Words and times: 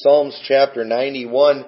Psalms 0.00 0.38
chapter 0.46 0.84
91, 0.84 1.64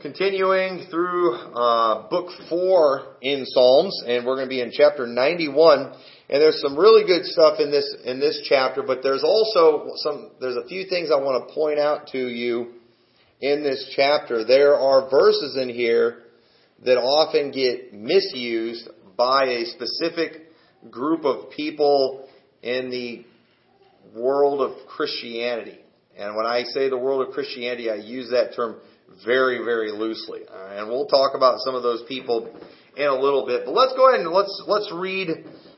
continuing 0.00 0.86
through 0.90 1.34
uh, 1.34 2.08
book 2.08 2.30
4 2.48 3.16
in 3.20 3.44
Psalms, 3.44 4.02
and 4.06 4.24
we're 4.24 4.36
going 4.36 4.46
to 4.46 4.50
be 4.50 4.62
in 4.62 4.70
chapter 4.72 5.06
91. 5.06 5.92
And 6.30 6.42
there's 6.42 6.62
some 6.62 6.78
really 6.78 7.06
good 7.06 7.26
stuff 7.26 7.60
in 7.60 7.70
this 7.70 7.94
in 8.04 8.18
this 8.18 8.46
chapter, 8.48 8.82
but 8.82 9.02
there's 9.02 9.22
also 9.22 9.90
some 9.96 10.30
there's 10.40 10.56
a 10.56 10.66
few 10.66 10.86
things 10.88 11.10
I 11.10 11.16
want 11.16 11.46
to 11.46 11.54
point 11.54 11.78
out 11.78 12.06
to 12.12 12.18
you 12.18 12.72
in 13.42 13.62
this 13.62 13.92
chapter. 13.94 14.44
There 14.44 14.76
are 14.76 15.10
verses 15.10 15.58
in 15.60 15.68
here 15.68 16.22
that 16.86 16.96
often 16.96 17.50
get 17.50 17.92
misused 17.92 18.88
by 19.18 19.44
a 19.44 19.64
specific 19.66 20.44
group 20.90 21.26
of 21.26 21.50
people 21.50 22.26
in 22.62 22.90
the 22.90 23.26
world 24.18 24.62
of 24.62 24.86
Christianity. 24.86 25.83
And 26.16 26.36
when 26.36 26.46
I 26.46 26.62
say 26.62 26.88
the 26.88 26.98
world 26.98 27.26
of 27.26 27.34
Christianity, 27.34 27.90
I 27.90 27.96
use 27.96 28.30
that 28.30 28.54
term 28.54 28.76
very, 29.24 29.58
very 29.64 29.90
loosely. 29.90 30.40
And 30.50 30.88
we'll 30.88 31.06
talk 31.06 31.34
about 31.34 31.58
some 31.60 31.74
of 31.74 31.82
those 31.82 32.02
people 32.08 32.48
in 32.96 33.06
a 33.06 33.14
little 33.14 33.46
bit. 33.46 33.62
But 33.64 33.74
let's 33.74 33.94
go 33.94 34.08
ahead 34.08 34.20
and 34.20 34.30
let's 34.30 34.62
let's 34.66 34.90
read 34.92 35.28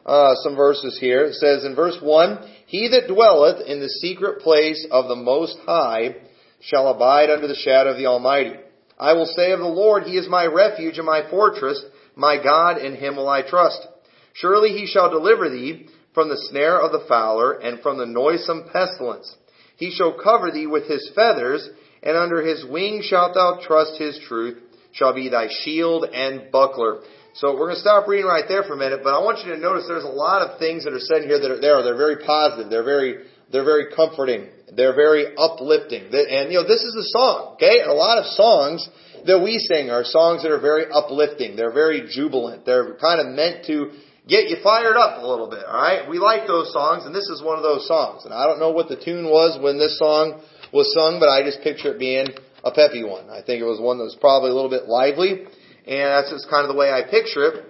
uh, 0.05 0.35
some 0.43 0.57
verses 0.57 0.99
here. 1.01 1.25
It 1.25 1.35
says 1.35 1.65
in 1.65 1.75
verse 1.75 1.99
one, 2.03 2.39
"He 2.67 2.89
that 2.89 3.09
dwelleth 3.09 3.67
in 3.67 3.81
the 3.81 3.89
secret 3.89 4.41
place 4.41 4.87
of 4.91 5.09
the 5.09 5.17
Most 5.17 5.57
High 5.67 6.17
shall 6.61 6.89
abide 6.89 7.31
under 7.31 7.49
the 7.49 7.55
shadow 7.55 7.91
of 7.91 7.97
the 7.97 8.07
Almighty. 8.07 8.55
I 8.99 9.13
will 9.13 9.27
say 9.27 9.53
of 9.53 9.61
the 9.61 9.67
Lord, 9.67 10.05
He 10.05 10.17
is 10.17 10.29
my 10.29 10.47
refuge 10.47 10.97
and 10.97 11.07
my 11.07 11.29
fortress, 11.31 11.83
my 12.15 12.43
God, 12.43 12.79
in 12.79 12.95
Him 12.95 13.17
will 13.17 13.29
I 13.29 13.43
trust. 13.43 13.87
Surely 14.35 14.71
He 14.71 14.87
shall 14.87 15.11
deliver 15.11 15.49
thee 15.49 15.89
from 16.15 16.29
the 16.29 16.39
snare 16.51 16.81
of 16.81 16.93
the 16.93 17.07
fowler 17.07 17.53
and 17.53 17.81
from 17.81 17.99
the 17.99 18.07
noisome 18.07 18.69
pestilence." 18.73 19.35
He 19.77 19.91
shall 19.91 20.19
cover 20.23 20.51
thee 20.51 20.67
with 20.67 20.89
his 20.89 21.11
feathers, 21.15 21.69
and 22.03 22.17
under 22.17 22.43
his 22.43 22.65
wing 22.65 23.03
shalt 23.03 23.35
thou 23.35 23.61
trust 23.63 23.99
his 23.99 24.19
truth, 24.27 24.59
shall 24.93 25.15
be 25.15 25.29
thy 25.29 25.49
shield 25.65 26.05
and 26.05 26.51
buckler. 26.51 27.01
So 27.35 27.53
we're 27.53 27.69
going 27.69 27.75
to 27.75 27.81
stop 27.81 28.09
reading 28.09 28.27
right 28.27 28.45
there 28.49 28.63
for 28.63 28.73
a 28.73 28.79
minute, 28.79 29.01
but 29.05 29.13
I 29.13 29.21
want 29.21 29.45
you 29.45 29.53
to 29.53 29.61
notice 29.61 29.85
there's 29.87 30.05
a 30.05 30.09
lot 30.09 30.41
of 30.41 30.59
things 30.59 30.85
that 30.85 30.95
are 30.95 30.99
said 30.99 31.25
here 31.25 31.39
that 31.39 31.51
are 31.51 31.61
there. 31.61 31.83
They're 31.83 31.97
very 31.97 32.25
positive. 32.25 32.71
They're 32.71 32.83
very, 32.83 33.25
they're 33.53 33.65
very 33.65 33.93
comforting. 33.95 34.49
They're 34.75 34.95
very 34.95 35.37
uplifting. 35.37 36.09
And 36.09 36.51
you 36.51 36.65
know, 36.65 36.67
this 36.67 36.81
is 36.81 36.97
a 36.97 37.05
song, 37.13 37.55
okay? 37.55 37.81
A 37.85 37.93
lot 37.93 38.17
of 38.17 38.25
songs 38.33 38.89
that 39.27 39.43
we 39.43 39.59
sing 39.59 39.91
are 39.91 40.03
songs 40.05 40.43
that 40.45 40.51
are 40.51 40.61
very 40.61 40.87
uplifting. 40.91 41.57
They're 41.57 41.75
very 41.75 42.09
jubilant. 42.09 42.65
They're 42.65 42.95
kind 42.97 43.21
of 43.21 43.35
meant 43.35 43.67
to 43.67 43.93
get 44.29 44.49
you 44.49 44.57
fired 44.63 44.97
up 44.97 45.23
a 45.23 45.27
little 45.27 45.49
bit, 45.49 45.65
alright? 45.65 46.09
We 46.09 46.19
like 46.19 46.47
those 46.47 46.73
songs, 46.73 47.07
and 47.07 47.15
this 47.15 47.29
is 47.29 47.43
one 47.43 47.57
of 47.57 47.63
those 47.63 47.87
songs. 47.87 48.25
And 48.25 48.35
I 48.35 48.47
don't 48.47 48.59
know 48.59 48.73
what 48.73 48.89
the 48.89 48.99
tune 48.99 49.27
was 49.27 49.59
when 49.63 49.79
this 49.79 49.99
song 49.99 50.43
was 50.73 50.93
sung, 50.93 51.19
but 51.21 51.29
I 51.29 51.43
just 51.43 51.63
picture 51.63 51.95
it 51.95 51.99
being 51.99 52.27
a 52.65 52.73
peppy 52.73 53.05
one. 53.05 53.31
I 53.31 53.43
think 53.43 53.63
it 53.63 53.69
was 53.69 53.81
one 53.81 53.99
that 53.99 54.05
was 54.05 54.19
probably 54.21 54.51
a 54.51 54.55
little 54.55 54.71
bit 54.71 54.87
lively, 54.91 55.47
and 55.87 56.07
that's 56.11 56.31
just 56.31 56.51
kind 56.51 56.67
of 56.67 56.75
the 56.75 56.79
way 56.79 56.91
I 56.91 57.07
picture 57.07 57.47
it 57.47 57.65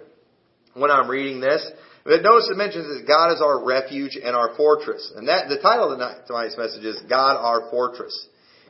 when 0.72 0.90
I'm 0.90 1.08
reading 1.08 1.40
this. 1.40 1.60
But 2.04 2.22
notice 2.22 2.48
it 2.48 2.56
mentions 2.56 2.86
that 2.86 3.04
God 3.04 3.34
is 3.34 3.42
our 3.42 3.66
refuge 3.66 4.16
and 4.16 4.36
our 4.36 4.54
fortress. 4.54 5.12
And 5.16 5.26
that, 5.26 5.48
the 5.48 5.58
title 5.58 5.90
of 5.90 5.98
tonight's 5.98 6.56
message 6.56 6.84
is 6.84 7.02
God 7.10 7.34
our 7.34 7.68
fortress. 7.68 8.14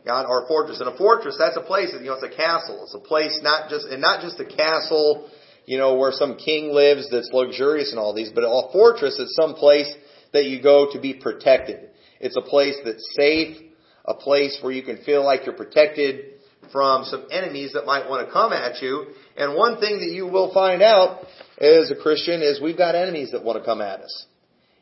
God 0.06 0.24
our 0.24 0.48
fortress. 0.48 0.80
And 0.80 0.88
a 0.88 0.96
fortress, 0.96 1.36
that's 1.38 1.56
a 1.56 1.60
place, 1.60 1.92
you 1.92 2.06
know, 2.06 2.14
it's 2.14 2.24
a 2.24 2.34
castle. 2.34 2.80
It's 2.84 2.94
a 2.94 3.04
place 3.04 3.38
not 3.42 3.68
just, 3.68 3.86
and 3.86 4.00
not 4.00 4.22
just 4.22 4.40
a 4.40 4.46
castle 4.46 5.28
you 5.66 5.78
know, 5.78 5.96
where 5.96 6.12
some 6.12 6.36
king 6.36 6.72
lives 6.72 7.08
that's 7.10 7.30
luxurious 7.32 7.90
and 7.90 7.98
all 7.98 8.14
these, 8.14 8.30
but 8.34 8.42
a 8.42 8.72
fortress 8.72 9.18
is 9.18 9.34
some 9.34 9.54
place 9.54 9.92
that 10.32 10.46
you 10.46 10.62
go 10.62 10.92
to 10.92 11.00
be 11.00 11.14
protected. 11.14 11.90
It's 12.20 12.36
a 12.36 12.42
place 12.42 12.76
that's 12.84 13.04
safe, 13.14 13.58
a 14.04 14.14
place 14.14 14.58
where 14.62 14.72
you 14.72 14.82
can 14.82 14.98
feel 15.04 15.24
like 15.24 15.44
you're 15.44 15.56
protected 15.56 16.36
from 16.72 17.04
some 17.04 17.26
enemies 17.30 17.72
that 17.74 17.84
might 17.84 18.08
want 18.08 18.26
to 18.26 18.32
come 18.32 18.52
at 18.52 18.80
you. 18.80 19.06
And 19.36 19.54
one 19.54 19.78
thing 19.80 19.98
that 19.98 20.12
you 20.12 20.26
will 20.26 20.52
find 20.54 20.82
out 20.82 21.20
as 21.58 21.90
a 21.90 21.96
Christian 22.00 22.42
is 22.42 22.60
we've 22.60 22.78
got 22.78 22.94
enemies 22.94 23.32
that 23.32 23.44
want 23.44 23.58
to 23.58 23.64
come 23.64 23.80
at 23.80 24.00
us. 24.00 24.26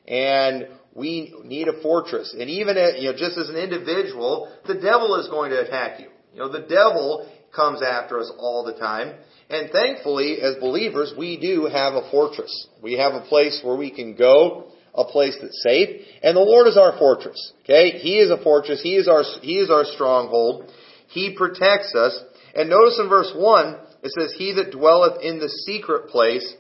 And 0.06 0.69
we 0.94 1.34
need 1.44 1.69
a 1.69 1.80
fortress. 1.82 2.34
And 2.38 2.48
even, 2.50 2.76
you 2.98 3.10
know, 3.10 3.16
just 3.16 3.38
as 3.38 3.48
an 3.48 3.56
individual, 3.56 4.53
the 4.66 4.75
devil 4.75 5.16
is 5.16 5.28
going 5.28 5.50
to 5.50 5.60
attack 5.60 6.00
you. 6.00 6.09
You 6.34 6.41
know, 6.41 6.53
the 6.53 6.66
devil 6.66 7.28
comes 7.54 7.82
after 7.82 8.19
us 8.19 8.30
all 8.38 8.64
the 8.64 8.75
time. 8.75 9.14
And 9.54 9.70
thankfully, 9.70 10.38
as 10.42 10.56
believers, 10.56 11.15
we 11.16 11.38
do 11.38 11.66
have 11.66 11.94
a 11.94 12.10
fortress. 12.10 12.66
We 12.82 12.94
have 12.94 13.15
a 13.15 13.20
place 13.20 13.60
where 13.62 13.76
we 13.76 13.91
can 13.91 14.16
go, 14.16 14.65
a 14.94 15.04
place 15.04 15.37
that's 15.41 15.62
safe, 15.62 16.00
and 16.25 16.37
the 16.37 16.41
Lord 16.41 16.66
is 16.66 16.76
our 16.76 16.98
fortress. 16.98 17.53
Okay? 17.62 17.98
He 17.98 18.19
is 18.19 18.31
a 18.31 18.42
fortress. 18.42 18.82
He 18.82 18.97
is 18.97 19.06
our, 19.06 19.22
He 19.42 19.59
is 19.59 19.70
our 19.70 19.84
stronghold. 19.84 20.70
He 21.09 21.37
protects 21.37 21.94
us. 21.94 22.19
And 22.56 22.69
notice 22.69 22.98
in 23.00 23.09
verse 23.09 23.32
1, 23.34 23.76
it 24.03 24.12
says, 24.19 24.34
He 24.37 24.53
that 24.54 24.72
dwelleth 24.72 25.22
in 25.22 25.38
the 25.38 25.48
secret 25.48 26.09
place 26.09 26.54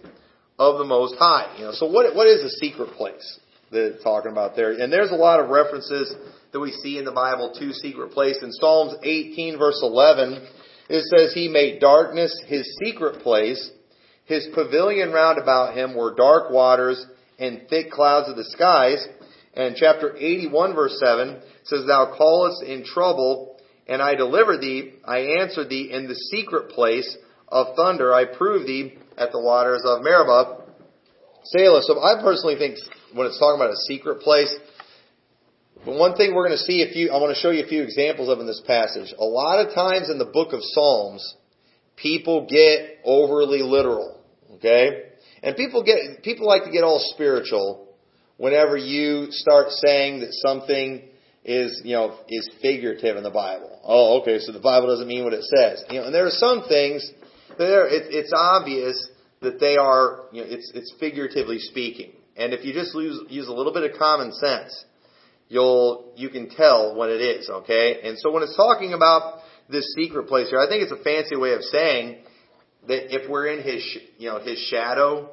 of 0.58 0.78
the 0.78 0.84
Most 0.84 1.16
High. 1.18 1.56
You 1.58 1.64
know, 1.64 1.72
so 1.72 1.86
what, 1.86 2.14
what 2.14 2.28
is 2.28 2.42
a 2.42 2.50
secret 2.50 2.92
place 2.92 3.40
that 3.72 3.94
it's 3.94 4.04
talking 4.04 4.30
about 4.30 4.54
there? 4.54 4.72
And 4.72 4.92
there's 4.92 5.10
a 5.10 5.16
lot 5.16 5.40
of 5.40 5.50
references 5.50 6.14
that 6.52 6.60
we 6.60 6.70
see 6.70 6.98
in 6.98 7.04
the 7.04 7.12
Bible 7.12 7.52
to 7.58 7.72
secret 7.72 8.12
place. 8.12 8.38
In 8.40 8.52
Psalms 8.52 8.94
18 9.02 9.58
verse 9.58 9.80
11, 9.82 10.46
it 10.88 11.04
says, 11.04 11.32
He 11.34 11.48
made 11.48 11.80
darkness 11.80 12.38
his 12.46 12.76
secret 12.84 13.22
place. 13.22 13.70
His 14.26 14.48
pavilion 14.54 15.12
round 15.12 15.38
about 15.38 15.76
him 15.76 15.94
were 15.94 16.14
dark 16.14 16.50
waters 16.50 17.04
and 17.38 17.62
thick 17.68 17.90
clouds 17.90 18.28
of 18.28 18.36
the 18.36 18.44
skies. 18.44 19.06
And 19.54 19.76
chapter 19.76 20.16
81 20.16 20.74
verse 20.74 20.98
7 20.98 21.40
says, 21.64 21.86
Thou 21.86 22.14
callest 22.16 22.62
in 22.62 22.84
trouble, 22.84 23.56
and 23.86 24.02
I 24.02 24.14
deliver 24.14 24.58
thee. 24.58 24.94
I 25.04 25.40
answer 25.40 25.66
thee 25.66 25.90
in 25.92 26.08
the 26.08 26.14
secret 26.14 26.70
place 26.70 27.16
of 27.48 27.76
thunder. 27.76 28.12
I 28.12 28.24
prove 28.24 28.66
thee 28.66 28.98
at 29.16 29.30
the 29.30 29.40
waters 29.40 29.82
of 29.84 30.02
Meribah. 30.02 30.62
Selah. 31.44 31.82
So 31.82 32.00
I 32.00 32.20
personally 32.22 32.56
think 32.56 32.78
when 33.12 33.26
it's 33.26 33.38
talking 33.38 33.60
about 33.60 33.72
a 33.72 33.84
secret 33.86 34.20
place, 34.20 34.52
but 35.84 35.98
one 35.98 36.16
thing 36.16 36.34
we're 36.34 36.46
going 36.46 36.58
to 36.58 36.64
see 36.64 36.82
a 36.82 36.92
few, 36.92 37.10
I 37.10 37.20
want 37.20 37.34
to 37.34 37.40
show 37.40 37.50
you 37.50 37.64
a 37.64 37.68
few 37.68 37.82
examples 37.82 38.28
of 38.28 38.40
in 38.40 38.46
this 38.46 38.62
passage. 38.66 39.12
A 39.18 39.24
lot 39.24 39.66
of 39.66 39.74
times 39.74 40.10
in 40.10 40.18
the 40.18 40.24
book 40.24 40.52
of 40.52 40.60
Psalms, 40.62 41.36
people 41.96 42.46
get 42.48 43.00
overly 43.04 43.62
literal. 43.62 44.20
Okay? 44.56 45.10
And 45.42 45.56
people 45.56 45.82
get, 45.82 46.22
people 46.22 46.46
like 46.46 46.64
to 46.64 46.70
get 46.70 46.84
all 46.84 47.00
spiritual 47.14 47.94
whenever 48.36 48.76
you 48.76 49.26
start 49.30 49.70
saying 49.70 50.20
that 50.20 50.32
something 50.32 51.02
is, 51.44 51.82
you 51.84 51.94
know, 51.94 52.18
is 52.28 52.48
figurative 52.62 53.16
in 53.16 53.22
the 53.22 53.30
Bible. 53.30 53.78
Oh, 53.84 54.20
okay, 54.22 54.38
so 54.38 54.52
the 54.52 54.60
Bible 54.60 54.88
doesn't 54.88 55.06
mean 55.06 55.24
what 55.24 55.34
it 55.34 55.44
says. 55.44 55.84
You 55.90 56.00
know, 56.00 56.06
and 56.06 56.14
there 56.14 56.26
are 56.26 56.30
some 56.30 56.64
things 56.66 57.08
that 57.58 57.68
are, 57.68 57.86
it, 57.86 58.06
it's 58.08 58.32
obvious 58.34 59.08
that 59.42 59.60
they 59.60 59.76
are, 59.76 60.24
you 60.32 60.42
know, 60.42 60.48
it's, 60.48 60.72
it's 60.74 60.94
figuratively 60.98 61.58
speaking. 61.58 62.12
And 62.36 62.52
if 62.54 62.64
you 62.64 62.72
just 62.72 62.94
use, 62.94 63.20
use 63.28 63.48
a 63.48 63.52
little 63.52 63.72
bit 63.72 63.88
of 63.88 63.98
common 63.98 64.32
sense, 64.32 64.84
you'll 65.54 66.12
you 66.16 66.28
can 66.28 66.50
tell 66.50 66.96
when 66.96 67.08
it 67.10 67.22
is, 67.22 67.48
okay? 67.48 68.00
And 68.02 68.18
so 68.18 68.32
when 68.32 68.42
it's 68.42 68.56
talking 68.56 68.92
about 68.92 69.40
this 69.70 69.94
secret 69.94 70.26
place 70.26 70.50
here, 70.50 70.58
I 70.58 70.68
think 70.68 70.82
it's 70.82 70.92
a 70.92 71.02
fancy 71.02 71.36
way 71.36 71.52
of 71.54 71.62
saying 71.62 72.18
that 72.88 73.14
if 73.14 73.30
we're 73.30 73.46
in 73.46 73.62
his 73.62 73.82
you 74.18 74.28
know 74.28 74.40
his 74.40 74.58
shadow, 74.58 75.30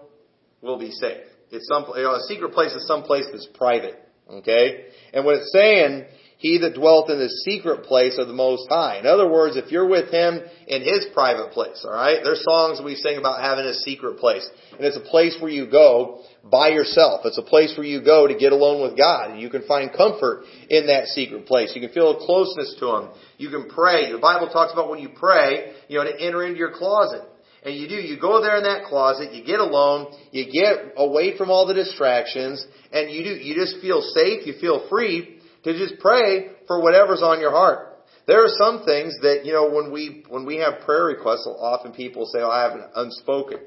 we'll 0.61 0.79
be 0.79 0.91
safe. 0.91 1.25
It's 1.49 1.67
some 1.67 1.85
you 1.95 2.03
know, 2.03 2.15
a 2.15 2.21
secret 2.27 2.53
place 2.53 2.71
is 2.71 2.87
some 2.87 3.03
place 3.03 3.25
that's 3.31 3.47
private, 3.55 3.99
okay? 4.29 4.85
And 5.13 5.25
when 5.25 5.37
it's 5.37 5.51
saying 5.51 6.05
he 6.41 6.57
that 6.57 6.73
dwelt 6.73 7.11
in 7.11 7.19
the 7.19 7.29
secret 7.29 7.83
place 7.83 8.17
of 8.17 8.27
the 8.27 8.33
Most 8.33 8.67
High. 8.67 8.97
In 8.97 9.05
other 9.05 9.29
words, 9.29 9.57
if 9.57 9.71
you're 9.71 9.87
with 9.87 10.09
Him 10.09 10.41
in 10.67 10.81
His 10.81 11.05
private 11.13 11.51
place, 11.51 11.85
alright? 11.85 12.17
There's 12.23 12.43
songs 12.43 12.81
we 12.83 12.95
sing 12.95 13.17
about 13.17 13.41
having 13.41 13.65
a 13.65 13.75
secret 13.75 14.17
place. 14.17 14.49
And 14.71 14.81
it's 14.81 14.97
a 14.97 15.01
place 15.01 15.37
where 15.39 15.51
you 15.51 15.69
go 15.69 16.23
by 16.43 16.69
yourself. 16.69 17.21
It's 17.25 17.37
a 17.37 17.43
place 17.43 17.73
where 17.77 17.85
you 17.85 18.03
go 18.03 18.27
to 18.27 18.35
get 18.35 18.51
alone 18.51 18.81
with 18.81 18.97
God. 18.97 19.31
And 19.31 19.39
you 19.39 19.49
can 19.49 19.63
find 19.67 19.91
comfort 19.91 20.45
in 20.69 20.87
that 20.87 21.07
secret 21.07 21.45
place. 21.45 21.71
You 21.75 21.81
can 21.81 21.91
feel 21.91 22.17
a 22.17 22.25
closeness 22.25 22.75
to 22.79 22.95
Him. 22.95 23.09
You 23.37 23.49
can 23.49 23.69
pray. 23.69 24.11
The 24.11 24.17
Bible 24.17 24.49
talks 24.49 24.73
about 24.73 24.89
when 24.89 24.99
you 24.99 25.09
pray, 25.09 25.73
you 25.87 25.97
know, 25.97 26.03
to 26.03 26.19
enter 26.19 26.45
into 26.45 26.57
your 26.57 26.71
closet. 26.71 27.21
And 27.63 27.75
you 27.75 27.87
do, 27.87 27.95
you 27.95 28.19
go 28.19 28.41
there 28.41 28.57
in 28.57 28.63
that 28.63 28.85
closet, 28.85 29.33
you 29.33 29.45
get 29.45 29.59
alone, 29.59 30.11
you 30.31 30.51
get 30.51 30.93
away 30.97 31.37
from 31.37 31.51
all 31.51 31.67
the 31.67 31.75
distractions, 31.75 32.65
and 32.91 33.11
you 33.11 33.23
do, 33.23 33.29
you 33.29 33.53
just 33.53 33.79
feel 33.81 34.01
safe, 34.01 34.47
you 34.47 34.53
feel 34.59 34.87
free, 34.89 35.39
to 35.63 35.77
just 35.77 35.99
pray 35.99 36.47
for 36.65 36.81
whatever's 36.81 37.21
on 37.21 37.39
your 37.39 37.51
heart. 37.51 37.99
There 38.25 38.43
are 38.43 38.49
some 38.57 38.83
things 38.83 39.15
that, 39.21 39.41
you 39.45 39.53
know, 39.53 39.69
when 39.69 39.91
we, 39.91 40.23
when 40.27 40.43
we 40.45 40.57
have 40.57 40.85
prayer 40.85 41.05
requests, 41.05 41.47
often 41.47 41.91
people 41.91 42.25
say, 42.25 42.39
oh, 42.39 42.49
I 42.49 42.63
have 42.63 42.73
an 42.73 42.85
unspoken. 42.95 43.59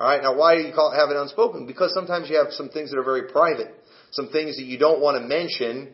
Alright, 0.00 0.22
now 0.22 0.34
why 0.34 0.56
do 0.56 0.62
you 0.62 0.72
call 0.72 0.92
it 0.92 0.96
have 0.96 1.10
it 1.10 1.16
unspoken? 1.16 1.66
Because 1.66 1.92
sometimes 1.92 2.30
you 2.30 2.36
have 2.38 2.52
some 2.52 2.70
things 2.70 2.90
that 2.90 2.98
are 2.98 3.04
very 3.04 3.30
private. 3.30 3.74
Some 4.12 4.30
things 4.30 4.56
that 4.56 4.64
you 4.64 4.78
don't 4.78 5.02
want 5.02 5.20
to 5.20 5.28
mention, 5.28 5.92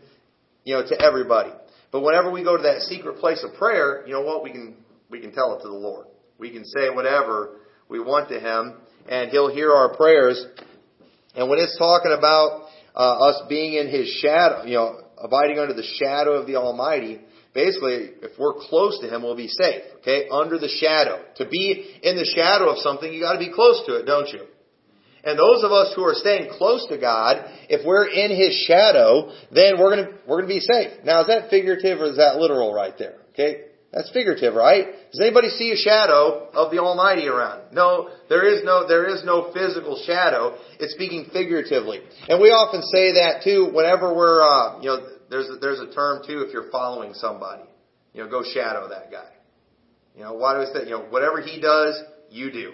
you 0.62 0.75
know, 0.75 0.87
to 0.87 1.00
everybody. 1.03 1.50
But 1.91 2.03
whenever 2.03 2.31
we 2.31 2.44
go 2.44 2.56
to 2.56 2.62
that 2.62 2.82
secret 2.82 3.19
place 3.19 3.43
of 3.43 3.58
prayer, 3.58 4.05
you 4.06 4.12
know 4.12 4.23
what? 4.23 4.44
We 4.44 4.53
can, 4.53 4.76
we 5.11 5.20
can 5.20 5.32
tell 5.32 5.55
it 5.58 5.62
to 5.62 5.69
the 5.69 5.75
Lord. 5.75 6.06
We 6.38 6.50
can 6.50 6.64
say 6.64 6.88
whatever 6.88 7.56
we 7.88 7.99
want 7.99 8.29
to 8.29 8.38
Him, 8.38 8.76
and 9.08 9.31
He'll 9.31 9.53
hear 9.53 9.73
our 9.73 9.97
prayers. 9.97 10.44
And 11.35 11.50
when 11.50 11.58
it's 11.58 11.76
talking 11.76 12.14
about 12.17 12.69
uh, 12.94 13.29
us 13.29 13.43
being 13.49 13.75
in 13.75 13.88
His 13.88 14.08
shadow, 14.23 14.64
you 14.64 14.75
know, 14.75 15.00
abiding 15.19 15.58
under 15.58 15.75
the 15.75 15.87
shadow 15.99 16.35
of 16.35 16.47
the 16.47 16.56
Almighty, 16.56 17.20
basically, 17.56 18.12
if 18.23 18.38
we're 18.38 18.55
close 18.55 19.00
to 19.00 19.08
Him, 19.08 19.23
we'll 19.23 19.37
be 19.37 19.49
safe. 19.49 19.82
Okay? 20.00 20.29
Under 20.31 20.58
the 20.58 20.69
shadow. 20.69 21.25
To 21.37 21.49
be 21.49 21.99
in 22.03 22.17
the 22.17 22.25
shadow 22.25 22.70
of 22.70 22.79
something, 22.79 23.12
you 23.12 23.20
gotta 23.20 23.41
be 23.41 23.50
close 23.53 23.82
to 23.87 23.97
it, 23.97 24.05
don't 24.05 24.29
you? 24.29 24.47
And 25.25 25.37
those 25.37 25.64
of 25.64 25.73
us 25.73 25.93
who 25.97 26.05
are 26.05 26.14
staying 26.14 26.50
close 26.53 26.87
to 26.87 26.99
God, 26.99 27.43
if 27.69 27.85
we're 27.85 28.06
in 28.06 28.31
His 28.31 28.55
shadow, 28.69 29.32
then 29.50 29.81
we're 29.81 29.97
gonna, 29.97 30.19
we're 30.29 30.37
gonna 30.43 30.55
be 30.55 30.61
safe. 30.61 31.03
Now, 31.05 31.23
is 31.23 31.26
that 31.26 31.50
figurative 31.50 32.00
or 32.00 32.06
is 32.06 32.19
that 32.19 32.37
literal 32.37 32.73
right 32.73 32.94
there? 32.97 33.17
Okay? 33.32 33.67
That's 33.93 34.11
figurative, 34.11 34.55
right? 34.55 34.87
Does 35.11 35.20
anybody 35.20 35.49
see 35.49 35.73
a 35.73 35.76
shadow 35.76 36.50
of 36.53 36.70
the 36.70 36.79
Almighty 36.79 37.29
around? 37.29 37.73
No, 37.73 38.11
there 38.29 38.47
is 38.47 38.62
no, 38.62 38.87
there 38.87 39.06
is 39.06 39.25
no 39.25 39.53
physical 39.55 40.00
shadow. 40.05 40.58
It's 40.79 40.93
speaking 40.93 41.31
figuratively. 41.32 42.00
And 42.29 42.41
we 42.41 42.50
often 42.50 42.82
say 42.82 43.14
that 43.17 43.43
too 43.43 43.70
whenever 43.73 44.12
we're, 44.14 44.44
uh, 44.44 44.81
you 44.82 44.88
know, 44.91 45.16
there's 45.31 45.49
a, 45.49 45.56
there's 45.56 45.81
a 45.81 45.93
term 45.93 46.23
too 46.26 46.40
if 46.40 46.52
you're 46.52 46.70
following 46.70 47.14
somebody. 47.14 47.64
You 48.12 48.25
know, 48.25 48.31
go 48.31 48.43
shadow 48.43 48.88
that 48.88 49.11
guy. 49.11 49.31
You 50.17 50.23
know, 50.23 50.34
why 50.34 50.55
do 50.55 50.61
we 50.61 50.67
say, 50.67 50.84
you 50.84 50.96
know, 50.96 51.06
whatever 51.11 51.40
he 51.40 51.61
does, 51.61 52.00
you 52.31 52.50
do. 52.50 52.73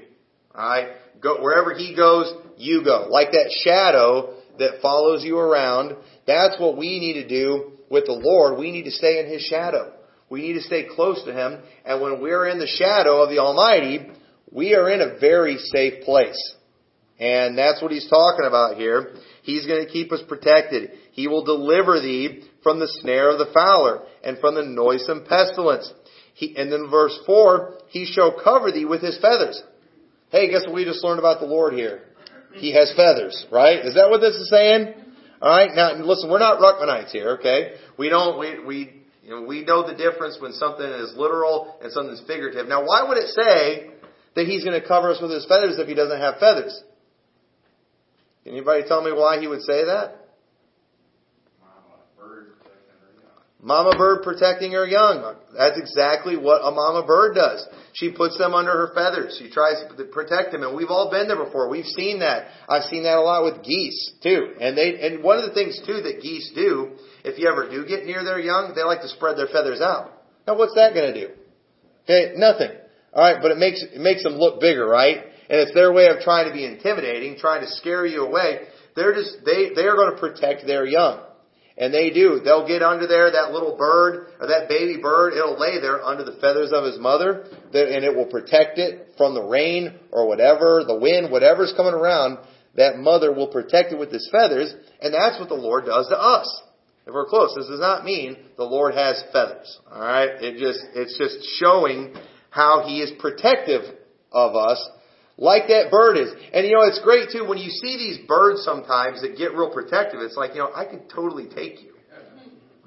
Alright? 0.55 0.89
Go, 1.21 1.43
wherever 1.43 1.75
he 1.75 1.97
goes, 1.97 2.33
you 2.57 2.85
go. 2.85 3.09
Like 3.11 3.33
that 3.33 3.53
shadow 3.65 4.35
that 4.59 4.81
follows 4.81 5.25
you 5.25 5.39
around, 5.39 5.97
that's 6.27 6.61
what 6.61 6.77
we 6.77 7.01
need 7.01 7.15
to 7.15 7.29
do 7.29 7.73
with 7.91 8.07
the 8.07 8.13
Lord. 8.13 8.59
We 8.59 8.71
need 8.71 8.85
to 8.85 8.91
stay 8.91 9.19
in 9.19 9.27
his 9.27 9.43
shadow. 9.43 9.93
We 10.33 10.41
need 10.41 10.55
to 10.55 10.63
stay 10.63 10.87
close 10.89 11.23
to 11.25 11.33
Him. 11.35 11.61
And 11.85 12.01
when 12.01 12.23
we're 12.23 12.49
in 12.49 12.59
the 12.59 12.67
shadow 12.67 13.23
of 13.23 13.29
the 13.29 13.39
Almighty, 13.39 14.11
we 14.51 14.75
are 14.75 14.89
in 14.89 15.03
a 15.03 15.19
very 15.21 15.59
safe 15.59 16.05
place. 16.05 16.55
And 17.21 17.57
that's 17.59 17.83
what 17.83 17.93
He's 17.93 18.09
talking 18.09 18.47
about 18.47 18.79
here. 18.79 19.15
He's 19.43 19.67
going 19.67 19.85
to 19.85 19.93
keep 19.93 20.11
us 20.11 20.23
protected. 20.27 20.93
He 21.13 21.29
will 21.29 21.45
deliver 21.45 22.01
thee 22.01 22.43
from 22.63 22.81
the 22.81 22.89
snare 22.89 23.31
of 23.31 23.39
the 23.39 23.53
fowler 23.53 24.03
and 24.25 24.39
from 24.39 24.55
the 24.55 24.65
noisome 24.65 25.25
pestilence. 25.29 25.93
He, 26.35 26.57
and 26.57 26.73
then 26.73 26.91
verse 26.91 27.19
4, 27.27 27.79
He 27.89 28.07
shall 28.07 28.41
cover 28.43 28.73
thee 28.73 28.85
with 28.85 29.03
His 29.03 29.19
feathers. 29.21 29.63
Hey, 30.31 30.51
guess 30.51 30.65
what 30.65 30.75
we 30.75 30.85
just 30.85 31.05
learned 31.05 31.19
about 31.19 31.41
the 31.41 31.47
Lord 31.47 31.75
here? 31.75 32.03
He 32.55 32.75
has 32.75 32.93
feathers, 32.97 33.47
right? 33.53 33.85
Is 33.85 33.95
that 33.95 34.11
what 34.11 34.21
this 34.21 34.35
is 34.35 34.49
saying? 34.49 34.95
Alright, 35.41 35.71
now 35.75 35.95
listen, 35.95 36.31
we're 36.31 36.39
not 36.39 36.61
Ruckmanites 36.61 37.11
here, 37.11 37.39
okay? 37.39 37.75
We 37.99 38.09
don't, 38.09 38.39
we, 38.39 38.65
we 38.65 39.03
you 39.23 39.31
know, 39.31 39.43
we 39.43 39.65
know 39.65 39.87
the 39.87 39.95
difference 39.95 40.39
when 40.41 40.53
something 40.53 40.87
is 40.87 41.15
literal 41.17 41.79
and 41.83 41.93
something's 41.93 42.23
figurative. 42.27 42.69
Now, 42.69 42.85
why 42.85 43.07
would 43.09 43.19
it 43.19 43.29
say 43.29 43.91
that 44.35 44.47
he's 44.47 44.65
going 44.65 44.81
to 44.81 44.87
cover 44.87 45.11
us 45.11 45.21
with 45.21 45.31
his 45.31 45.47
feathers 45.47 45.79
if 45.79 45.89
he 45.89 45.95
doesn't 45.95 46.19
have 46.19 46.39
feathers? 46.39 46.83
Can 48.45 48.53
anybody 48.53 48.85
tell 48.87 49.03
me 49.03 49.13
why 49.13 49.41
he 49.41 49.47
would 49.47 49.63
say 49.63 49.85
that? 49.85 50.22
Mama 53.65 53.97
bird 53.97 54.25
protecting 54.25 54.73
her 54.73 54.85
young. 54.85 55.37
That's 55.57 55.79
exactly 55.79 56.37
what 56.37 56.67
a 56.67 56.73
mama 56.73 57.07
bird 57.07 57.37
does. 57.37 57.65
She 57.93 58.11
puts 58.11 58.37
them 58.37 58.55
under 58.55 58.73
her 58.73 58.91
feathers. 58.93 59.39
She 59.39 59.51
tries 59.51 59.77
to 59.97 60.05
protect 60.05 60.51
them, 60.51 60.65
and 60.65 60.75
we've 60.77 60.91
all 60.91 61.13
been 61.13 61.29
there 61.29 61.43
before. 61.43 61.69
We've 61.69 61.87
seen 61.87 62.19
that. 62.19 62.49
I've 62.69 62.83
seen 62.91 63.05
that 63.05 63.19
a 63.19 63.21
lot 63.21 63.45
with 63.45 63.63
geese 63.63 64.15
too. 64.21 64.55
And 64.61 64.77
they, 64.77 64.99
and 65.07 65.23
one 65.23 65.39
of 65.39 65.45
the 65.45 65.55
things 65.55 65.81
too 65.87 66.03
that 66.03 66.21
geese 66.21 66.51
do 66.57 66.99
if 67.25 67.39
you 67.39 67.49
ever 67.49 67.71
do 67.71 67.87
get 67.87 68.05
near 68.05 68.25
their 68.25 68.41
young, 68.41 68.73
they 68.75 68.83
like 68.83 69.01
to 69.03 69.09
spread 69.09 69.39
their 69.39 69.47
feathers 69.47 69.81
out. 69.81 70.11
Now 70.45 70.59
what's 70.59 70.75
that 70.75 70.93
going 70.93 71.15
to 71.15 71.29
do? 71.29 71.33
Okay, 72.03 72.33
nothing. 72.35 72.73
Alright, 73.15 73.41
but 73.41 73.53
it 73.53 73.59
makes, 73.59 73.85
it 73.85 74.01
makes 74.01 74.25
them 74.25 74.35
look 74.35 74.61
bigger, 74.61 74.87
right? 74.87 75.19
And 75.49 75.61
it's 75.61 75.75
their 75.75 75.93
way 75.93 76.09
of 76.09 76.19
trying 76.21 76.49
to 76.49 76.53
be 76.53 76.65
intimidating, 76.65 77.37
trying 77.39 77.61
to 77.61 77.69
scare 77.69 78.07
you 78.07 78.27
away. 78.27 78.63
They're 78.97 79.15
just, 79.15 79.37
they, 79.45 79.71
they 79.73 79.87
are 79.87 79.95
going 79.95 80.15
to 80.15 80.19
protect 80.19 80.67
their 80.67 80.85
young. 80.85 81.21
And 81.79 81.93
they 81.93 82.11
do. 82.11 82.41
They'll 82.45 82.67
get 82.67 82.83
under 82.83 83.07
there, 83.07 83.31
that 83.31 83.53
little 83.53 83.77
bird, 83.77 84.29
or 84.41 84.47
that 84.49 84.69
baby 84.69 85.01
bird, 85.01 85.33
it'll 85.33 85.59
lay 85.59 85.81
there 85.81 86.03
under 86.03 86.25
the 86.25 86.39
feathers 86.41 86.71
of 86.73 86.85
his 86.85 86.99
mother, 86.99 87.47
and 87.73 88.05
it 88.05 88.15
will 88.15 88.27
protect 88.27 88.79
it 88.79 89.15
from 89.17 89.35
the 89.35 89.43
rain 89.43 89.99
or 90.11 90.29
whatever, 90.29 90.85
the 90.87 90.99
wind, 90.99 91.33
whatever's 91.33 91.73
coming 91.77 91.95
around, 91.95 92.39
that 92.75 92.99
mother 92.99 93.33
will 93.33 93.49
protect 93.49 93.93
it 93.93 93.99
with 93.99 94.13
his 94.13 94.29
feathers, 94.31 94.75
and 95.01 95.15
that's 95.15 95.39
what 95.39 95.49
the 95.49 95.55
Lord 95.55 95.87
does 95.87 96.09
to 96.09 96.19
us. 96.19 96.63
If 97.07 97.15
we're 97.15 97.27
close, 97.27 97.55
this 97.57 97.67
does 97.67 97.81
not 97.81 98.05
mean 98.05 98.37
the 98.57 98.65
Lord 98.65 98.95
has 98.95 99.23
feathers. 99.33 99.79
Alright? 99.91 100.43
It 100.43 100.59
just, 100.59 100.81
it's 100.95 101.19
just 101.19 101.45
showing 101.59 102.15
how 102.51 102.85
He 102.87 103.01
is 103.01 103.11
protective 103.19 103.83
of 104.31 104.55
us 104.55 104.89
like 105.37 105.69
that 105.69 105.91
bird 105.91 106.17
is. 106.17 106.31
And 106.53 106.67
you 106.67 106.73
know, 106.73 106.83
it's 106.83 107.01
great 107.03 107.31
too, 107.33 107.47
when 107.47 107.59
you 107.59 107.71
see 107.71 107.97
these 107.97 108.27
birds 108.27 108.63
sometimes 108.65 109.23
that 109.23 109.37
get 109.37 109.55
real 109.55 109.71
protective, 109.71 110.21
it's 110.21 110.37
like, 110.37 110.53
you 110.53 110.59
know, 110.59 110.71
I 110.75 110.85
could 110.85 111.09
totally 111.09 111.47
take 111.47 111.83
you. 111.83 111.93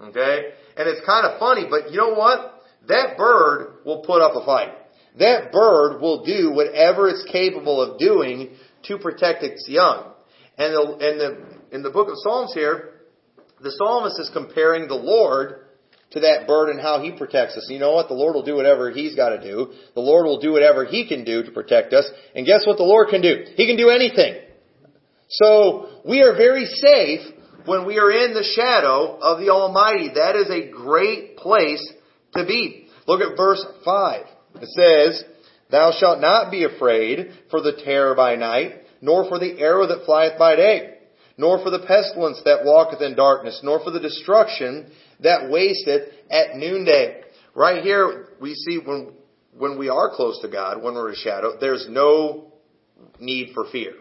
Okay? 0.01 0.51
And 0.77 0.89
it's 0.89 1.05
kind 1.05 1.25
of 1.25 1.39
funny, 1.39 1.65
but 1.69 1.91
you 1.91 1.97
know 1.97 2.13
what? 2.13 2.63
That 2.87 3.17
bird 3.17 3.77
will 3.85 4.03
put 4.03 4.21
up 4.21 4.35
a 4.35 4.45
fight. 4.45 4.73
That 5.17 5.51
bird 5.51 6.01
will 6.01 6.25
do 6.25 6.51
whatever 6.51 7.07
it's 7.07 7.25
capable 7.31 7.81
of 7.81 7.97
doing 7.97 8.55
to 8.83 8.97
protect 8.97 9.43
its 9.43 9.65
young. 9.67 10.11
And 10.57 10.73
the, 10.73 10.91
and 10.99 11.19
the, 11.19 11.75
in 11.75 11.83
the 11.83 11.89
book 11.89 12.09
of 12.09 12.15
Psalms 12.17 12.53
here, 12.53 12.91
the 13.61 13.71
psalmist 13.71 14.19
is 14.19 14.29
comparing 14.33 14.87
the 14.87 14.95
Lord 14.95 15.64
to 16.11 16.19
that 16.21 16.47
bird 16.47 16.69
and 16.69 16.79
how 16.79 17.01
he 17.01 17.11
protects 17.11 17.57
us. 17.57 17.67
You 17.69 17.79
know 17.79 17.93
what? 17.93 18.07
The 18.07 18.13
Lord 18.13 18.35
will 18.35 18.45
do 18.45 18.55
whatever 18.55 18.91
he's 18.91 19.15
got 19.15 19.29
to 19.29 19.41
do. 19.41 19.73
The 19.95 20.01
Lord 20.01 20.25
will 20.25 20.39
do 20.39 20.51
whatever 20.51 20.85
he 20.85 21.07
can 21.07 21.25
do 21.25 21.43
to 21.43 21.51
protect 21.51 21.93
us. 21.93 22.09
And 22.35 22.45
guess 22.45 22.65
what 22.65 22.77
the 22.77 22.83
Lord 22.83 23.09
can 23.09 23.21
do? 23.21 23.45
He 23.55 23.67
can 23.67 23.77
do 23.77 23.89
anything. 23.89 24.41
So 25.27 26.01
we 26.05 26.21
are 26.21 26.35
very 26.35 26.65
safe 26.65 27.21
when 27.65 27.85
we 27.85 27.97
are 27.97 28.11
in 28.11 28.33
the 28.33 28.43
shadow 28.55 29.17
of 29.19 29.39
the 29.39 29.49
Almighty. 29.49 30.09
That 30.15 30.35
is 30.35 30.49
a 30.49 30.71
great 30.71 31.37
place 31.37 31.85
to 32.35 32.45
be. 32.45 32.87
Look 33.07 33.21
at 33.21 33.35
verse 33.35 33.65
5. 33.83 34.25
It 34.61 34.69
says, 34.69 35.23
Thou 35.71 35.91
shalt 35.99 36.21
not 36.21 36.51
be 36.51 36.63
afraid 36.63 37.31
for 37.49 37.61
the 37.61 37.81
terror 37.83 38.15
by 38.15 38.35
night, 38.35 38.73
nor 39.01 39.27
for 39.27 39.39
the 39.39 39.59
arrow 39.59 39.87
that 39.87 40.05
flieth 40.05 40.37
by 40.37 40.55
day 40.55 40.95
nor 41.37 41.61
for 41.61 41.69
the 41.69 41.85
pestilence 41.85 42.41
that 42.45 42.63
walketh 42.63 43.01
in 43.01 43.15
darkness, 43.15 43.59
nor 43.63 43.83
for 43.83 43.91
the 43.91 43.99
destruction 43.99 44.89
that 45.21 45.49
wasteth 45.49 46.09
at 46.29 46.55
noonday. 46.55 47.21
Right 47.53 47.83
here, 47.83 48.29
we 48.41 48.53
see 48.53 48.79
when, 48.83 49.13
when 49.57 49.77
we 49.77 49.89
are 49.89 50.13
close 50.13 50.39
to 50.41 50.49
God, 50.49 50.81
when 50.81 50.95
we're 50.95 51.11
a 51.11 51.15
shadow, 51.15 51.57
there's 51.59 51.87
no 51.89 52.53
need 53.19 53.53
for 53.53 53.65
fear. 53.71 53.93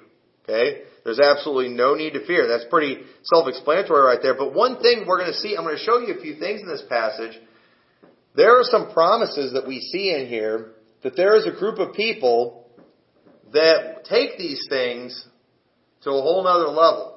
Okay? 0.43 0.83
There's 1.05 1.21
absolutely 1.21 1.75
no 1.75 1.95
need 1.95 2.15
to 2.15 2.27
fear. 2.27 2.49
That's 2.49 2.65
pretty 2.69 2.99
self-explanatory 3.23 4.03
right 4.03 4.19
there. 4.23 4.35
But 4.35 4.55
one 4.55 4.81
thing 4.81 5.05
we're 5.07 5.19
going 5.19 5.33
to 5.33 5.39
see, 5.39 5.57
I'm 5.57 5.65
going 5.65 5.77
to 5.77 5.83
show 5.83 5.99
you 5.99 6.15
a 6.15 6.21
few 6.21 6.37
things 6.39 6.61
in 6.61 6.69
this 6.69 6.83
passage. 6.89 7.39
There 8.35 8.59
are 8.59 8.65
some 8.65 8.93
promises 8.93 9.53
that 9.53 9.67
we 9.67 9.81
see 9.81 10.13
in 10.13 10.27
here 10.27 10.73
that 11.03 11.17
there 11.17 11.37
is 11.37 11.47
a 11.47 11.53
group 11.53 11.79
of 11.79 11.95
people 11.95 12.67
that 13.53 14.05
take 14.09 14.37
these 14.39 14.67
things 14.69 15.27
to 16.03 16.11
a 16.11 16.21
whole 16.21 16.43
nother 16.43 16.69
level. 16.69 17.14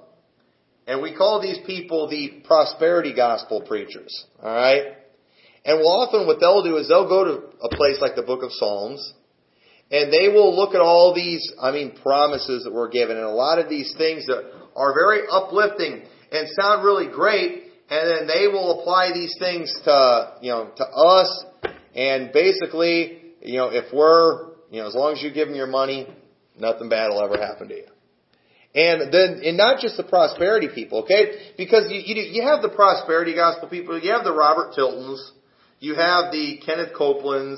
And 0.88 1.01
we 1.01 1.13
call 1.13 1.41
these 1.41 1.60
people 1.65 2.08
the 2.08 2.41
prosperity 2.46 3.13
gospel 3.13 3.62
preachers. 3.62 4.25
Alright? 4.41 4.84
And 5.65 5.79
well, 5.79 6.08
often 6.08 6.25
what 6.25 6.39
they'll 6.39 6.63
do 6.63 6.77
is 6.77 6.88
they'll 6.88 7.10
go 7.10 7.25
to 7.25 7.34
a 7.62 7.75
place 7.75 7.98
like 8.00 8.15
the 8.15 8.24
book 8.24 8.41
of 8.41 8.51
Psalms, 8.53 9.13
and 9.91 10.12
they 10.12 10.29
will 10.29 10.56
look 10.56 10.74
at 10.74 10.79
all 10.79 11.13
these, 11.13 11.51
I 11.62 11.72
mean, 11.72 11.98
promises 12.01 12.63
that 12.63 12.72
were 12.72 12.88
given, 12.88 13.17
and 13.17 13.25
a 13.25 13.32
lot 13.32 13.60
of 13.60 13.70
these 13.70 13.94
things 13.98 14.25
that 14.27 14.50
are 14.77 14.94
very 14.94 15.24
uplifting 15.29 16.03
and 16.32 16.48
sound 16.60 16.86
really 16.86 17.12
great, 17.12 17.63
and 17.89 18.10
then 18.10 18.27
they 18.27 18.48
will 18.48 18.79
apply 18.79 19.12
these 19.13 19.36
things 19.39 19.74
to, 19.84 20.36
you 20.41 20.51
know, 20.51 20.72
to 20.77 20.84
us, 20.86 21.46
and 21.96 22.32
basically, 22.32 23.22
you 23.41 23.58
know, 23.58 23.67
if 23.67 23.94
we're, 23.94 24.51
you 24.72 24.82
know, 24.82 24.88
as 24.88 24.96
long 24.96 25.13
as 25.13 25.22
you 25.22 25.34
give 25.34 25.50
them 25.50 25.58
your 25.58 25.67
money, 25.67 26.08
nothing 26.58 26.88
bad 26.88 27.10
will 27.10 27.22
ever 27.22 27.38
happen 27.38 27.67
to 27.67 27.75
you. 27.75 27.88
And 28.77 29.12
then, 29.12 29.41
and 29.43 29.57
not 29.57 29.81
just 29.81 29.98
the 29.98 30.03
prosperity 30.03 30.69
people, 30.69 31.00
okay? 31.01 31.53
Because 31.57 31.89
you, 31.89 31.98
you, 31.98 32.22
you 32.29 32.41
have 32.43 32.62
the 32.62 32.69
prosperity 32.69 33.34
gospel 33.34 33.67
people, 33.67 34.00
you 34.00 34.12
have 34.12 34.24
the 34.24 34.31
Robert 34.31 34.75
Tiltons, 34.77 35.17
you 35.79 35.96
have 35.96 36.31
the 36.31 36.62
Kenneth 36.63 36.93
Copelands, 36.96 37.57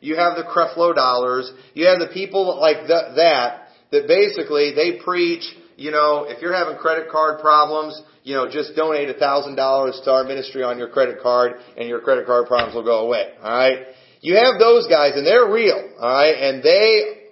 you 0.00 0.16
have 0.16 0.36
the 0.36 0.44
Creflo 0.44 0.94
Dollars, 0.94 1.50
you 1.72 1.86
have 1.86 1.98
the 1.98 2.12
people 2.12 2.60
like 2.60 2.86
that, 2.88 3.16
that, 3.16 3.68
that 3.92 4.06
basically 4.06 4.74
they 4.76 5.02
preach, 5.02 5.44
you 5.76 5.90
know, 5.90 6.26
if 6.28 6.42
you're 6.42 6.54
having 6.54 6.76
credit 6.76 7.08
card 7.10 7.40
problems, 7.40 8.02
you 8.22 8.34
know, 8.34 8.46
just 8.46 8.76
donate 8.76 9.08
a 9.08 9.14
thousand 9.14 9.56
dollars 9.56 9.98
to 10.04 10.12
our 10.12 10.24
ministry 10.24 10.62
on 10.62 10.76
your 10.76 10.90
credit 10.90 11.22
card 11.22 11.52
and 11.78 11.88
your 11.88 12.02
credit 12.02 12.26
card 12.26 12.46
problems 12.46 12.74
will 12.74 12.84
go 12.84 13.06
away. 13.06 13.32
Alright? 13.40 13.86
You 14.20 14.34
have 14.36 14.58
those 14.58 14.86
guys 14.86 15.12
and 15.14 15.26
they're 15.26 15.50
real, 15.50 15.94
alright? 15.98 16.36
And 16.36 16.62
they, 16.62 17.30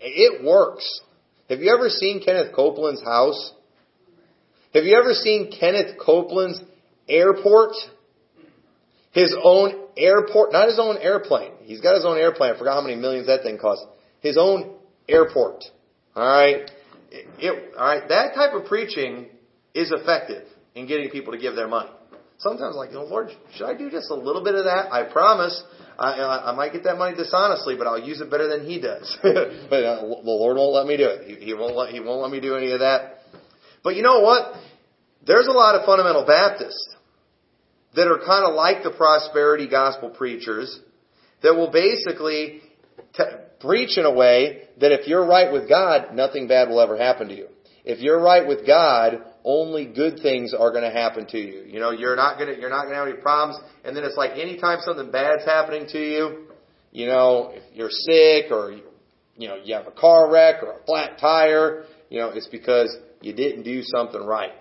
it 0.00 0.44
works. 0.44 0.84
Have 1.48 1.60
you 1.60 1.74
ever 1.74 1.88
seen 1.88 2.22
Kenneth 2.22 2.54
Copeland's 2.54 3.02
house? 3.02 3.52
Have 4.74 4.84
you 4.84 4.98
ever 4.98 5.14
seen 5.14 5.50
Kenneth 5.50 5.98
Copeland's 5.98 6.60
airport? 7.08 7.72
His 9.12 9.34
own 9.42 9.86
airport, 9.96 10.52
not 10.52 10.68
his 10.68 10.78
own 10.78 10.98
airplane. 10.98 11.52
He's 11.62 11.80
got 11.80 11.94
his 11.94 12.04
own 12.04 12.18
airplane. 12.18 12.54
I 12.54 12.58
forgot 12.58 12.74
how 12.74 12.82
many 12.82 12.96
millions 12.96 13.26
that 13.26 13.42
thing 13.42 13.58
cost. 13.58 13.82
His 14.20 14.36
own 14.36 14.74
airport. 15.08 15.64
Alright? 16.14 16.70
Alright, 17.42 18.08
that 18.08 18.34
type 18.34 18.52
of 18.52 18.66
preaching 18.66 19.26
is 19.74 19.90
effective 19.90 20.44
in 20.74 20.86
getting 20.86 21.08
people 21.08 21.32
to 21.32 21.38
give 21.38 21.56
their 21.56 21.68
money. 21.68 21.90
sometimes 22.38 22.76
like, 22.76 22.90
you 22.90 22.96
know, 22.96 23.04
Lord, 23.04 23.30
should 23.54 23.66
I 23.66 23.76
do 23.76 23.90
just 23.90 24.10
a 24.10 24.14
little 24.14 24.44
bit 24.44 24.54
of 24.54 24.64
that? 24.64 24.92
I 24.92 25.04
promise. 25.04 25.62
I, 25.98 26.50
I, 26.50 26.52
might 26.52 26.72
get 26.72 26.84
that 26.84 26.96
money 26.96 27.16
dishonestly, 27.16 27.74
but 27.76 27.88
I'll 27.88 27.98
use 27.98 28.20
it 28.20 28.30
better 28.30 28.48
than 28.48 28.64
he 28.64 28.80
does. 28.80 29.18
but 29.22 29.32
uh, 29.32 30.00
the 30.00 30.20
Lord 30.24 30.56
won't 30.56 30.72
let 30.72 30.86
me 30.86 30.96
do 30.96 31.08
it. 31.08 31.26
He, 31.26 31.46
he 31.46 31.54
won't 31.54 31.74
let 31.74 31.92
he 31.92 31.98
won't 31.98 32.22
let 32.22 32.30
me 32.30 32.40
do 32.40 32.54
any 32.54 32.70
of 32.70 32.80
that. 32.80 33.18
But 33.82 33.96
you 33.96 34.02
know 34.02 34.20
what? 34.20 34.54
There's 35.26 35.48
a 35.48 35.52
lot 35.52 35.74
of 35.74 35.84
fundamental 35.84 36.24
Baptists 36.24 36.94
that 37.94 38.06
are 38.06 38.18
kind 38.18 38.44
of 38.44 38.54
like 38.54 38.84
the 38.84 38.92
prosperity 38.92 39.68
gospel 39.68 40.10
preachers 40.10 40.78
that 41.42 41.54
will 41.54 41.70
basically 41.70 42.62
t- 43.14 43.24
preach 43.60 43.98
in 43.98 44.04
a 44.04 44.12
way 44.12 44.68
that 44.80 44.92
if 44.92 45.08
you're 45.08 45.26
right 45.26 45.52
with 45.52 45.68
God, 45.68 46.14
nothing 46.14 46.46
bad 46.46 46.68
will 46.68 46.80
ever 46.80 46.96
happen 46.96 47.28
to 47.28 47.34
you. 47.34 47.48
If 47.84 47.98
you're 48.00 48.20
right 48.20 48.46
with 48.46 48.66
God, 48.66 49.24
only 49.48 49.86
good 49.86 50.20
things 50.20 50.52
are 50.52 50.70
going 50.70 50.84
to 50.84 50.90
happen 50.90 51.26
to 51.26 51.38
you. 51.38 51.64
You 51.66 51.80
know, 51.80 51.90
you're 51.90 52.16
not 52.16 52.36
going 52.36 52.54
to 52.54 52.60
you're 52.60 52.68
not 52.68 52.82
going 52.82 52.92
to 52.92 52.98
have 52.98 53.08
any 53.08 53.16
problems. 53.16 53.58
And 53.82 53.96
then 53.96 54.04
it's 54.04 54.16
like 54.16 54.32
anytime 54.32 54.80
something 54.82 55.10
bad's 55.10 55.46
happening 55.46 55.88
to 55.88 55.98
you, 55.98 56.48
you 56.92 57.06
know, 57.06 57.52
if 57.54 57.62
you're 57.72 57.90
sick 57.90 58.52
or 58.52 58.72
you 59.36 59.48
know 59.48 59.56
you 59.56 59.74
have 59.74 59.86
a 59.86 59.90
car 59.90 60.30
wreck 60.30 60.62
or 60.62 60.72
a 60.72 60.84
flat 60.84 61.18
tire, 61.18 61.84
you 62.10 62.20
know, 62.20 62.28
it's 62.28 62.46
because 62.46 62.94
you 63.22 63.32
didn't 63.32 63.62
do 63.62 63.82
something 63.82 64.22
right. 64.22 64.52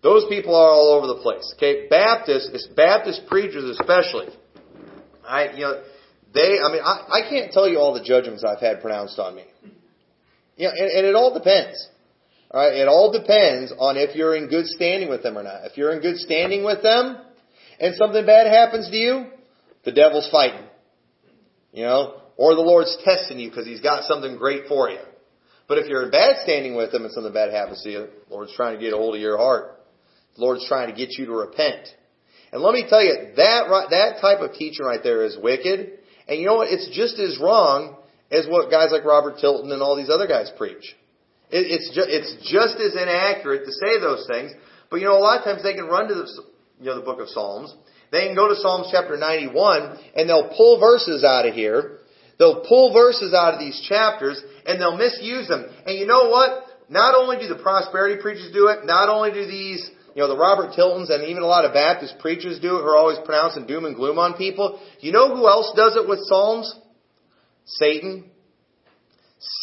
Those 0.00 0.24
people 0.28 0.54
are 0.54 0.70
all 0.70 0.94
over 0.94 1.08
the 1.08 1.20
place. 1.22 1.52
Okay, 1.56 1.88
Baptists, 1.88 2.68
Baptist 2.68 3.22
preachers 3.26 3.64
especially. 3.80 4.28
I 5.26 5.50
you 5.54 5.62
know 5.62 5.82
they 6.32 6.60
I 6.64 6.72
mean 6.72 6.82
I, 6.84 7.24
I 7.24 7.28
can't 7.28 7.50
tell 7.50 7.68
you 7.68 7.78
all 7.78 7.94
the 7.94 8.04
judgments 8.04 8.44
I've 8.44 8.60
had 8.60 8.80
pronounced 8.80 9.18
on 9.18 9.34
me. 9.34 9.44
You 10.56 10.68
know, 10.68 10.72
and, 10.76 10.88
and 10.88 11.06
it 11.06 11.16
all 11.16 11.34
depends. 11.34 11.88
All 12.50 12.60
right, 12.60 12.76
it 12.76 12.88
all 12.88 13.12
depends 13.12 13.72
on 13.78 13.96
if 13.96 14.16
you're 14.16 14.34
in 14.34 14.48
good 14.48 14.66
standing 14.66 15.08
with 15.08 15.22
them 15.22 15.38
or 15.38 15.44
not. 15.44 15.64
If 15.66 15.76
you're 15.76 15.92
in 15.92 16.00
good 16.00 16.16
standing 16.16 16.64
with 16.64 16.82
them 16.82 17.18
and 17.78 17.94
something 17.94 18.26
bad 18.26 18.48
happens 18.48 18.90
to 18.90 18.96
you, 18.96 19.26
the 19.84 19.92
devil's 19.92 20.28
fighting. 20.30 20.66
You 21.72 21.84
know, 21.84 22.20
or 22.36 22.56
the 22.56 22.60
Lord's 22.60 22.96
testing 23.04 23.38
you 23.38 23.50
because 23.50 23.66
he's 23.66 23.80
got 23.80 24.02
something 24.04 24.36
great 24.36 24.66
for 24.66 24.90
you. 24.90 24.98
But 25.68 25.78
if 25.78 25.86
you're 25.86 26.02
in 26.02 26.10
bad 26.10 26.42
standing 26.42 26.74
with 26.74 26.90
them 26.90 27.04
and 27.04 27.12
something 27.12 27.32
bad 27.32 27.52
happens 27.52 27.82
to 27.84 27.90
you, 27.90 28.08
the 28.28 28.34
Lord's 28.34 28.52
trying 28.56 28.74
to 28.74 28.80
get 28.80 28.92
a 28.92 28.96
hold 28.96 29.14
of 29.14 29.20
your 29.20 29.38
heart. 29.38 29.80
The 30.34 30.42
Lord's 30.42 30.66
trying 30.66 30.88
to 30.88 30.96
get 30.96 31.16
you 31.16 31.26
to 31.26 31.32
repent. 31.32 31.86
And 32.52 32.60
let 32.62 32.74
me 32.74 32.84
tell 32.88 33.00
you, 33.00 33.14
that, 33.36 33.68
that 33.90 34.20
type 34.20 34.40
of 34.40 34.54
teaching 34.54 34.84
right 34.84 35.00
there 35.00 35.24
is 35.24 35.38
wicked. 35.40 35.98
And 36.26 36.40
you 36.40 36.46
know 36.46 36.56
what? 36.56 36.72
It's 36.72 36.90
just 36.92 37.20
as 37.20 37.38
wrong 37.40 37.96
as 38.32 38.48
what 38.48 38.72
guys 38.72 38.90
like 38.90 39.04
Robert 39.04 39.38
Tilton 39.40 39.70
and 39.70 39.80
all 39.80 39.96
these 39.96 40.10
other 40.10 40.26
guys 40.26 40.50
preach. 40.58 40.96
It, 41.50 41.66
it's, 41.66 41.90
ju- 41.94 42.06
it's 42.06 42.32
just 42.50 42.78
as 42.78 42.94
inaccurate 42.94 43.64
to 43.66 43.72
say 43.72 43.98
those 44.00 44.26
things. 44.30 44.52
But 44.90 45.00
you 45.00 45.06
know, 45.06 45.18
a 45.18 45.22
lot 45.22 45.38
of 45.38 45.44
times 45.44 45.62
they 45.62 45.74
can 45.74 45.86
run 45.86 46.08
to 46.08 46.14
the, 46.14 46.26
you 46.80 46.86
know, 46.86 46.96
the 46.96 47.04
book 47.04 47.20
of 47.20 47.28
Psalms. 47.28 47.74
They 48.10 48.26
can 48.26 48.34
go 48.34 48.48
to 48.48 48.56
Psalms 48.56 48.88
chapter 48.90 49.16
91 49.16 49.98
and 50.16 50.28
they'll 50.28 50.50
pull 50.56 50.80
verses 50.80 51.22
out 51.22 51.46
of 51.46 51.54
here. 51.54 51.98
They'll 52.38 52.64
pull 52.66 52.92
verses 52.92 53.34
out 53.34 53.54
of 53.54 53.60
these 53.60 53.78
chapters 53.88 54.42
and 54.66 54.80
they'll 54.80 54.96
misuse 54.96 55.46
them. 55.46 55.66
And 55.86 55.98
you 55.98 56.06
know 56.06 56.30
what? 56.30 56.64
Not 56.88 57.14
only 57.14 57.38
do 57.38 57.46
the 57.46 57.62
prosperity 57.62 58.20
preachers 58.20 58.50
do 58.52 58.66
it, 58.66 58.84
not 58.84 59.08
only 59.08 59.30
do 59.30 59.46
these, 59.46 59.88
you 60.16 60.22
know, 60.22 60.28
the 60.28 60.36
Robert 60.36 60.72
Tiltons 60.72 61.10
and 61.10 61.28
even 61.28 61.42
a 61.42 61.46
lot 61.46 61.64
of 61.64 61.72
Baptist 61.72 62.18
preachers 62.18 62.58
do 62.58 62.78
it 62.78 62.80
who 62.80 62.86
are 62.86 62.96
always 62.96 63.18
pronouncing 63.24 63.66
doom 63.66 63.84
and 63.84 63.94
gloom 63.94 64.18
on 64.18 64.34
people. 64.34 64.80
You 64.98 65.12
know 65.12 65.36
who 65.36 65.46
else 65.46 65.72
does 65.76 65.96
it 65.96 66.08
with 66.08 66.18
Psalms? 66.24 66.74
Satan. 67.64 68.30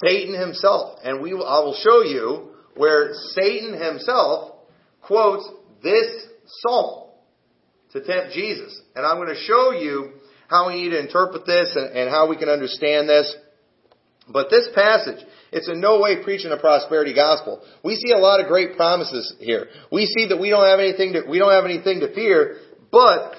Satan 0.04 0.40
himself. 0.40 1.00
And 1.04 1.22
we, 1.22 1.32
I 1.32 1.60
will 1.60 1.78
show 1.82 2.02
you 2.02 2.50
where 2.76 3.14
Satan 3.14 3.80
himself 3.80 4.56
quotes 5.02 5.48
this 5.84 6.26
psalm 6.46 7.10
to 7.94 8.02
tempt 8.02 8.34
Jesus. 8.34 8.80
And 8.96 9.06
I'm 9.06 9.18
going 9.18 9.34
to 9.34 9.42
show 9.42 9.72
you 9.72 10.14
how 10.48 10.68
we 10.68 10.82
need 10.82 10.90
to 10.90 11.00
interpret 11.00 11.46
this 11.46 11.76
and, 11.76 11.96
and 11.96 12.10
how 12.10 12.28
we 12.30 12.38
can 12.38 12.50
understand 12.50 13.08
this. 13.08 13.34
But 14.30 14.50
this 14.50 14.68
passage, 14.76 15.26
it's 15.52 15.70
in 15.70 15.80
no 15.80 16.02
way 16.02 16.24
preaching 16.24 16.52
a 16.52 16.58
prosperity 16.58 17.14
gospel. 17.14 17.64
We 17.84 17.96
see 17.96 18.12
a 18.12 18.18
lot 18.18 18.42
of 18.42 18.48
great 18.48 18.76
promises 18.76 19.34
here. 19.40 19.68
We 19.92 20.06
see 20.06 20.28
that 20.30 20.38
we 20.38 20.50
don't 20.50 20.66
have 20.66 20.80
anything 20.80 21.14
to, 21.14 21.24
we 21.30 21.40
don't 21.40 21.52
have 21.52 21.66
anything 21.66 22.02
to 22.02 22.14
fear, 22.14 22.58
but 22.92 23.36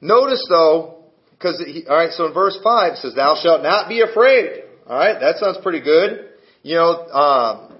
notice 0.00 0.46
though, 0.48 1.04
because, 1.32 1.62
alright, 1.88 2.12
so 2.12 2.26
in 2.26 2.34
verse 2.34 2.58
5 2.62 2.92
it 2.92 2.98
says, 2.98 3.14
Thou 3.14 3.38
shalt 3.42 3.62
not 3.62 3.88
be 3.88 4.00
afraid. 4.00 4.61
All 4.86 4.98
right, 4.98 5.18
that 5.20 5.36
sounds 5.38 5.58
pretty 5.62 5.80
good. 5.80 6.30
You 6.62 6.76
know, 6.76 7.06
um, 7.10 7.78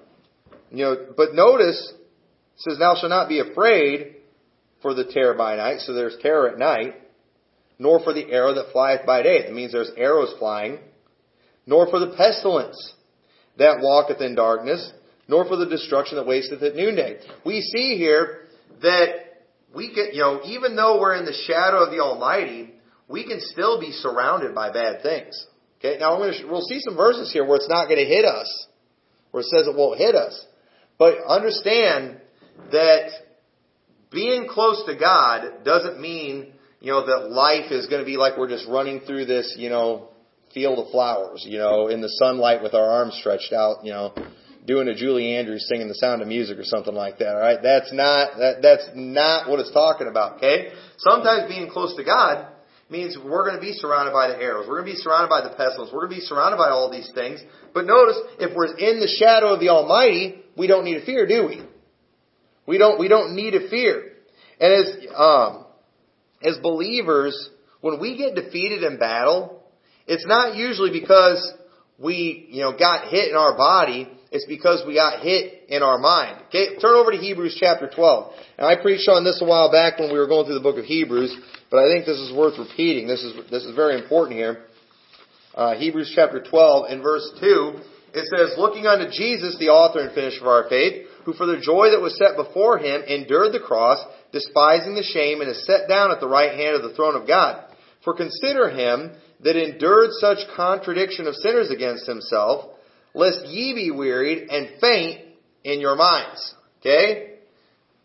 you 0.71 0.85
know, 0.85 0.97
but 1.17 1.35
notice 1.35 1.93
it 1.93 2.61
says, 2.61 2.79
"Thou 2.79 2.95
shalt 2.95 3.11
not 3.11 3.29
be 3.29 3.41
afraid 3.41 4.17
for 4.83 4.95
the 4.95 5.05
terror 5.05 5.35
by 5.35 5.57
night." 5.57 5.81
So 5.81 5.95
there's 5.95 6.17
terror 6.19 6.49
at 6.49 6.59
night, 6.59 6.95
nor 7.79 8.01
for 8.01 8.13
the 8.13 8.31
arrow 8.31 8.55
that 8.55 8.71
flieth 8.73 9.05
by 9.05 9.23
day. 9.23 9.43
That 9.43 9.53
means 9.53 9.73
there's 9.73 9.91
arrows 9.97 10.33
flying, 10.39 10.79
nor 11.67 11.89
for 11.89 11.99
the 11.99 12.15
pestilence 12.17 12.95
that 13.59 13.81
walketh 13.81 14.21
in 14.21 14.37
darkness, 14.37 14.93
nor 15.27 15.45
for 15.45 15.57
the 15.57 15.67
destruction 15.67 16.17
that 16.17 16.27
wasteth 16.27 16.63
at 16.63 16.77
noonday. 16.77 17.19
We 17.45 17.63
see 17.63 17.97
here 17.97 18.47
that 18.81 19.09
we 19.75 19.93
can, 19.93 20.11
you 20.13 20.21
know, 20.21 20.41
even 20.45 20.77
though 20.77 21.01
we're 21.01 21.17
in 21.17 21.25
the 21.25 21.33
shadow 21.33 21.85
of 21.85 21.91
the 21.91 22.01
Almighty, 22.01 22.75
we 23.09 23.27
can 23.27 23.41
still 23.41 23.81
be 23.81 23.91
surrounded 23.91 24.55
by 24.55 24.71
bad 24.71 25.03
things. 25.03 25.47
Okay, 25.85 25.99
now 25.99 26.17
to, 26.17 26.45
we'll 26.49 26.63
see 26.63 26.79
some 26.79 26.97
verses 26.97 27.33
here 27.33 27.45
where 27.45 27.57
it's 27.57 27.69
not 27.69 27.87
going 27.87 27.99
to 27.99 28.05
hit 28.05 28.25
us, 28.25 28.67
where 29.33 29.41
it 29.41 29.47
says 29.47 29.67
it 29.67 29.75
won't 29.75 29.99
hit 29.99 30.15
us. 30.15 30.47
But 30.97 31.19
understand 31.27 32.21
that 32.71 33.11
being 34.13 34.47
close 34.47 34.85
to 34.87 34.95
God 34.95 35.65
doesn't 35.65 36.01
mean, 36.01 36.53
you 36.81 36.93
know, 36.93 37.05
that 37.07 37.33
life 37.33 37.73
is 37.73 37.87
going 37.87 38.01
to 38.01 38.07
be 38.07 38.17
like 38.17 38.39
we're 38.39 38.49
just 38.49 38.69
running 38.69 39.01
through 39.01 39.25
this, 39.25 39.57
you 39.59 39.71
know, 39.71 40.11
field 40.55 40.79
of 40.79 40.93
flowers, 40.93 41.45
you 41.49 41.59
know, 41.59 41.89
in 41.89 42.01
the 42.01 42.09
sunlight 42.11 42.63
with 42.63 42.75
our 42.75 42.89
arms 42.89 43.17
stretched 43.19 43.53
out, 43.53 43.85
you 43.85 43.91
know, 43.91 44.15
doing 44.65 44.87
a 44.87 44.95
Julie 44.95 45.35
Andrews 45.35 45.67
singing 45.69 45.89
the 45.89 45.95
sound 45.95 46.23
of 46.23 46.29
music 46.29 46.59
or 46.59 46.65
something 46.65 46.95
like 46.95 47.19
that, 47.19 47.35
alright? 47.35 47.59
That's 47.61 47.93
not, 47.93 48.37
that, 48.39 48.63
that's 48.63 48.89
not 48.95 49.51
what 49.51 49.59
it's 49.59 49.73
talking 49.73 50.07
about, 50.07 50.37
okay? 50.37 50.73
Sometimes 50.99 51.49
being 51.49 51.69
close 51.69 51.97
to 51.97 52.05
God 52.05 52.47
means 52.93 53.17
we're 53.17 53.49
going 53.49 53.57
to 53.57 53.61
be 53.61 53.73
surrounded 53.73 54.13
by 54.13 54.29
the 54.29 54.37
arrows. 54.37 54.67
We're 54.69 54.81
going 54.81 54.93
to 54.93 54.93
be 54.93 55.03
surrounded 55.03 55.31
by 55.31 55.41
the 55.43 55.57
pestilence. 55.57 55.91
We're 55.93 56.07
going 56.07 56.15
to 56.15 56.21
be 56.21 56.27
surrounded 56.27 56.59
by 56.59 56.69
all 56.69 56.93
these 56.93 57.11
things. 57.15 57.43
But 57.75 57.87
notice, 57.87 58.19
if 58.39 58.55
we're 58.55 58.77
in 58.77 59.01
the 59.01 59.09
shadow 59.19 59.55
of 59.55 59.61
the 59.61 59.71
Almighty, 59.71 60.45
we 60.57 60.67
don't 60.67 60.85
need 60.85 61.01
to 61.01 61.05
fear, 61.05 61.27
do 61.27 61.47
we? 61.49 61.63
We 62.67 62.79
don't, 62.79 63.01
we 63.01 63.09
don't 63.09 63.35
need 63.35 63.53
to 63.53 63.69
fear. 63.69 64.13
And 64.61 64.73
as, 64.73 64.97
um, 65.17 65.67
as 66.45 66.59
believers, 66.63 67.51
when 67.81 67.99
we 67.99 68.17
get 68.17 68.35
defeated 68.35 68.85
in 68.85 68.99
battle, 68.99 69.63
it's 70.07 70.27
not 70.27 70.55
usually 70.55 70.91
because 70.93 71.53
we, 71.99 72.47
you 72.51 72.61
know, 72.61 72.77
got 72.77 73.09
hit 73.09 73.31
in 73.31 73.37
our 73.37 73.57
body. 73.57 74.09
It's 74.31 74.47
because 74.47 74.85
we 74.87 74.95
got 74.95 75.21
hit 75.21 75.65
in 75.69 75.83
our 75.83 75.99
mind. 75.99 76.43
Okay, 76.49 76.77
turn 76.81 76.95
over 76.95 77.11
to 77.11 77.19
Hebrews 77.19 77.57
chapter 77.59 77.91
12. 77.93 78.33
And 78.59 78.67
I 78.67 78.81
preached 78.81 79.09
on 79.09 79.25
this 79.25 79.41
a 79.43 79.45
while 79.45 79.71
back 79.71 79.99
when 79.99 80.13
we 80.13 80.19
were 80.19 80.27
going 80.27 80.47
through 80.47 80.55
the 80.55 80.61
book 80.61 80.79
of 80.79 80.85
Hebrews. 80.85 81.37
But 81.73 81.87
I 81.87 81.89
think 81.89 82.05
this 82.05 82.21
is 82.21 82.37
worth 82.37 82.59
repeating. 82.59 83.09
This 83.09 83.25
is, 83.25 83.51
this 83.51 83.65
is 83.65 83.75
very 83.75 83.99
important 83.99 84.39
here. 84.39 84.67
Uh, 85.55 85.75
Hebrews 85.75 86.13
chapter 86.15 86.43
12 86.43 86.91
and 86.91 87.03
verse 87.03 87.27
2, 87.41 87.73
it 88.13 88.29
says, 88.29 88.59
Looking 88.59 88.87
unto 88.87 89.11
Jesus, 89.11 89.57
the 89.59 89.71
author 89.71 90.01
and 90.01 90.15
finisher 90.15 90.43
of 90.43 90.49
our 90.49 90.69
faith, 90.69 91.07
who 91.25 91.33
for 91.33 91.47
the 91.47 91.61
joy 91.61 91.89
that 91.91 92.03
was 92.03 92.19
set 92.19 92.37
before 92.37 92.77
him 92.77 93.01
endured 93.09 93.55
the 93.55 93.65
cross, 93.65 94.05
despising 94.33 94.95
the 94.95 95.03
shame, 95.03 95.41
and 95.41 95.49
is 95.49 95.65
set 95.65 95.89
down 95.89 96.11
at 96.11 96.21
the 96.21 96.29
right 96.29 96.53
hand 96.53 96.77
of 96.77 96.83
the 96.83 96.95
throne 96.95 97.17
of 97.17 97.27
God. 97.27 97.65
For 98.05 98.15
consider 98.15 98.69
him 98.69 99.13
that 99.41 99.57
endured 99.57 100.11
such 100.21 100.39
contradiction 100.55 101.27
of 101.27 101.37
sinners 101.37 101.71
against 101.71 102.07
himself, 102.07 102.67
lest 103.15 103.47
ye 103.47 103.73
be 103.73 103.91
wearied 103.91 104.51
and 104.51 104.79
faint 104.79 105.23
in 105.65 105.81
your 105.81 105.97
minds. 105.97 106.55
Okay? 106.81 107.37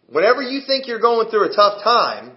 Whenever 0.07 0.41
you 0.41 0.61
think 0.65 0.87
you're 0.87 1.01
going 1.01 1.29
through 1.29 1.51
a 1.51 1.55
tough 1.55 1.83
time, 1.83 2.36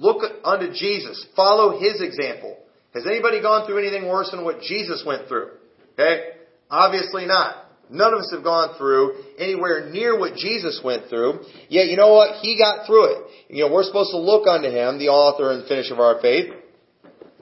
Look 0.00 0.22
unto 0.42 0.72
Jesus. 0.72 1.24
Follow 1.36 1.78
His 1.78 2.00
example. 2.00 2.56
Has 2.94 3.06
anybody 3.06 3.40
gone 3.40 3.66
through 3.66 3.78
anything 3.78 4.08
worse 4.08 4.30
than 4.30 4.44
what 4.44 4.62
Jesus 4.62 5.04
went 5.06 5.28
through? 5.28 5.50
Okay? 5.92 6.30
Obviously 6.70 7.26
not. 7.26 7.66
None 7.90 8.14
of 8.14 8.20
us 8.20 8.32
have 8.32 8.44
gone 8.44 8.78
through 8.78 9.22
anywhere 9.36 9.90
near 9.90 10.18
what 10.18 10.36
Jesus 10.36 10.80
went 10.82 11.08
through. 11.08 11.40
Yet, 11.68 11.88
you 11.88 11.96
know 11.96 12.14
what? 12.14 12.40
He 12.40 12.56
got 12.56 12.86
through 12.86 13.12
it. 13.12 13.18
You 13.48 13.64
know, 13.64 13.72
we're 13.72 13.84
supposed 13.84 14.12
to 14.12 14.18
look 14.18 14.46
unto 14.46 14.68
Him, 14.68 14.98
the 14.98 15.08
author 15.08 15.52
and 15.52 15.66
finisher 15.68 15.94
of 15.94 16.00
our 16.00 16.20
faith. 16.20 16.52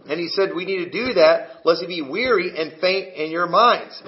And 0.09 0.19
He 0.19 0.29
said 0.29 0.51
we 0.57 0.65
need 0.65 0.85
to 0.85 0.91
do 0.91 1.15
that 1.15 1.61
lest 1.65 1.83
ye 1.83 2.03
be 2.03 2.11
weary 2.11 2.51
and 2.57 2.81
faint 2.81 3.15
in 3.15 3.31
your 3.31 3.47
minds. 3.47 4.03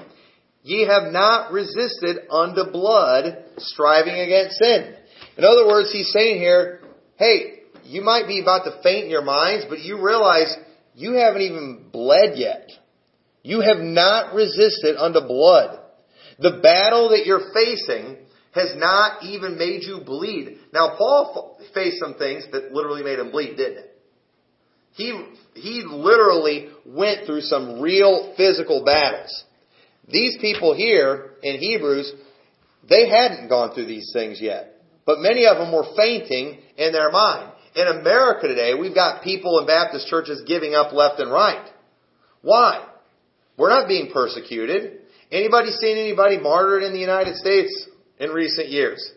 Ye 0.63 0.87
have 0.87 1.13
not 1.13 1.51
resisted 1.51 2.27
unto 2.29 2.71
blood, 2.71 3.45
striving 3.57 4.15
against 4.15 4.57
sin. 4.57 4.95
In 5.37 5.43
other 5.45 5.67
words, 5.67 5.91
He's 5.91 6.11
saying 6.11 6.39
here, 6.39 6.81
hey, 7.17 7.60
you 7.85 8.01
might 8.01 8.27
be 8.27 8.41
about 8.41 8.63
to 8.65 8.81
faint 8.83 9.05
in 9.05 9.11
your 9.11 9.23
minds, 9.23 9.65
but 9.69 9.79
you 9.79 10.03
realize 10.03 10.55
you 10.95 11.13
haven't 11.13 11.41
even 11.41 11.89
bled 11.91 12.33
yet. 12.35 12.69
You 13.43 13.61
have 13.61 13.77
not 13.77 14.33
resisted 14.33 14.97
unto 14.97 15.21
blood. 15.21 15.79
The 16.39 16.59
battle 16.61 17.09
that 17.09 17.25
you're 17.25 17.51
facing 17.53 18.17
has 18.53 18.73
not 18.75 19.23
even 19.23 19.57
made 19.57 19.83
you 19.83 20.01
bleed. 20.05 20.57
Now, 20.73 20.95
Paul 20.97 21.59
faced 21.73 21.99
some 21.99 22.15
things 22.15 22.45
that 22.51 22.73
literally 22.73 23.03
made 23.03 23.19
him 23.19 23.31
bleed, 23.31 23.55
didn't 23.55 23.77
it? 23.77 23.97
He, 24.93 25.25
he 25.53 25.83
literally 25.87 26.69
went 26.85 27.25
through 27.25 27.41
some 27.41 27.79
real 27.79 28.33
physical 28.35 28.83
battles. 28.83 29.45
These 30.09 30.37
people 30.41 30.75
here 30.75 31.31
in 31.41 31.59
Hebrews, 31.59 32.11
they 32.89 33.09
hadn't 33.09 33.47
gone 33.47 33.73
through 33.73 33.85
these 33.85 34.11
things 34.13 34.39
yet. 34.41 34.75
But 35.05 35.19
many 35.19 35.45
of 35.45 35.57
them 35.57 35.71
were 35.71 35.85
fainting 35.95 36.59
in 36.77 36.91
their 36.91 37.11
mind. 37.11 37.50
In 37.75 37.87
America 37.87 38.47
today, 38.47 38.73
we've 38.73 38.95
got 38.95 39.23
people 39.23 39.59
in 39.59 39.67
Baptist 39.67 40.07
churches 40.07 40.43
giving 40.45 40.75
up 40.75 40.91
left 40.91 41.19
and 41.19 41.31
right. 41.31 41.69
Why? 42.41 42.85
We're 43.57 43.69
not 43.69 43.87
being 43.87 44.11
persecuted. 44.11 44.99
Anybody 45.31 45.71
seen 45.71 45.97
anybody 45.97 46.37
martyred 46.37 46.83
in 46.83 46.91
the 46.91 46.99
United 46.99 47.35
States 47.37 47.87
in 48.19 48.31
recent 48.31 48.69
years? 48.69 49.11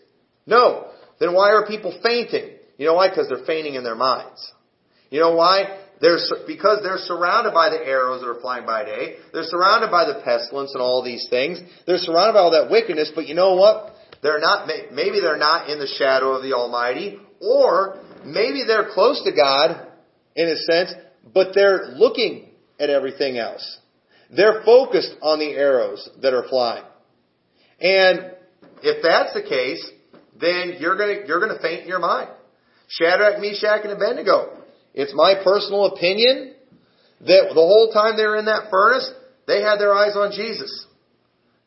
No. 0.47 0.89
Then 1.19 1.35
why 1.35 1.51
are 1.51 1.67
people 1.67 1.99
fainting? 2.03 2.51
You 2.79 2.87
know 2.87 2.95
why? 2.95 3.09
Because 3.09 3.29
they're 3.29 3.47
fainting 3.47 3.75
in 3.75 3.83
their 3.83 3.97
minds. 3.97 4.53
You 5.11 5.21
know 5.21 5.35
why? 5.35 5.81
They're, 6.01 6.19
because 6.47 6.81
they're 6.83 6.99
surrounded 6.99 7.55
by 7.55 7.71
the 7.71 7.79
arrows 7.79 8.21
that 8.21 8.29
are 8.29 8.41
flying 8.41 8.67
by 8.67 8.85
day. 8.85 9.17
They're 9.33 9.45
surrounded 9.45 9.91
by 9.91 10.05
the 10.05 10.21
pestilence 10.25 10.73
and 10.75 10.83
all 10.83 11.03
these 11.03 11.27
things. 11.31 11.61
They're 11.87 11.99
surrounded 11.99 12.35
by 12.35 12.41
all 12.41 12.51
that 12.51 12.71
wickedness, 12.71 13.13
but 13.15 13.27
you 13.27 13.35
know 13.35 13.55
what? 13.55 13.95
They're 14.23 14.41
not, 14.41 14.69
maybe 14.93 15.21
they're 15.21 15.39
not 15.39 15.71
in 15.71 15.79
the 15.79 15.87
shadow 15.87 16.33
of 16.33 16.43
the 16.43 16.53
Almighty, 16.53 17.19
or 17.41 18.01
maybe 18.25 18.65
they're 18.67 18.91
close 18.93 19.23
to 19.25 19.33
God 19.33 19.87
in 20.37 20.49
a 20.49 20.57
sense, 20.57 20.93
but 21.33 21.49
they're 21.55 21.95
looking 21.97 22.51
at 22.79 22.91
everything 22.91 23.39
else. 23.39 23.79
They're 24.35 24.63
focused 24.65 25.15
on 25.23 25.39
the 25.39 25.51
arrows 25.51 26.09
that 26.23 26.35
are 26.35 26.49
flying. 26.49 26.85
And 27.81 28.33
if 28.83 29.03
that's 29.03 29.35
the 29.35 29.43
case, 29.43 29.89
then 30.41 30.77
you're 30.81 30.97
gonna, 30.97 31.27
you're 31.27 31.41
gonna 31.41 31.61
faint 31.61 31.83
in 31.83 31.89
your 31.89 32.01
mind. 32.01 32.31
Shadrach, 32.89 33.41
Meshach, 33.41 33.81
and 33.85 33.93
Abednego. 33.93 34.59
It's 34.93 35.13
my 35.15 35.35
personal 35.43 35.87
opinion 35.87 36.55
that 37.21 37.49
the 37.49 37.55
whole 37.55 37.91
time 37.93 38.17
they 38.17 38.25
were 38.25 38.37
in 38.37 38.45
that 38.47 38.71
furnace, 38.71 39.11
they 39.47 39.63
had 39.63 39.79
their 39.79 39.95
eyes 39.95 40.17
on 40.17 40.33
Jesus. 40.33 40.87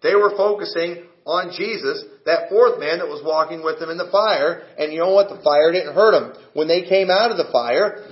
They 0.03 0.15
were 0.15 0.35
focusing 0.37 1.07
on 1.25 1.51
Jesus, 1.57 2.03
that 2.27 2.49
fourth 2.49 2.79
man 2.79 2.99
that 2.99 3.07
was 3.07 3.23
walking 3.23 3.63
with 3.63 3.79
them 3.79 3.89
in 3.89 3.97
the 3.97 4.11
fire, 4.11 4.67
and 4.77 4.91
you 4.91 4.99
know 4.99 5.15
what? 5.15 5.31
The 5.31 5.41
fire 5.41 5.71
didn't 5.71 5.95
hurt 5.95 6.11
them. 6.11 6.35
When 6.53 6.67
they 6.67 6.83
came 6.83 7.09
out 7.09 7.31
of 7.31 7.37
the 7.37 7.51
fire, 7.51 8.03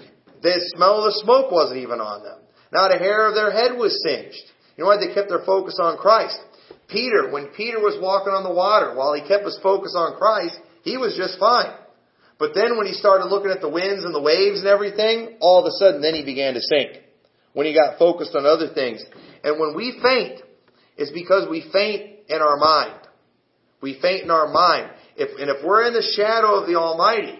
the 0.41 0.55
smell 0.75 1.03
of 1.03 1.11
the 1.11 1.19
smoke 1.23 1.51
wasn't 1.51 1.83
even 1.83 1.99
on 1.99 2.23
them. 2.23 2.39
Not 2.71 2.95
a 2.95 2.97
hair 2.97 3.27
of 3.27 3.35
their 3.35 3.51
head 3.51 3.77
was 3.77 3.95
singed. 4.03 4.43
You 4.75 4.83
know 4.83 4.89
why? 4.89 4.97
They 4.99 5.13
kept 5.13 5.29
their 5.29 5.43
focus 5.45 5.79
on 5.79 5.97
Christ. 5.97 6.39
Peter, 6.87 7.31
when 7.31 7.51
Peter 7.55 7.79
was 7.79 7.99
walking 8.01 8.33
on 8.33 8.43
the 8.43 8.53
water, 8.53 8.95
while 8.95 9.13
he 9.13 9.25
kept 9.27 9.45
his 9.45 9.59
focus 9.61 9.95
on 9.97 10.17
Christ, 10.17 10.59
he 10.83 10.97
was 10.97 11.15
just 11.17 11.39
fine. 11.39 11.73
But 12.37 12.51
then 12.53 12.77
when 12.77 12.85
he 12.85 12.93
started 12.93 13.27
looking 13.27 13.51
at 13.51 13.61
the 13.61 13.71
winds 13.71 14.03
and 14.03 14.13
the 14.13 14.21
waves 14.21 14.59
and 14.59 14.67
everything, 14.67 15.37
all 15.39 15.59
of 15.59 15.65
a 15.65 15.75
sudden 15.79 16.01
then 16.01 16.13
he 16.13 16.23
began 16.23 16.53
to 16.53 16.61
sink. 16.61 17.03
When 17.53 17.65
he 17.65 17.73
got 17.73 17.97
focused 17.97 18.35
on 18.35 18.45
other 18.45 18.73
things. 18.73 19.03
And 19.43 19.59
when 19.59 19.75
we 19.75 19.99
faint, 20.03 20.41
it's 20.97 21.11
because 21.11 21.47
we 21.49 21.67
faint 21.71 22.27
in 22.27 22.41
our 22.41 22.57
mind. 22.57 23.04
We 23.85 23.99
faint 24.01 24.23
in 24.23 24.31
our 24.31 24.47
mind. 24.47 24.89
If, 25.15 25.39
and 25.39 25.47
if 25.47 25.63
we're 25.63 25.85
in 25.85 25.93
the 25.93 26.01
shadow 26.15 26.55
of 26.55 26.65
the 26.65 26.73
Almighty, 26.73 27.37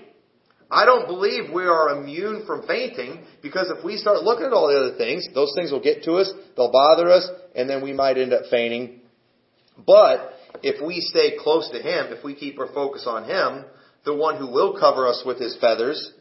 I 0.69 0.85
don't 0.85 1.07
believe 1.07 1.51
we 1.51 1.63
are 1.63 1.97
immune 1.97 2.45
from 2.45 2.67
fainting 2.67 3.25
because 3.41 3.73
if 3.75 3.83
we 3.83 3.97
start 3.97 4.21
looking 4.21 4.45
at 4.45 4.53
all 4.53 4.67
the 4.67 4.77
other 4.77 4.95
things, 4.95 5.27
those 5.33 5.53
things 5.55 5.71
will 5.71 5.81
get 5.81 6.03
to 6.03 6.17
us, 6.17 6.31
they'll 6.55 6.71
bother 6.71 7.09
us, 7.09 7.27
and 7.55 7.67
then 7.67 7.83
we 7.83 7.93
might 7.93 8.19
end 8.19 8.31
up 8.31 8.43
fainting. 8.51 9.01
But 9.87 10.33
if 10.61 10.85
we 10.85 11.01
stay 11.01 11.33
close 11.39 11.67
to 11.71 11.81
Him, 11.81 12.13
if 12.13 12.23
we 12.23 12.35
keep 12.35 12.59
our 12.59 12.71
focus 12.71 13.05
on 13.07 13.23
Him, 13.23 13.65
the 14.05 14.13
one 14.13 14.37
who 14.37 14.45
will 14.45 14.79
cover 14.79 15.07
us 15.07 15.23
with 15.25 15.39
his 15.39 15.57
feathers, 15.59 16.11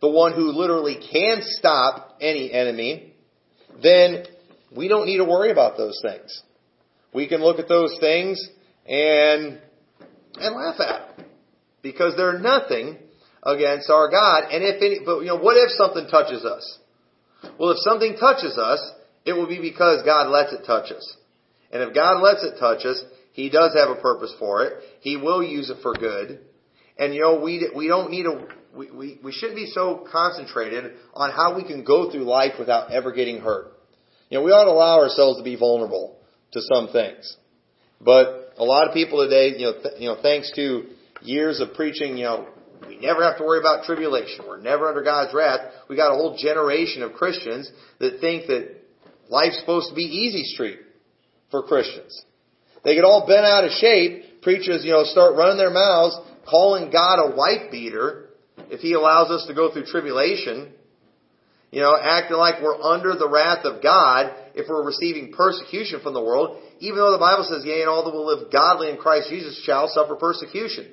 the 0.00 0.10
one 0.10 0.32
who 0.32 0.50
literally 0.50 0.98
can 1.12 1.42
stop 1.42 2.18
any 2.20 2.52
enemy, 2.52 3.14
then 3.80 4.24
we 4.76 4.88
don't 4.88 5.06
need 5.06 5.18
to 5.18 5.24
worry 5.24 5.52
about 5.52 5.76
those 5.76 5.96
things. 6.02 6.42
We 7.14 7.28
can 7.28 7.40
look 7.40 7.60
at 7.60 7.68
those 7.68 7.96
things 8.00 8.50
and 8.86 9.58
and 10.36 10.56
laugh 10.56 10.80
at 10.80 11.16
them 11.16 11.26
because 11.82 12.14
they're 12.16 12.38
nothing 12.38 12.96
against 13.42 13.90
our 13.90 14.10
God. 14.10 14.44
And 14.50 14.62
if 14.62 14.82
any, 14.82 15.00
but 15.04 15.20
you 15.20 15.26
know, 15.26 15.38
what 15.38 15.56
if 15.56 15.70
something 15.70 16.06
touches 16.10 16.44
us? 16.44 16.78
Well, 17.58 17.70
if 17.70 17.78
something 17.78 18.16
touches 18.18 18.58
us, 18.58 18.80
it 19.24 19.32
will 19.32 19.48
be 19.48 19.60
because 19.60 20.02
God 20.04 20.28
lets 20.28 20.52
it 20.52 20.64
touch 20.66 20.92
us. 20.92 21.16
And 21.72 21.82
if 21.82 21.94
God 21.94 22.20
lets 22.20 22.42
it 22.42 22.58
touch 22.58 22.84
us, 22.84 23.02
He 23.32 23.50
does 23.50 23.74
have 23.74 23.90
a 23.90 24.00
purpose 24.00 24.34
for 24.38 24.64
it. 24.64 24.82
He 25.00 25.16
will 25.16 25.42
use 25.42 25.70
it 25.70 25.78
for 25.82 25.94
good. 25.94 26.40
And 26.98 27.14
you 27.14 27.22
know, 27.22 27.40
we, 27.40 27.68
we 27.74 27.88
don't 27.88 28.10
need 28.10 28.24
to, 28.24 28.46
we, 28.74 28.90
we, 28.90 29.20
we 29.24 29.32
shouldn't 29.32 29.56
be 29.56 29.66
so 29.66 30.06
concentrated 30.10 30.92
on 31.14 31.30
how 31.30 31.56
we 31.56 31.64
can 31.64 31.84
go 31.84 32.10
through 32.10 32.24
life 32.24 32.54
without 32.58 32.92
ever 32.92 33.12
getting 33.12 33.40
hurt. 33.40 33.72
You 34.28 34.38
know, 34.38 34.44
we 34.44 34.52
ought 34.52 34.64
to 34.64 34.70
allow 34.70 35.00
ourselves 35.00 35.38
to 35.38 35.44
be 35.44 35.56
vulnerable 35.56 36.18
to 36.52 36.60
some 36.60 36.88
things. 36.92 37.36
But 38.00 38.39
a 38.60 38.64
lot 38.64 38.86
of 38.86 38.92
people 38.92 39.24
today, 39.24 39.58
you 39.58 39.64
know, 39.64 39.72
th- 39.72 39.94
you 39.98 40.08
know, 40.08 40.18
thanks 40.20 40.52
to 40.54 40.84
years 41.22 41.60
of 41.60 41.72
preaching, 41.72 42.18
you 42.18 42.24
know, 42.24 42.46
we 42.86 42.98
never 42.98 43.22
have 43.24 43.38
to 43.38 43.44
worry 43.44 43.58
about 43.58 43.84
tribulation. 43.84 44.44
We're 44.46 44.60
never 44.60 44.86
under 44.86 45.02
God's 45.02 45.34
wrath. 45.34 45.60
We 45.88 45.96
got 45.96 46.12
a 46.12 46.14
whole 46.14 46.36
generation 46.36 47.02
of 47.02 47.14
Christians 47.14 47.70
that 48.00 48.20
think 48.20 48.48
that 48.48 48.76
life's 49.30 49.58
supposed 49.60 49.88
to 49.88 49.94
be 49.94 50.02
easy 50.02 50.44
street 50.44 50.78
for 51.50 51.62
Christians. 51.62 52.22
They 52.84 52.94
get 52.94 53.04
all 53.04 53.26
bent 53.26 53.46
out 53.46 53.64
of 53.64 53.70
shape. 53.72 54.42
Preachers, 54.42 54.84
you 54.84 54.92
know, 54.92 55.04
start 55.04 55.36
running 55.36 55.56
their 55.58 55.72
mouths 55.72 56.18
calling 56.48 56.90
God 56.90 57.32
a 57.32 57.36
wife 57.36 57.70
beater 57.70 58.28
if 58.70 58.80
He 58.80 58.92
allows 58.92 59.30
us 59.30 59.46
to 59.48 59.54
go 59.54 59.72
through 59.72 59.86
tribulation. 59.86 60.72
You 61.70 61.80
know, 61.80 61.96
acting 61.96 62.36
like 62.36 62.62
we're 62.62 62.80
under 62.82 63.14
the 63.14 63.28
wrath 63.28 63.64
of 63.64 63.82
God 63.82 64.34
if 64.54 64.66
we're 64.68 64.84
receiving 64.84 65.32
persecution 65.32 66.00
from 66.02 66.14
the 66.14 66.22
world, 66.22 66.58
even 66.80 66.98
though 66.98 67.12
the 67.12 67.22
Bible 67.22 67.46
says, 67.48 67.64
yea, 67.64 67.82
and 67.82 67.88
all 67.88 68.04
that 68.04 68.12
will 68.12 68.26
live 68.26 68.50
godly 68.50 68.90
in 68.90 68.96
Christ 68.96 69.30
Jesus 69.30 69.62
shall 69.64 69.86
suffer 69.86 70.16
persecution. 70.16 70.90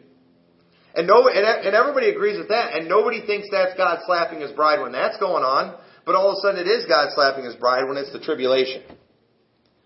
And 0.94 1.08
no, 1.08 1.28
and, 1.28 1.46
and 1.46 1.76
everybody 1.76 2.10
agrees 2.10 2.38
with 2.38 2.50
that, 2.50 2.74
and 2.74 2.88
nobody 2.88 3.26
thinks 3.26 3.48
that's 3.52 3.76
God 3.76 4.00
slapping 4.06 4.42
his 4.42 4.52
bride 4.52 4.82
when 4.82 4.92
that's 4.92 5.18
going 5.18 5.44
on, 5.44 5.78
but 6.06 6.16
all 6.16 6.30
of 6.30 6.38
a 6.38 6.42
sudden 6.42 6.62
it 6.62 6.70
is 6.70 6.86
God 6.86 7.10
slapping 7.14 7.46
his 7.46 7.56
bride 7.56 7.88
when 7.88 7.98
it's 7.98 8.14
the 8.14 8.20
tribulation. 8.20 8.84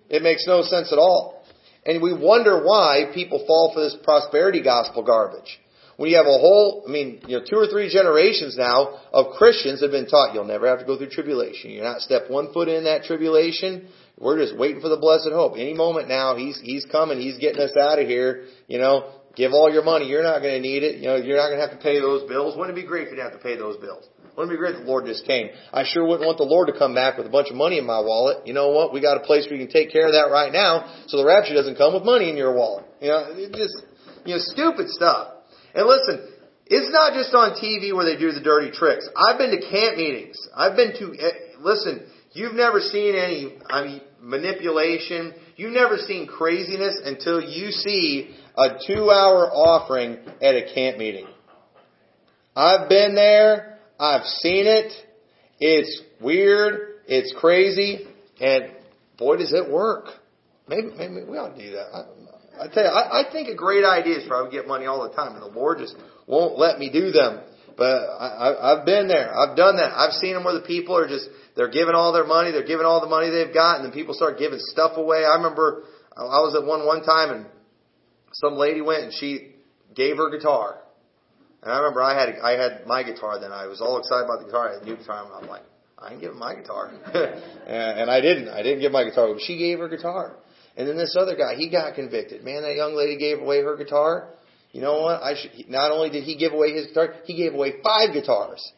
It 0.10 0.24
makes 0.24 0.46
no 0.46 0.62
sense 0.62 0.92
at 0.92 1.00
all. 1.00 1.46
And 1.86 2.02
we 2.02 2.14
wonder 2.14 2.64
why 2.64 3.12
people 3.14 3.44
fall 3.48 3.72
for 3.74 3.80
this 3.82 3.96
prosperity 4.04 4.62
gospel 4.62 5.04
garbage. 5.04 5.60
When 6.02 6.10
you 6.10 6.18
have 6.18 6.26
a 6.26 6.42
whole, 6.42 6.84
I 6.88 6.90
mean, 6.90 7.22
you 7.28 7.38
know, 7.38 7.46
two 7.48 7.58
or 7.58 7.68
three 7.68 7.88
generations 7.94 8.58
now 8.58 8.98
of 9.14 9.38
Christians 9.38 9.84
have 9.84 9.92
been 9.92 10.08
taught 10.08 10.34
you'll 10.34 10.50
never 10.50 10.66
have 10.66 10.80
to 10.80 10.86
go 10.86 10.98
through 10.98 11.12
tribulation. 11.12 11.70
You're 11.70 11.84
not 11.84 12.02
step 12.02 12.24
one 12.28 12.52
foot 12.52 12.70
in 12.70 12.86
that 12.86 13.04
tribulation. 13.04 13.88
We're 14.18 14.40
just 14.40 14.58
waiting 14.58 14.82
for 14.82 14.90
the 14.90 14.98
blessed 14.98 15.30
hope. 15.32 15.54
Any 15.54 15.76
moment 15.76 16.10
now, 16.10 16.36
he's 16.36 16.60
he's 16.60 16.86
coming. 16.86 17.22
He's 17.22 17.38
getting 17.38 17.62
us 17.62 17.78
out 17.78 18.00
of 18.00 18.08
here. 18.08 18.46
You 18.66 18.80
know, 18.80 19.14
give 19.36 19.52
all 19.54 19.72
your 19.72 19.84
money. 19.84 20.08
You're 20.08 20.24
not 20.24 20.42
going 20.42 20.56
to 20.56 20.60
need 20.60 20.82
it. 20.82 20.96
You 20.96 21.06
know, 21.06 21.16
you're 21.18 21.38
not 21.38 21.54
going 21.54 21.62
to 21.62 21.68
have 21.70 21.78
to 21.78 21.84
pay 21.84 22.00
those 22.00 22.28
bills. 22.28 22.58
Wouldn't 22.58 22.76
it 22.76 22.82
be 22.82 22.88
great 22.88 23.06
if 23.06 23.14
you 23.14 23.18
didn't 23.18 23.34
have 23.34 23.40
to 23.40 23.46
pay 23.46 23.56
those 23.56 23.78
bills? 23.78 24.10
Wouldn't 24.36 24.50
it 24.50 24.58
be 24.58 24.58
great 24.58 24.74
if 24.74 24.82
the 24.82 24.90
Lord 24.90 25.06
just 25.06 25.28
came? 25.28 25.50
I 25.72 25.86
sure 25.86 26.02
wouldn't 26.02 26.26
want 26.26 26.40
the 26.40 26.50
Lord 26.50 26.66
to 26.74 26.74
come 26.74 26.96
back 26.96 27.20
with 27.20 27.28
a 27.28 27.30
bunch 27.30 27.52
of 27.52 27.56
money 27.56 27.78
in 27.78 27.86
my 27.86 28.02
wallet. 28.02 28.48
You 28.48 28.56
know 28.58 28.74
what? 28.74 28.92
We 28.92 29.06
got 29.06 29.22
a 29.22 29.24
place 29.24 29.46
where 29.46 29.54
you 29.54 29.70
can 29.70 29.72
take 29.72 29.94
care 29.94 30.08
of 30.08 30.18
that 30.18 30.34
right 30.34 30.50
now, 30.52 31.06
so 31.06 31.22
the 31.22 31.26
rapture 31.30 31.54
doesn't 31.54 31.78
come 31.78 31.94
with 31.94 32.02
money 32.02 32.28
in 32.28 32.38
your 32.38 32.58
wallet. 32.58 32.90
You 33.02 33.10
know, 33.10 33.38
it 33.38 33.54
just 33.54 33.86
you 34.26 34.34
know, 34.34 34.42
stupid 34.42 34.90
stuff. 34.90 35.41
And 35.74 35.88
listen, 35.88 36.28
it's 36.68 36.92
not 36.92 37.14
just 37.14 37.34
on 37.34 37.52
TV 37.62 37.94
where 37.94 38.06
they 38.06 38.18
do 38.18 38.32
the 38.32 38.42
dirty 38.42 38.72
tricks. 38.72 39.08
I've 39.16 39.38
been 39.38 39.52
to 39.52 39.62
camp 39.70 39.98
meetings. 39.98 40.38
I've 40.56 40.76
been 40.76 40.94
to 41.00 41.14
eh, 41.20 41.32
listen. 41.60 42.08
You've 42.34 42.54
never 42.54 42.80
seen 42.80 43.16
any, 43.16 43.58
I 43.70 43.84
mean, 43.84 44.02
manipulation. 44.22 45.34
You've 45.58 45.74
never 45.74 45.98
seen 45.98 46.28
craziness 46.28 46.98
until 47.04 47.42
you 47.42 47.72
see 47.72 48.36
a 48.56 48.80
two-hour 48.88 49.52
offering 49.52 50.20
at 50.42 50.56
a 50.56 50.74
camp 50.74 50.98
meeting. 50.98 51.28
I've 52.56 52.88
been 52.88 53.16
there. 53.16 53.80
I've 54.00 54.26
seen 54.26 54.66
it. 54.66 54.94
It's 55.60 56.02
weird. 56.22 57.02
It's 57.08 57.34
crazy. 57.38 58.08
And 58.40 58.72
boy, 59.18 59.38
does 59.38 59.54
it 59.54 59.70
work. 59.70 60.06
Maybe, 60.68 60.88
maybe 60.98 61.24
we 61.30 61.38
ought 61.38 61.56
to 61.56 61.62
do 61.62 61.72
that. 61.72 61.88
I, 61.94 62.06
I 62.60 62.68
tell 62.68 62.84
you, 62.84 62.90
I, 62.90 63.22
I 63.22 63.32
think 63.32 63.48
a 63.48 63.56
great 63.56 63.86
idea 63.86 64.18
is 64.18 64.28
probably 64.28 64.52
get 64.52 64.68
money 64.68 64.86
all 64.86 65.08
the 65.08 65.16
time, 65.16 65.34
and 65.34 65.42
the 65.42 65.48
Lord 65.48 65.80
just 65.80 65.96
won't 66.28 66.58
let 66.58 66.80
me 66.80 66.90
do 66.92 67.12
them. 67.12 67.42
But 67.78 68.04
I, 68.20 68.28
I, 68.28 68.72
I've 68.72 68.86
been 68.86 69.08
there. 69.08 69.34
I've 69.34 69.56
done 69.56 69.78
that. 69.78 69.92
I've 69.96 70.14
seen 70.14 70.34
them 70.34 70.44
where 70.44 70.54
the 70.54 70.62
people 70.62 70.96
are 70.96 71.08
just 71.08 71.30
they're 71.56 71.72
giving 71.72 71.96
all 71.96 72.14
their 72.14 72.26
money. 72.26 72.52
They're 72.52 72.66
giving 72.66 72.86
all 72.86 73.02
the 73.02 73.08
money 73.08 73.30
they've 73.30 73.54
got, 73.54 73.78
and 73.78 73.86
then 73.86 73.92
people 73.92 74.14
start 74.14 74.38
giving 74.38 74.60
stuff 74.60 74.98
away. 74.98 75.26
I 75.26 75.36
remember 75.36 75.84
I 76.16 76.44
was 76.44 76.56
at 76.56 76.66
one 76.66 76.86
one 76.86 77.04
time, 77.04 77.32
and 77.32 77.46
some 78.34 78.56
lady 78.56 78.82
went 78.82 79.04
and 79.04 79.14
she 79.14 79.56
gave 79.96 80.18
her 80.18 80.30
guitar, 80.30 80.82
and 81.62 81.72
I 81.72 81.78
remember 81.78 82.02
I 82.02 82.20
had 82.20 82.36
I 82.40 82.52
had 82.52 82.86
my 82.88 83.04
guitar 83.04 83.40
then. 83.40 83.52
I 83.52 83.68
was 83.68 83.82
all 83.82 83.98
excited 83.98 84.26
about 84.26 84.40
the 84.40 84.46
guitar. 84.46 84.70
I 84.70 84.74
had 84.74 84.84
a 84.84 84.86
new 84.86 84.98
guitar, 84.98 85.26
and 85.26 85.34
I'm 85.34 85.50
like, 85.50 85.64
I 85.98 86.12
ain't 86.12 86.22
giving 86.22 86.40
my 86.40 86.56
guitar, 86.56 86.92
and, 87.14 88.00
and 88.02 88.12
I 88.12 88.22
didn't. 88.22 88.50
I 88.50 88.64
didn't 88.64 88.80
give 88.80 88.92
my 88.92 89.04
guitar. 89.04 89.34
But 89.34 89.42
she 89.42 89.58
gave 89.58 89.80
her 89.80 89.90
guitar, 89.90 90.36
and 90.78 90.88
then 90.88 90.98
this 90.98 91.16
other 91.20 91.36
guy, 91.36 91.56
he 91.56 91.70
got 91.70 91.96
convicted. 91.96 92.44
Man, 92.44 92.64
that 92.64 92.76
young 92.76 92.94
lady 92.94 93.18
gave 93.18 93.40
away 93.40 93.62
her 93.62 93.76
guitar. 93.76 94.30
you 94.72 94.82
know 94.82 95.02
what? 95.02 95.22
I 95.22 95.36
should, 95.36 95.70
not 95.70 95.92
only 95.92 96.10
did 96.10 96.24
he 96.24 96.38
give 96.38 96.54
away 96.54 96.72
his 96.72 96.88
guitar, 96.88 97.16
he 97.26 97.36
gave 97.36 97.54
away 97.54 97.76
five 97.84 98.14
guitars. 98.14 98.72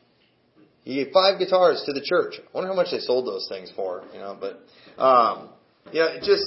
He 0.84 0.96
gave 0.96 1.14
five 1.14 1.40
guitars 1.40 1.84
to 1.86 1.94
the 1.94 2.02
church. 2.04 2.36
I 2.40 2.50
wonder 2.54 2.70
how 2.70 2.76
much 2.76 2.92
they 2.92 3.00
sold 3.00 3.26
those 3.26 3.48
things 3.48 3.72
for, 3.76 4.04
you 4.14 4.20
know, 4.20 4.38
but, 4.40 4.60
um, 5.02 5.50
you 5.92 6.06
just, 6.24 6.44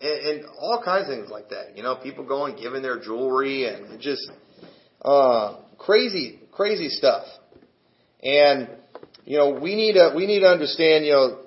and, 0.00 0.26
and 0.26 0.44
all 0.58 0.82
kinds 0.84 1.08
of 1.08 1.16
things 1.16 1.30
like 1.30 1.48
that. 1.48 1.76
You 1.76 1.82
know, 1.82 1.96
people 1.96 2.24
going, 2.24 2.56
giving 2.56 2.82
their 2.82 3.00
jewelry 3.00 3.66
and 3.66 4.00
just, 4.00 4.30
uh, 5.04 5.56
crazy, 5.78 6.38
crazy 6.52 6.90
stuff. 6.90 7.24
And, 8.22 8.68
you 9.24 9.36
know, 9.36 9.58
we 9.60 9.74
need 9.74 9.94
to, 9.94 10.12
we 10.14 10.26
need 10.26 10.40
to 10.40 10.48
understand, 10.48 11.04
you 11.04 11.12
know, 11.12 11.38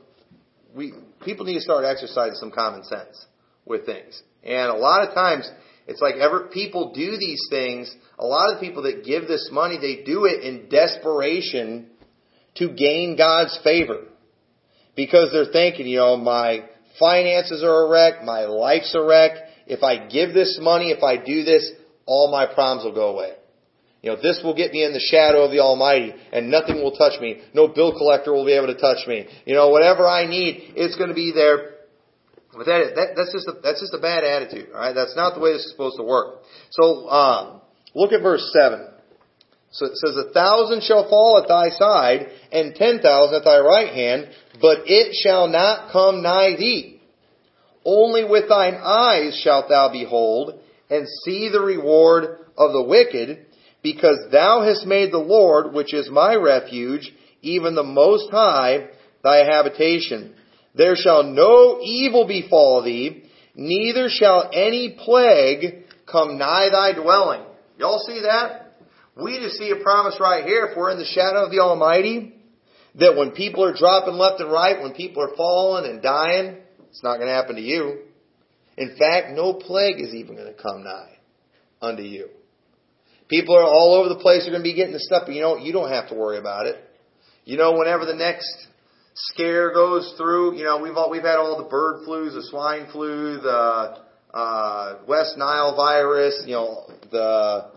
we, 0.76 0.94
people 1.26 1.46
need 1.46 1.56
to 1.56 1.62
start 1.62 1.84
exercising 1.84 2.36
some 2.36 2.52
common 2.52 2.84
sense 2.84 3.26
with 3.66 3.86
things. 3.86 4.22
And 4.44 4.70
a 4.70 4.76
lot 4.76 5.08
of 5.08 5.14
times, 5.14 5.50
it's 5.88 6.02
like 6.02 6.16
ever 6.16 6.48
people 6.48 6.94
do 6.94 7.18
these 7.18 7.42
things. 7.50 7.94
A 8.18 8.26
lot 8.26 8.54
of 8.54 8.60
the 8.60 8.68
people 8.68 8.84
that 8.84 9.04
give 9.04 9.28
this 9.28 9.50
money, 9.52 9.78
they 9.78 10.04
do 10.04 10.26
it 10.26 10.44
in 10.44 10.70
desperation 10.70 11.88
to 12.56 12.70
gain 12.70 13.18
God's 13.18 13.60
favor. 13.64 14.06
Because 14.96 15.32
they're 15.32 15.52
thinking, 15.52 15.88
you 15.88 15.98
know, 15.98 16.16
my 16.16 16.66
finances 17.00 17.64
are 17.64 17.86
a 17.86 17.90
wreck, 17.90 18.24
my 18.24 18.46
life's 18.46 18.96
a 18.96 19.04
wreck. 19.04 19.32
If 19.68 19.84
I 19.84 20.08
give 20.08 20.34
this 20.34 20.58
money, 20.62 20.92
if 20.92 21.04
I 21.04 21.18
do 21.18 21.44
this, 21.44 21.70
all 22.06 22.32
my 22.32 22.46
problems 22.46 22.86
will 22.86 22.94
go 22.94 23.16
away. 23.16 23.34
You 24.06 24.12
know, 24.12 24.22
this 24.22 24.40
will 24.44 24.54
get 24.54 24.72
me 24.72 24.86
in 24.86 24.94
the 24.94 25.00
shadow 25.00 25.46
of 25.46 25.52
the 25.52 25.62
Almighty 25.62 26.14
and 26.32 26.52
nothing 26.52 26.76
will 26.76 26.92
touch 26.92 27.20
me. 27.20 27.42
No 27.56 27.68
bill 27.68 27.92
collector 27.98 28.32
will 28.34 28.46
be 28.46 28.54
able 28.54 28.68
to 28.68 28.78
touch 28.78 29.08
me. 29.08 29.26
You 29.48 29.56
know, 29.56 29.70
whatever 29.70 30.08
I 30.08 30.28
need, 30.28 30.74
it's 30.76 30.96
going 30.96 31.10
to 31.10 31.16
be 31.16 31.32
there. 31.34 31.72
But 32.54 32.68
that, 32.68 32.94
that 32.94 33.08
that's 33.18 33.34
just 33.34 33.48
a, 33.48 33.54
that's 33.64 33.82
just 33.82 33.96
a 33.96 34.00
bad 34.00 34.24
attitude. 34.24 34.70
All 34.76 34.80
right, 34.80 34.94
that's 34.94 35.16
not 35.16 35.34
the 35.34 35.42
way 35.42 35.54
this 35.54 35.66
is 35.66 35.72
supposed 35.72 35.98
to 35.98 36.04
work. 36.04 36.44
So 36.70 37.10
um, 37.10 37.62
look 37.96 38.14
at 38.14 38.22
verse 38.22 38.48
seven. 38.54 38.88
So 39.72 39.88
it 39.88 39.98
says, 39.98 40.16
"A 40.16 40.32
thousand 40.32 40.84
shall 40.84 41.10
fall 41.10 41.42
at 41.42 41.50
thy 41.50 41.70
side, 41.70 42.28
and 42.52 42.76
ten 42.76 43.00
thousand 43.00 43.42
at 43.42 43.44
thy 43.44 43.60
right 43.60 43.92
hand, 43.92 44.30
but 44.62 44.84
it 44.86 45.18
shall 45.22 45.48
not 45.48 45.92
come 45.92 46.22
nigh 46.22 46.56
thee. 46.56 47.02
Only 47.84 48.24
with 48.24 48.48
thine 48.48 48.76
eyes 48.76 49.42
shalt 49.44 49.68
thou 49.68 49.92
behold, 49.92 50.62
and 50.92 51.08
see 51.26 51.50
the 51.52 51.60
reward 51.60 52.46
of 52.58 52.72
the 52.72 52.84
wicked, 52.84 53.45
because 53.86 54.18
thou 54.32 54.64
hast 54.64 54.88
made 54.88 55.12
the 55.12 55.20
Lord, 55.38 55.74
which 55.74 55.94
is 55.94 56.10
my 56.10 56.34
refuge, 56.34 57.14
even 57.44 57.76
the 57.76 57.84
Most 57.84 58.32
High, 58.32 58.88
thy 59.24 59.46
habitation." 59.46 60.34
There 60.74 60.96
shall 60.96 61.24
no 61.24 61.80
evil 61.82 62.26
befall 62.26 62.82
thee, 62.82 63.24
neither 63.56 64.10
shall 64.10 64.50
any 64.52 64.90
plague 64.90 65.86
come 66.06 66.38
nigh 66.38 66.70
thy 66.70 66.92
dwelling. 66.94 67.44
Y'all 67.78 68.04
see 68.06 68.22
that? 68.22 68.74
We 69.16 69.40
just 69.40 69.58
see 69.58 69.70
a 69.70 69.78
promise 69.78 70.20
right 70.20 70.44
here 70.44 70.66
if 70.66 70.78
we're 70.78 70.92
in 70.92 70.98
the 70.98 71.06
shadow 71.06 71.46
of 71.46 71.52
the 71.52 71.60
Almighty, 71.60 72.34
that 72.96 73.16
when 73.16 73.32
people 73.32 73.64
are 73.64 73.74
dropping 73.74 74.16
left 74.16 74.42
and 74.42 74.52
right, 74.52 74.82
when 74.82 74.94
people 74.94 75.24
are 75.24 75.36
falling 75.38 75.86
and 75.90 76.02
dying, 76.02 76.58
it's 76.90 77.04
not 77.04 77.18
going 77.18 77.28
to 77.28 77.34
happen 77.34 77.56
to 77.56 77.62
you. 77.62 78.00
In 78.78 78.98
fact, 78.98 79.32
no 79.32 79.54
plague 79.54 80.02
is 80.02 80.14
even 80.14 80.36
going 80.36 80.54
to 80.54 80.62
come 80.62 80.84
nigh 80.84 81.18
unto 81.82 82.04
you. 82.04 82.30
People 83.30 83.56
are 83.56 83.64
all 83.64 83.96
over 83.96 84.10
the 84.10 84.20
place 84.20 84.44
They're 84.44 84.52
going 84.52 84.64
to 84.64 84.70
be 84.70 84.76
getting 84.76 84.94
the 84.94 85.00
stuff, 85.00 85.24
but 85.26 85.34
you 85.34 85.42
know, 85.42 85.58
you 85.58 85.74
don't 85.74 85.90
have 85.90 86.10
to 86.10 86.16
worry 86.16 86.38
about 86.38 86.68
it. 86.68 86.78
You 87.44 87.58
know, 87.58 87.78
whenever 87.78 88.06
the 88.06 88.16
next 88.16 88.68
scare 89.16 89.74
goes 89.74 90.14
through. 90.18 90.58
You 90.58 90.66
know, 90.66 90.80
we've 90.82 90.96
all, 90.96 91.10
we've 91.10 91.24
had 91.24 91.38
all 91.38 91.58
the 91.58 91.70
bird 91.70 92.06
flus, 92.08 92.34
the 92.34 92.44
swine 92.44 92.88
flu, 92.92 93.40
the 93.40 93.98
uh, 94.34 95.00
West 95.08 95.38
Nile 95.38 95.76
virus. 95.76 96.44
You 96.46 96.54
know, 96.54 96.84
the 97.12 97.72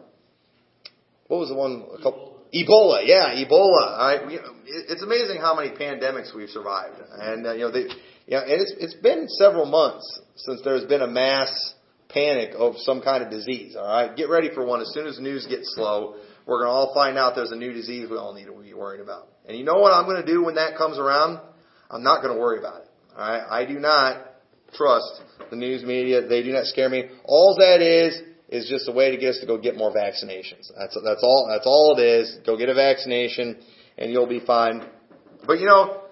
what 1.29 1.39
was 1.39 1.49
the 1.49 1.55
one? 1.55 1.85
A 1.95 2.03
couple, 2.03 2.41
Ebola. 2.55 3.03
Yeah, 3.05 3.35
Ebola. 3.35 3.99
All 3.99 4.17
right, 4.17 4.27
we, 4.27 4.39
it's 4.67 5.03
amazing 5.03 5.41
how 5.41 5.55
many 5.55 5.71
pandemics 5.71 6.35
we've 6.35 6.51
survived, 6.51 6.97
and 7.13 7.47
uh, 7.47 7.53
you 7.53 7.61
know, 7.61 7.71
they, 7.71 7.81
you 8.27 8.37
know, 8.37 8.41
and 8.41 8.61
it's 8.61 8.75
it's 8.79 8.95
been 8.95 9.29
several 9.29 9.67
months 9.67 10.21
since 10.37 10.61
there's 10.65 10.85
been 10.85 11.03
a 11.03 11.07
mass 11.07 11.75
panic 12.09 12.53
of 12.57 12.77
some 12.79 13.03
kind 13.03 13.23
of 13.23 13.31
disease. 13.31 13.77
All 13.77 13.87
right, 13.87 14.17
get 14.17 14.29
ready 14.29 14.51
for 14.55 14.65
one. 14.65 14.81
As 14.81 14.91
soon 14.95 15.07
as 15.07 15.17
the 15.17 15.23
news 15.23 15.47
gets 15.47 15.75
slow, 15.75 16.17
we're 16.47 16.61
going 16.61 16.69
to 16.69 16.73
all 16.73 16.95
find 16.95 17.19
out 17.19 17.35
there's 17.37 17.53
a 17.53 17.57
new 17.57 17.73
disease 17.73 18.09
we 18.11 18.17
all 18.17 18.33
need 18.33 18.47
to 18.47 18.53
be 18.53 18.73
worried 18.73 19.01
about. 19.01 19.29
And 19.47 19.57
you 19.57 19.65
know 19.65 19.79
what 19.79 19.93
I'm 19.93 20.07
going 20.07 20.25
to 20.25 20.27
do 20.27 20.45
when 20.45 20.55
that 20.55 20.77
comes 20.79 20.99
around? 20.99 21.41
I'm 21.91 22.03
not 22.03 22.23
going 22.23 22.35
to 22.35 22.41
worry 22.41 22.59
about 22.59 22.83
it. 22.83 22.89
Alright? 23.13 23.43
I 23.51 23.65
do 23.67 23.79
not 23.79 24.25
trust 24.73 25.23
the 25.51 25.57
news 25.57 25.83
media. 25.83 26.27
They 26.27 26.43
do 26.43 26.53
not 26.53 26.65
scare 26.65 26.89
me. 26.89 27.05
All 27.25 27.57
that 27.59 27.83
is, 27.83 28.21
is 28.49 28.69
just 28.69 28.89
a 28.89 28.93
way 28.93 29.11
to 29.11 29.19
get 29.19 29.31
us 29.31 29.41
to 29.41 29.47
go 29.47 29.59
get 29.59 29.77
more 29.77 29.93
vaccinations. 29.93 30.71
That's, 30.79 30.97
that's 31.05 31.23
all, 31.23 31.49
that's 31.51 31.67
all 31.67 31.97
it 31.99 32.03
is. 32.03 32.39
Go 32.47 32.57
get 32.57 32.69
a 32.71 32.75
vaccination 32.75 33.59
and 33.99 34.11
you'll 34.11 34.29
be 34.29 34.41
fine. 34.41 34.87
But 35.47 35.61
you 35.61 35.67
know, 35.67 36.03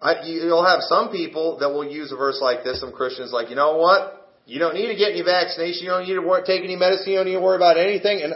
I, 0.00 0.22
you'll 0.24 0.66
have 0.66 0.80
some 0.82 1.10
people 1.10 1.58
that 1.60 1.70
will 1.70 1.88
use 1.88 2.12
a 2.12 2.16
verse 2.16 2.38
like 2.42 2.64
this, 2.64 2.80
some 2.80 2.92
Christians 2.92 3.32
like, 3.32 3.48
you 3.48 3.56
know 3.56 3.76
what? 3.76 4.15
You 4.46 4.60
don't 4.60 4.74
need 4.74 4.86
to 4.86 4.94
get 4.94 5.10
any 5.10 5.22
vaccination. 5.22 5.84
You 5.84 5.90
don't 5.90 6.06
need 6.06 6.14
to 6.14 6.42
take 6.46 6.62
any 6.62 6.76
medicine. 6.76 7.12
You 7.12 7.18
don't 7.18 7.26
need 7.26 7.34
to 7.34 7.40
worry 7.40 7.56
about 7.56 7.76
anything. 7.76 8.22
And 8.22 8.34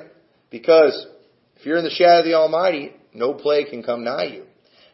because 0.50 1.06
if 1.56 1.64
you're 1.64 1.78
in 1.78 1.84
the 1.84 1.90
shadow 1.90 2.18
of 2.18 2.24
the 2.24 2.34
Almighty, 2.34 2.92
no 3.14 3.34
plague 3.34 3.68
can 3.68 3.82
come 3.82 4.02
nigh 4.02 4.24
you. 4.24 4.44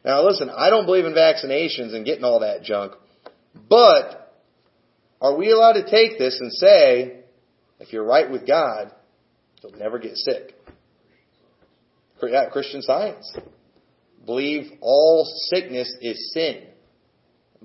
Now 0.05 0.25
listen, 0.25 0.51
I 0.51 0.71
don't 0.71 0.87
believe 0.87 1.07
in 1.07 1.15
vaccinations 1.15 1.95
and 1.95 2.05
getting 2.05 2.23
all 2.23 2.41
that 2.41 2.63
junk, 2.63 2.93
but 3.69 4.35
are 5.21 5.35
we 5.37 5.51
allowed 5.51 5.75
to 5.75 5.91
take 5.91 6.19
this 6.19 6.39
and 6.41 6.53
say, 6.53 7.21
if 7.81 7.93
you're 7.93 8.05
right 8.05 8.31
with 8.31 8.47
God, 8.47 8.93
you'll 9.63 9.79
never 9.79 9.99
get 9.99 10.17
sick? 10.17 10.55
Yeah, 12.23 12.49
Christian 12.51 12.83
science. 12.83 13.37
Believe 14.25 14.73
all 14.81 15.25
sickness 15.51 15.93
is 16.01 16.33
sin. 16.33 16.65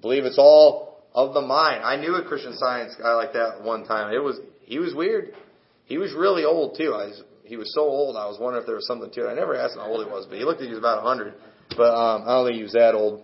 Believe 0.01 0.25
it's 0.25 0.37
all 0.37 0.90
of 1.13 1.34
the 1.34 1.41
mind. 1.41 1.84
I 1.84 1.97
knew 1.97 2.15
a 2.15 2.24
Christian 2.24 2.56
science 2.58 2.95
guy 3.02 3.13
like 3.13 3.34
that 3.34 3.63
one 3.63 3.86
time. 3.86 4.13
It 4.13 4.24
was 4.24 4.39
he 4.62 4.80
was 4.80 4.93
weird. 4.93 5.34
He 5.86 5.97
was 5.97 6.13
really 6.13 6.45
old 6.45 6.78
too. 6.78 6.93
I 6.93 7.08
was 7.08 7.24
he 7.43 7.58
was 7.58 7.74
so 7.74 7.82
old. 7.82 8.15
I 8.15 8.28
was 8.28 8.39
wondering 8.39 8.63
if 8.63 8.67
there 8.67 8.76
was 8.76 8.88
something 8.88 9.12
to 9.12 9.28
it. 9.28 9.32
I 9.32 9.34
never 9.34 9.56
asked 9.56 9.76
him 9.76 9.82
how 9.82 9.88
old 9.88 10.06
he 10.06 10.12
was, 10.12 10.26
but 10.26 10.38
he 10.38 10.45
looked 10.45 10.62
like 10.62 10.67
he 10.67 10.74
was 10.74 10.80
about 10.80 11.00
a 11.00 11.02
hundred. 11.02 11.34
But 11.76 11.93
um, 11.93 12.24
I 12.24 12.34
don't 12.34 12.45
think 12.47 12.58
he 12.58 12.63
was 12.63 12.74
that 12.74 12.95
old. 12.95 13.24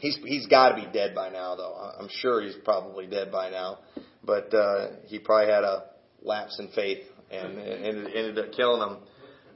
He's 0.00 0.18
he's 0.24 0.46
got 0.46 0.70
to 0.70 0.74
be 0.74 0.86
dead 0.92 1.14
by 1.14 1.30
now, 1.30 1.54
though. 1.54 1.74
I'm 1.74 2.08
sure 2.10 2.42
he's 2.42 2.56
probably 2.64 3.06
dead 3.06 3.30
by 3.30 3.50
now. 3.50 3.78
But 4.24 4.52
uh, 4.54 4.88
he 5.06 5.18
probably 5.18 5.52
had 5.52 5.64
a 5.64 5.84
lapse 6.22 6.58
in 6.58 6.68
faith 6.68 7.04
and, 7.30 7.58
and 7.58 8.06
it 8.06 8.16
ended 8.16 8.38
up 8.38 8.52
killing 8.52 8.80
him. 8.88 8.98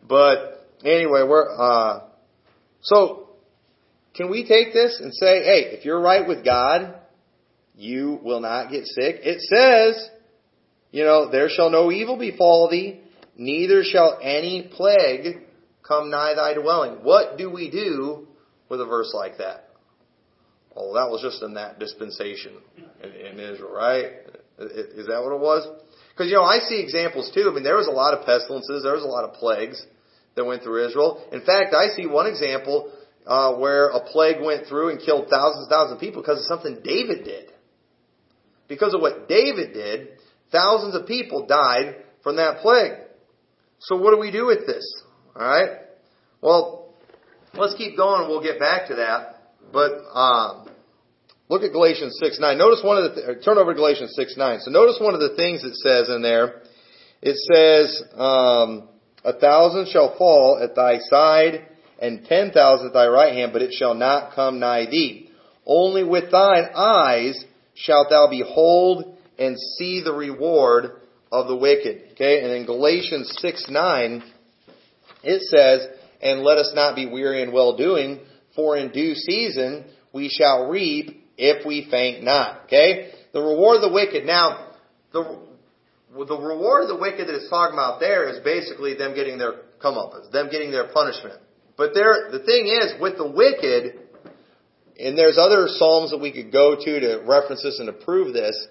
But 0.07 0.66
anyway, 0.85 1.23
we're 1.29 1.49
uh, 1.59 2.05
so 2.83 3.31
can 4.14 4.31
we 4.31 4.47
take 4.47 4.73
this 4.73 4.99
and 5.01 5.12
say, 5.14 5.42
hey, 5.42 5.77
if 5.77 5.85
you're 5.85 6.01
right 6.01 6.27
with 6.27 6.44
God, 6.44 6.97
you 7.78 8.18
will 8.24 8.40
not 8.40 8.70
get 8.70 8.84
sick. 8.86 9.20
It 9.22 9.40
says, 9.40 10.10
you 10.90 11.04
know, 11.04 11.30
there 11.30 11.48
shall 11.48 11.70
no 11.70 11.92
evil 11.92 12.18
befall 12.18 12.68
thee, 12.68 13.00
neither 13.36 13.84
shall 13.84 14.18
any 14.20 14.68
plague 14.70 15.44
come 15.86 16.10
nigh 16.10 16.34
thy 16.34 16.54
dwelling. 16.54 17.04
What 17.04 17.38
do 17.38 17.50
we 17.50 17.70
do 17.70 18.26
with 18.68 18.80
a 18.80 18.84
verse 18.84 19.12
like 19.14 19.38
that? 19.38 19.68
Well, 20.74 20.94
that 20.94 21.08
was 21.08 21.22
just 21.22 21.42
in 21.42 21.54
that 21.54 21.78
dispensation 21.78 22.54
in, 23.02 23.10
in 23.10 23.40
Israel, 23.40 23.72
right? 23.72 24.06
Is 24.58 25.06
that 25.06 25.22
what 25.22 25.32
it 25.32 25.40
was? 25.40 25.66
Because, 26.10 26.30
you 26.30 26.36
know, 26.36 26.44
I 26.44 26.58
see 26.58 26.80
examples 26.80 27.30
too. 27.32 27.48
I 27.48 27.54
mean, 27.54 27.62
there 27.62 27.76
was 27.76 27.86
a 27.86 27.92
lot 27.92 28.12
of 28.12 28.26
pestilences, 28.26 28.82
there 28.82 28.94
was 28.94 29.04
a 29.04 29.06
lot 29.06 29.24
of 29.24 29.34
plagues 29.34 29.80
that 30.34 30.44
went 30.44 30.64
through 30.64 30.88
Israel. 30.88 31.24
In 31.32 31.42
fact, 31.42 31.74
I 31.74 31.94
see 31.94 32.06
one 32.06 32.26
example 32.26 32.92
uh, 33.24 33.54
where 33.54 33.90
a 33.90 34.00
plague 34.00 34.42
went 34.42 34.66
through 34.66 34.90
and 34.90 35.00
killed 35.00 35.28
thousands 35.30 35.66
and 35.66 35.70
thousands 35.70 35.94
of 35.94 36.00
people 36.00 36.22
because 36.22 36.38
of 36.38 36.46
something 36.46 36.80
David 36.82 37.24
did. 37.24 37.52
Because 38.68 38.94
of 38.94 39.00
what 39.00 39.28
David 39.28 39.72
did, 39.72 40.09
thousands 40.52 40.94
of 40.94 41.07
people 41.07 41.46
died 41.46 41.96
from 42.22 42.37
that 42.37 42.59
plague. 42.59 42.92
So 43.81 43.96
what 43.96 44.12
do 44.12 44.18
we 44.18 44.31
do 44.31 44.46
with 44.46 44.66
this? 44.66 44.85
Alright? 45.35 45.78
Well, 46.40 46.94
let's 47.54 47.74
keep 47.74 47.96
going 47.96 48.22
and 48.22 48.31
we'll 48.31 48.42
get 48.42 48.59
back 48.59 48.88
to 48.88 48.96
that. 48.96 49.37
But, 49.72 49.92
um, 50.14 50.68
look 51.48 51.62
at 51.62 51.72
Galatians 51.72 52.18
6, 52.22 52.38
9. 52.40 52.59
Notice 52.59 52.81
one 52.85 52.98
of 53.02 53.14
the, 53.14 53.22
th- 53.22 53.44
turn 53.44 53.59
over 53.59 53.72
to 53.72 53.76
Galatians 53.76 54.12
6, 54.16 54.37
9. 54.37 54.61
So 54.61 54.70
notice 54.70 54.98
one 55.00 55.14
of 55.14 55.20
the 55.20 55.35
things 55.37 55.64
it 55.64 55.74
says 55.74 56.09
in 56.09 56.22
there. 56.22 56.62
It 57.20 57.37
says, 57.37 58.02
um, 58.14 58.88
a 59.24 59.33
thousand 59.33 59.88
shall 59.88 60.16
fall 60.16 60.61
at 60.62 60.74
thy 60.74 60.98
side 60.98 61.66
and 62.00 62.24
ten 62.24 62.52
thousand 62.52 62.88
at 62.88 62.92
thy 62.92 63.09
right 63.09 63.35
hand, 63.35 63.52
but 63.52 63.62
it 63.62 63.72
shall 63.72 63.94
not 63.94 64.35
come 64.35 64.61
nigh 64.61 64.87
thee. 64.87 65.31
Only 65.66 66.04
with 66.04 66.31
thine 66.31 66.68
eyes 66.74 67.44
shalt 67.78 68.10
thou 68.10 68.28
behold 68.28 69.16
and 69.38 69.56
see 69.78 70.02
the 70.02 70.12
reward 70.12 71.00
of 71.30 71.46
the 71.46 71.56
wicked. 71.56 72.12
Okay, 72.12 72.42
and 72.42 72.52
in 72.52 72.66
Galatians 72.66 73.32
6, 73.38 73.66
9, 73.70 74.22
it 75.22 75.42
says, 75.42 75.86
And 76.20 76.42
let 76.42 76.58
us 76.58 76.72
not 76.74 76.96
be 76.96 77.06
weary 77.06 77.42
in 77.42 77.52
well 77.52 77.76
doing, 77.76 78.20
for 78.54 78.76
in 78.76 78.90
due 78.90 79.14
season 79.14 79.84
we 80.12 80.28
shall 80.28 80.68
reap 80.68 81.24
if 81.36 81.64
we 81.64 81.86
faint 81.90 82.24
not. 82.24 82.64
Okay? 82.64 83.12
The 83.32 83.40
reward 83.40 83.76
of 83.76 83.82
the 83.82 83.92
wicked. 83.92 84.24
Now, 84.24 84.72
the, 85.12 85.38
the 86.12 86.38
reward 86.38 86.82
of 86.82 86.88
the 86.88 86.98
wicked 87.00 87.28
that 87.28 87.34
it's 87.34 87.50
talking 87.50 87.74
about 87.74 88.00
there 88.00 88.28
is 88.28 88.40
basically 88.42 88.94
them 88.94 89.14
getting 89.14 89.38
their 89.38 89.52
comeuppance, 89.82 90.30
them 90.32 90.48
getting 90.50 90.72
their 90.72 90.88
punishment. 90.88 91.40
But 91.76 91.94
there, 91.94 92.30
the 92.32 92.40
thing 92.40 92.66
is, 92.66 93.00
with 93.00 93.16
the 93.16 93.30
wicked, 93.30 94.08
and 94.98 95.16
there's 95.16 95.38
other 95.38 95.68
psalms 95.68 96.11
that 96.11 96.18
we 96.18 96.32
could 96.32 96.50
go 96.50 96.74
to 96.74 97.00
to 97.00 97.22
reference 97.26 97.62
this 97.62 97.78
and 97.78 97.87
to 97.87 97.92
prove 97.92 98.32
this. 98.32 98.66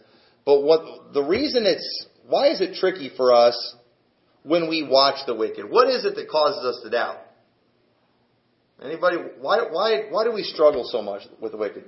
But 0.45 0.61
what 0.61 1.13
the 1.13 1.23
reason 1.23 1.65
it's 1.65 2.07
why 2.27 2.47
is 2.47 2.61
it 2.61 2.75
tricky 2.75 3.11
for 3.15 3.33
us 3.33 3.75
when 4.43 4.69
we 4.69 4.83
watch 4.83 5.25
the 5.25 5.35
wicked? 5.35 5.69
What 5.69 5.89
is 5.89 6.05
it 6.05 6.15
that 6.15 6.29
causes 6.29 6.63
us 6.65 6.81
to 6.83 6.89
doubt? 6.89 7.17
Anybody? 8.83 9.17
Why 9.39 9.59
why 9.71 10.03
why 10.09 10.23
do 10.23 10.31
we 10.31 10.43
struggle 10.43 10.83
so 10.89 11.01
much 11.01 11.23
with 11.41 11.53
the 11.53 11.57
wicked? 11.57 11.85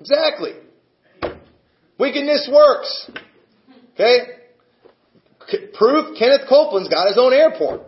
Exactly. 0.00 0.52
Wickedness 1.98 2.48
works. 2.52 3.10
Okay? 3.94 4.18
Proof 5.74 6.16
Kenneth 6.18 6.48
Copeland's 6.48 6.88
got 6.88 7.08
his 7.08 7.18
own 7.18 7.32
airport. 7.32 7.82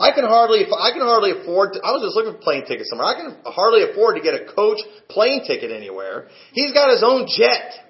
I 0.00 0.12
can 0.12 0.24
hardly, 0.24 0.64
I 0.64 0.92
can 0.92 1.02
hardly 1.02 1.32
afford 1.32 1.74
to, 1.74 1.80
I 1.84 1.92
was 1.92 2.00
just 2.00 2.16
looking 2.16 2.32
for 2.32 2.42
plane 2.42 2.64
tickets 2.64 2.88
somewhere. 2.88 3.06
I 3.06 3.20
can 3.20 3.36
hardly 3.44 3.84
afford 3.84 4.16
to 4.16 4.22
get 4.22 4.32
a 4.32 4.50
coach 4.50 4.78
plane 5.10 5.44
ticket 5.46 5.70
anywhere. 5.70 6.28
He's 6.52 6.72
got 6.72 6.90
his 6.90 7.04
own 7.04 7.28
jet. 7.28 7.84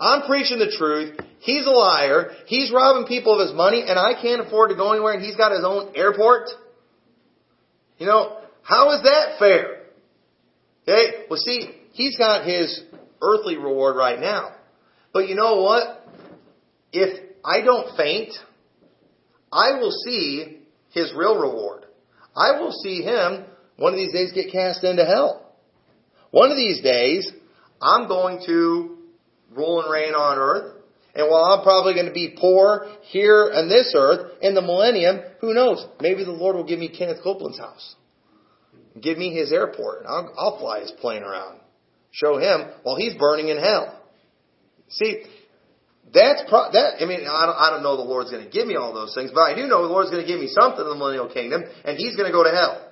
I'm 0.00 0.22
preaching 0.28 0.60
the 0.60 0.70
truth. 0.78 1.18
He's 1.40 1.66
a 1.66 1.70
liar. 1.70 2.30
He's 2.46 2.70
robbing 2.70 3.08
people 3.08 3.34
of 3.34 3.48
his 3.48 3.54
money 3.54 3.82
and 3.84 3.98
I 3.98 4.14
can't 4.14 4.46
afford 4.46 4.70
to 4.70 4.76
go 4.76 4.92
anywhere 4.92 5.14
and 5.14 5.22
he's 5.22 5.34
got 5.34 5.50
his 5.50 5.64
own 5.64 5.90
airport. 5.96 6.50
You 7.98 8.06
know, 8.06 8.38
how 8.62 8.92
is 8.92 9.02
that 9.02 9.40
fair? 9.40 9.82
Okay? 10.82 11.24
Well 11.28 11.40
see, 11.40 11.74
he's 11.92 12.16
got 12.16 12.46
his 12.46 12.80
earthly 13.20 13.56
reward 13.56 13.96
right 13.96 14.20
now. 14.20 14.54
But 15.12 15.28
you 15.28 15.34
know 15.34 15.62
what? 15.62 16.06
If 16.92 17.28
I 17.44 17.60
don't 17.62 17.96
faint, 17.96 18.32
I 19.52 19.80
will 19.80 19.90
see 19.90 20.59
his 20.90 21.12
real 21.16 21.38
reward. 21.38 21.86
I 22.36 22.58
will 22.60 22.72
see 22.72 23.02
him 23.02 23.44
one 23.76 23.94
of 23.94 23.98
these 23.98 24.12
days 24.12 24.32
get 24.32 24.52
cast 24.52 24.84
into 24.84 25.04
hell. 25.04 25.54
One 26.30 26.50
of 26.50 26.56
these 26.56 26.80
days, 26.82 27.30
I'm 27.80 28.08
going 28.08 28.42
to 28.46 28.98
rule 29.50 29.82
and 29.82 29.90
reign 29.90 30.14
on 30.14 30.38
earth. 30.38 30.76
And 31.14 31.28
while 31.28 31.44
I'm 31.44 31.64
probably 31.64 31.94
going 31.94 32.06
to 32.06 32.12
be 32.12 32.36
poor 32.38 32.86
here 33.02 33.50
on 33.52 33.68
this 33.68 33.94
earth, 33.96 34.32
in 34.40 34.54
the 34.54 34.62
millennium, 34.62 35.20
who 35.40 35.54
knows? 35.54 35.84
Maybe 36.00 36.24
the 36.24 36.30
Lord 36.30 36.54
will 36.54 36.64
give 36.64 36.78
me 36.78 36.88
Kenneth 36.88 37.22
Copeland's 37.22 37.58
house. 37.58 37.96
Give 39.00 39.18
me 39.18 39.34
his 39.34 39.52
airport. 39.52 40.00
and 40.00 40.08
I'll, 40.08 40.34
I'll 40.38 40.58
fly 40.58 40.80
his 40.80 40.92
plane 40.92 41.22
around. 41.22 41.58
Show 42.12 42.38
him 42.38 42.70
while 42.82 42.96
he's 42.96 43.14
burning 43.14 43.48
in 43.48 43.58
hell. 43.58 44.00
See, 44.88 45.22
that's 46.12 46.42
pro- 46.48 46.72
that. 46.72 47.02
I 47.02 47.06
mean, 47.06 47.22
I 47.26 47.46
don't, 47.46 47.58
I 47.58 47.70
don't 47.70 47.82
know 47.82 47.96
the 47.96 48.06
Lord's 48.06 48.30
going 48.30 48.44
to 48.44 48.50
give 48.50 48.66
me 48.66 48.76
all 48.76 48.92
those 48.92 49.14
things, 49.14 49.30
but 49.32 49.42
I 49.42 49.54
do 49.54 49.66
know 49.66 49.82
the 49.82 49.92
Lord's 49.92 50.10
going 50.10 50.22
to 50.22 50.26
give 50.26 50.40
me 50.40 50.48
something 50.48 50.80
in 50.82 50.90
the 50.90 50.96
millennial 50.96 51.28
kingdom, 51.28 51.62
and 51.84 51.96
He's 51.96 52.16
going 52.16 52.26
to 52.26 52.32
go 52.32 52.42
to 52.42 52.50
hell. 52.50 52.90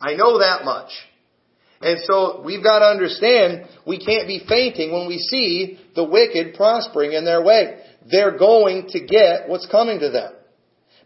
I 0.00 0.14
know 0.14 0.38
that 0.38 0.64
much. 0.64 0.90
And 1.80 2.00
so 2.04 2.42
we've 2.44 2.62
got 2.62 2.80
to 2.80 2.86
understand 2.86 3.68
we 3.86 3.98
can't 3.98 4.26
be 4.26 4.44
fainting 4.48 4.92
when 4.92 5.06
we 5.06 5.18
see 5.18 5.78
the 5.94 6.04
wicked 6.04 6.54
prospering 6.54 7.12
in 7.12 7.24
their 7.24 7.42
way. 7.42 7.80
They're 8.10 8.38
going 8.38 8.88
to 8.90 9.00
get 9.04 9.48
what's 9.48 9.66
coming 9.66 10.00
to 10.00 10.10
them. 10.10 10.32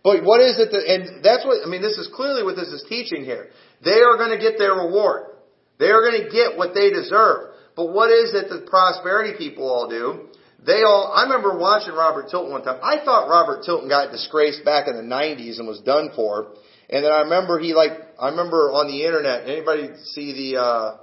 But 0.04 0.22
what 0.24 0.40
is 0.40 0.58
it 0.58 0.70
that, 0.70 0.84
and 0.87 1.24
that's 1.24 1.44
what, 1.44 1.66
I 1.66 1.68
mean, 1.68 1.82
this 1.82 1.98
is 1.98 2.08
clearly 2.14 2.44
what 2.44 2.54
this 2.54 2.68
is 2.68 2.84
teaching 2.88 3.24
here. 3.24 3.48
They 3.84 4.00
are 4.00 4.16
going 4.16 4.30
to 4.30 4.38
get 4.38 4.58
their 4.58 4.74
reward. 4.74 5.34
They 5.78 5.87
are 5.87 6.00
going 6.00 6.22
to 6.22 6.30
get 6.30 6.56
what 6.56 6.74
they 6.74 6.90
deserve. 6.90 7.54
But 7.74 7.92
what 7.92 8.11
is 8.11 8.34
it 8.34 8.48
that 8.48 8.66
prosperity 8.66 9.34
people 9.37 9.68
all 9.68 9.88
do? 9.88 10.28
They 10.68 10.83
all, 10.83 11.11
I 11.14 11.22
remember 11.22 11.57
watching 11.57 11.94
Robert 11.94 12.28
Tilton 12.28 12.52
one 12.52 12.62
time. 12.62 12.78
I 12.83 13.02
thought 13.02 13.26
Robert 13.31 13.64
Tilton 13.64 13.88
got 13.88 14.12
disgraced 14.12 14.66
back 14.66 14.87
in 14.87 14.96
the 14.96 15.02
90s 15.02 15.59
and 15.59 15.66
was 15.66 15.81
done 15.81 16.11
for. 16.14 16.52
And 16.90 17.02
then 17.07 17.11
I 17.11 17.20
remember 17.20 17.59
he 17.59 17.72
like, 17.72 17.92
I 18.20 18.28
remember 18.28 18.70
on 18.70 18.87
the 18.87 19.07
internet, 19.07 19.48
anybody 19.48 19.88
see 20.12 20.52
the, 20.52 20.61
uh, 20.61 20.96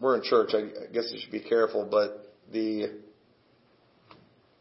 we're 0.00 0.16
in 0.16 0.22
church, 0.22 0.52
I 0.54 0.90
guess 0.94 1.12
I 1.14 1.20
should 1.20 1.30
be 1.30 1.42
careful, 1.42 1.86
but 1.90 2.34
the 2.50 3.00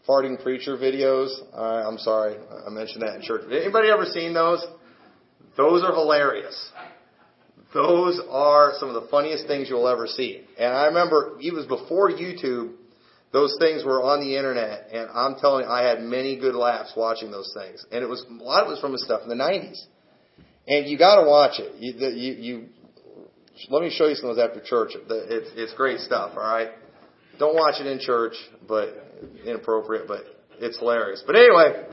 farting 0.06 0.44
preacher 0.44 0.76
videos, 0.76 1.30
uh, 1.54 1.88
I'm 1.88 1.98
sorry, 1.98 2.36
I 2.66 2.70
mentioned 2.70 3.04
that 3.04 3.16
in 3.16 3.22
church. 3.22 3.44
Anybody 3.50 3.90
ever 3.90 4.04
seen 4.04 4.34
those? 4.34 4.66
Those 5.56 5.84
are 5.84 5.94
hilarious. 5.94 6.72
Those 7.74 8.20
are 8.30 8.74
some 8.80 8.90
of 8.90 9.02
the 9.02 9.08
funniest 9.10 9.48
things 9.48 9.70
you'll 9.70 9.88
ever 9.88 10.08
see. 10.08 10.42
And 10.60 10.74
I 10.74 10.88
remember, 10.88 11.38
it 11.40 11.54
was 11.54 11.66
before 11.66 12.12
YouTube, 12.12 12.74
those 13.38 13.56
things 13.60 13.86
were 13.86 14.02
on 14.02 14.20
the 14.20 14.36
internet, 14.36 14.90
and 14.92 15.10
I'm 15.14 15.36
telling 15.36 15.66
you, 15.66 15.70
I 15.70 15.84
had 15.84 16.02
many 16.02 16.40
good 16.40 16.56
laughs 16.56 16.94
watching 16.98 17.30
those 17.30 17.54
things. 17.56 17.86
And 17.92 18.04
it 18.04 18.08
was 18.08 18.26
a 18.28 18.34
lot 18.44 18.64
of 18.64 18.68
it 18.68 18.72
was 18.72 18.80
from 18.80 18.94
his 18.94 19.04
stuff 19.06 19.22
in 19.22 19.30
the 19.30 19.36
'90s. 19.36 19.78
And 20.68 20.88
you 20.88 20.98
got 20.98 21.22
to 21.22 21.28
watch 21.28 21.60
it. 21.60 21.76
You, 21.78 21.94
you, 22.10 22.34
you, 22.34 22.66
let 23.70 23.84
me 23.84 23.92
show 23.96 24.08
you 24.08 24.16
some 24.16 24.32
of 24.32 24.36
those 24.36 24.44
after 24.44 24.60
church. 24.60 24.94
It's 24.96 25.52
it's 25.56 25.74
great 25.76 26.00
stuff. 26.00 26.32
All 26.36 26.42
right, 26.42 26.70
don't 27.38 27.54
watch 27.54 27.76
it 27.80 27.86
in 27.86 28.00
church, 28.00 28.34
but 28.68 28.90
inappropriate, 29.46 30.08
but 30.08 30.24
it's 30.60 30.80
hilarious. 30.80 31.24
But 31.26 31.36
anyway, 31.36 31.86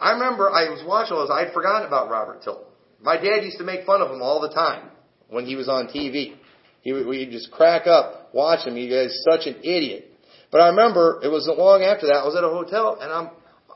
I 0.00 0.10
remember 0.14 0.50
I 0.50 0.68
was 0.68 0.82
watching 0.84 1.14
those. 1.16 1.30
I'd 1.30 1.52
forgotten 1.54 1.86
about 1.86 2.10
Robert 2.10 2.42
Tilton. 2.42 2.66
My 3.00 3.16
dad 3.16 3.44
used 3.44 3.58
to 3.58 3.64
make 3.64 3.86
fun 3.86 4.02
of 4.02 4.10
him 4.10 4.20
all 4.20 4.40
the 4.40 4.52
time 4.52 4.90
when 5.28 5.46
he 5.46 5.54
was 5.54 5.68
on 5.68 5.86
TV. 5.86 6.34
He 6.80 6.92
would, 6.92 7.06
we'd 7.06 7.30
just 7.30 7.52
crack 7.52 7.86
up 7.86 8.21
watching 8.32 8.72
him. 8.72 8.78
You 8.78 8.90
guys 8.90 9.22
such 9.30 9.46
an 9.46 9.56
idiot. 9.62 10.10
But 10.50 10.60
I 10.60 10.68
remember 10.68 11.20
it 11.22 11.28
was 11.28 11.48
long 11.48 11.82
after 11.82 12.06
that. 12.06 12.16
I 12.16 12.24
was 12.24 12.36
at 12.36 12.44
a 12.44 12.48
hotel 12.48 12.98
and 13.00 13.12
I'm 13.12 13.30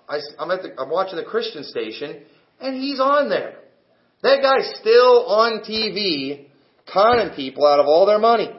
I, 0.09 0.21
I'm 0.38 0.51
at 0.51 0.62
the 0.62 0.79
I'm 0.79 0.90
watching 0.90 1.16
the 1.16 1.25
Christian 1.25 1.64
station 1.64 2.23
and 2.61 2.77
he's 2.77 3.01
on 3.01 3.29
there. 3.29 3.57
That 4.23 4.42
guy's 4.42 4.79
still 4.81 5.27
on 5.27 5.61
TV 5.61 6.47
conning 6.92 7.35
people 7.35 7.66
out 7.66 7.81
of 7.81 7.87
all 7.87 8.07
their 8.07 8.19
money. 8.19 8.51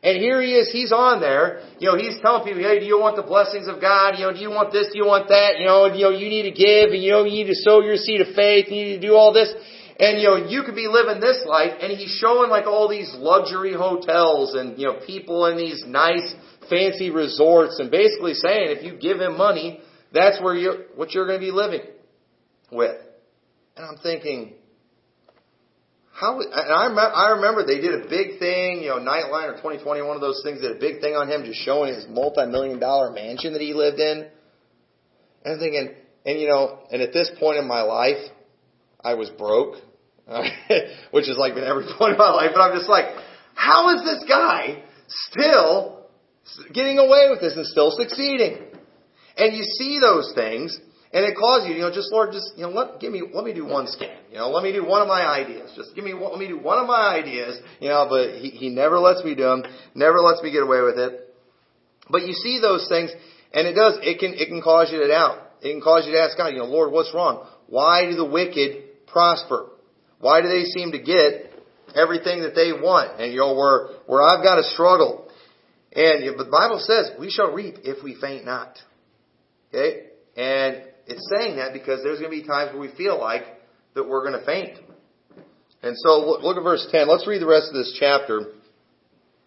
And 0.00 0.16
here 0.18 0.40
he 0.40 0.54
is, 0.54 0.70
he's 0.70 0.92
on 0.92 1.20
there. 1.20 1.66
You 1.80 1.90
know, 1.90 1.98
he's 1.98 2.20
telling 2.22 2.46
people, 2.46 2.62
hey, 2.62 2.78
do 2.78 2.86
you 2.86 3.00
want 3.00 3.16
the 3.16 3.26
blessings 3.26 3.66
of 3.66 3.80
God? 3.80 4.14
You 4.14 4.26
know, 4.26 4.32
do 4.32 4.38
you 4.38 4.50
want 4.50 4.70
this? 4.70 4.86
Do 4.92 4.98
you 4.98 5.06
want 5.06 5.26
that? 5.28 5.58
You 5.58 5.66
know, 5.66 5.86
you 5.90 6.04
know, 6.06 6.14
you 6.14 6.28
need 6.30 6.46
to 6.46 6.54
give 6.54 6.94
and 6.94 7.02
you 7.02 7.10
know, 7.10 7.24
you 7.24 7.42
need 7.42 7.50
to 7.50 7.58
sow 7.58 7.82
your 7.82 7.96
seed 7.96 8.20
of 8.20 8.30
faith. 8.34 8.70
You 8.70 8.94
need 8.94 9.00
to 9.02 9.06
do 9.08 9.14
all 9.14 9.32
this. 9.32 9.50
And 9.98 10.20
you 10.20 10.28
know, 10.28 10.36
you 10.36 10.62
could 10.62 10.76
be 10.76 10.86
living 10.86 11.20
this 11.20 11.44
life 11.46 11.72
and 11.80 11.90
he's 11.90 12.16
showing 12.20 12.50
like 12.50 12.66
all 12.66 12.88
these 12.88 13.12
luxury 13.16 13.74
hotels 13.74 14.54
and 14.54 14.78
you 14.78 14.86
know, 14.86 15.00
people 15.04 15.46
in 15.46 15.56
these 15.56 15.82
nice 15.86 16.34
fancy 16.70 17.10
resorts 17.10 17.80
and 17.80 17.90
basically 17.90 18.34
saying 18.34 18.76
if 18.76 18.84
you 18.84 18.96
give 18.96 19.20
him 19.20 19.36
money, 19.36 19.80
that's 20.12 20.40
where 20.40 20.54
you 20.54 20.84
what 20.94 21.12
you're 21.12 21.26
going 21.26 21.40
to 21.40 21.44
be 21.44 21.50
living 21.50 21.82
with. 22.70 22.96
And 23.76 23.86
I'm 23.86 23.98
thinking, 24.02 24.54
how? 26.12 26.40
And 26.40 26.52
I 26.52 26.86
remember, 26.86 27.14
I 27.14 27.30
remember 27.32 27.66
they 27.66 27.80
did 27.80 27.94
a 27.94 28.08
big 28.08 28.38
thing, 28.38 28.82
you 28.82 28.88
know, 28.88 28.98
Nightline 28.98 29.50
or 29.50 29.56
2020, 29.56 30.02
one 30.02 30.16
of 30.16 30.20
those 30.20 30.40
things 30.44 30.60
did 30.60 30.76
a 30.76 30.80
big 30.80 31.00
thing 31.00 31.14
on 31.14 31.28
him, 31.28 31.44
just 31.44 31.60
showing 31.60 31.94
his 31.94 32.06
multi-million 32.08 32.78
dollar 32.78 33.12
mansion 33.12 33.52
that 33.52 33.62
he 33.62 33.72
lived 33.72 33.98
in. 33.98 34.26
And 35.44 35.54
I'm 35.54 35.58
thinking, 35.60 35.94
and 36.26 36.40
you 36.40 36.48
know, 36.48 36.80
and 36.90 37.02
at 37.02 37.12
this 37.12 37.30
point 37.38 37.58
in 37.58 37.66
my 37.66 37.82
life, 37.82 38.18
I 39.02 39.14
was 39.14 39.30
broke. 39.30 39.76
which 41.10 41.28
is 41.28 41.36
like 41.38 41.54
been 41.54 41.64
every 41.64 41.84
point 41.98 42.12
of 42.12 42.18
my 42.18 42.30
life. 42.30 42.50
But 42.54 42.60
I'm 42.60 42.76
just 42.76 42.88
like, 42.88 43.06
how 43.54 43.94
is 43.96 44.04
this 44.04 44.24
guy 44.28 44.82
still 45.08 46.06
getting 46.72 46.98
away 46.98 47.28
with 47.30 47.40
this 47.40 47.56
and 47.56 47.66
still 47.66 47.90
succeeding? 47.90 48.58
And 49.36 49.56
you 49.56 49.62
see 49.62 50.00
those 50.00 50.32
things, 50.34 50.78
and 51.12 51.24
it 51.24 51.36
causes 51.36 51.68
you, 51.68 51.76
you 51.76 51.82
know, 51.82 51.92
just 51.92 52.12
Lord, 52.12 52.32
just 52.32 52.52
you 52.56 52.62
know, 52.62 52.70
let 52.70 53.00
give 53.00 53.12
me, 53.12 53.22
let 53.32 53.44
me 53.44 53.54
do 53.54 53.64
one 53.64 53.86
scan. 53.86 54.18
You 54.30 54.38
know, 54.38 54.50
let 54.50 54.62
me 54.62 54.72
do 54.72 54.84
one 54.84 55.00
of 55.00 55.08
my 55.08 55.24
ideas. 55.24 55.72
Just 55.76 55.94
give 55.94 56.04
me, 56.04 56.12
let 56.12 56.38
me 56.38 56.48
do 56.48 56.58
one 56.58 56.78
of 56.78 56.86
my 56.86 57.16
ideas. 57.16 57.58
You 57.80 57.88
know, 57.88 58.06
but 58.10 58.40
he, 58.40 58.50
he 58.50 58.68
never 58.68 58.98
lets 58.98 59.24
me 59.24 59.34
do 59.34 59.44
them. 59.44 59.64
Never 59.94 60.18
lets 60.18 60.42
me 60.42 60.50
get 60.50 60.62
away 60.62 60.82
with 60.82 60.98
it. 60.98 61.34
But 62.10 62.26
you 62.26 62.32
see 62.32 62.60
those 62.60 62.86
things, 62.88 63.10
and 63.52 63.66
it 63.66 63.74
does. 63.74 63.98
It 64.02 64.18
can 64.18 64.34
it 64.34 64.48
can 64.48 64.60
cause 64.60 64.90
you 64.92 64.98
to 64.98 65.08
doubt. 65.08 65.38
It 65.62 65.72
can 65.72 65.80
cause 65.80 66.04
you 66.06 66.12
to 66.12 66.20
ask 66.20 66.36
God, 66.36 66.48
you 66.48 66.58
know, 66.58 66.66
Lord, 66.66 66.92
what's 66.92 67.14
wrong? 67.14 67.46
Why 67.68 68.06
do 68.10 68.16
the 68.16 68.24
wicked 68.24 69.06
prosper? 69.06 69.70
Why 70.20 70.40
do 70.42 70.48
they 70.48 70.64
seem 70.64 70.92
to 70.92 70.98
get 70.98 71.52
everything 71.94 72.42
that 72.42 72.54
they 72.54 72.72
want? 72.72 73.20
And 73.20 73.32
you 73.32 73.38
know, 73.38 73.54
where, 73.54 73.88
where 74.06 74.22
I've 74.22 74.42
got 74.42 74.56
to 74.56 74.64
struggle. 74.64 75.28
And 75.92 76.36
but 76.36 76.44
the 76.44 76.50
Bible 76.50 76.78
says 76.80 77.10
we 77.18 77.30
shall 77.30 77.52
reap 77.52 77.76
if 77.84 78.02
we 78.02 78.16
faint 78.20 78.44
not. 78.44 78.78
Okay? 79.68 80.08
And 80.36 80.82
it's 81.06 81.28
saying 81.30 81.56
that 81.56 81.72
because 81.72 82.02
there's 82.02 82.20
going 82.20 82.30
to 82.30 82.42
be 82.42 82.46
times 82.46 82.72
where 82.72 82.80
we 82.80 82.94
feel 82.96 83.18
like 83.18 83.44
that 83.94 84.06
we're 84.06 84.28
going 84.28 84.38
to 84.38 84.44
faint. 84.44 84.78
And 85.82 85.96
so 85.96 86.38
look, 86.42 86.56
at 86.56 86.62
verse 86.62 86.86
10. 86.90 87.08
Let's 87.08 87.26
read 87.26 87.40
the 87.40 87.46
rest 87.46 87.68
of 87.68 87.74
this 87.74 87.96
chapter. 87.98 88.52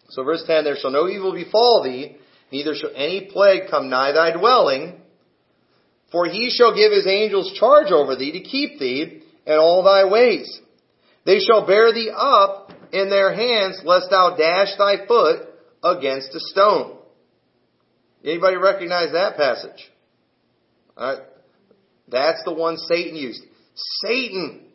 So 0.08 0.24
verse 0.24 0.42
10, 0.46 0.64
there 0.64 0.76
shall 0.76 0.90
no 0.90 1.08
evil 1.08 1.32
befall 1.32 1.82
thee, 1.84 2.16
neither 2.50 2.74
shall 2.74 2.90
any 2.94 3.30
plague 3.32 3.70
come 3.70 3.88
nigh 3.88 4.12
thy 4.12 4.36
dwelling, 4.36 5.00
for 6.10 6.26
he 6.26 6.50
shall 6.50 6.74
give 6.74 6.92
his 6.92 7.06
angels 7.06 7.52
charge 7.58 7.90
over 7.90 8.16
thee 8.16 8.32
to 8.32 8.40
keep 8.40 8.78
thee 8.78 9.21
in 9.46 9.54
all 9.54 9.82
thy 9.82 10.10
ways. 10.10 10.60
They 11.24 11.38
shall 11.38 11.66
bear 11.66 11.92
thee 11.92 12.10
up 12.14 12.72
in 12.92 13.10
their 13.10 13.32
hands, 13.32 13.80
lest 13.84 14.06
thou 14.10 14.36
dash 14.36 14.76
thy 14.76 15.06
foot 15.06 15.48
against 15.82 16.34
a 16.34 16.40
stone. 16.40 16.98
Anybody 18.24 18.56
recognize 18.56 19.12
that 19.12 19.36
passage? 19.36 19.90
All 20.96 21.14
right. 21.14 21.22
That's 22.08 22.42
the 22.44 22.52
one 22.52 22.76
Satan 22.76 23.16
used. 23.16 23.42
Satan 23.74 24.66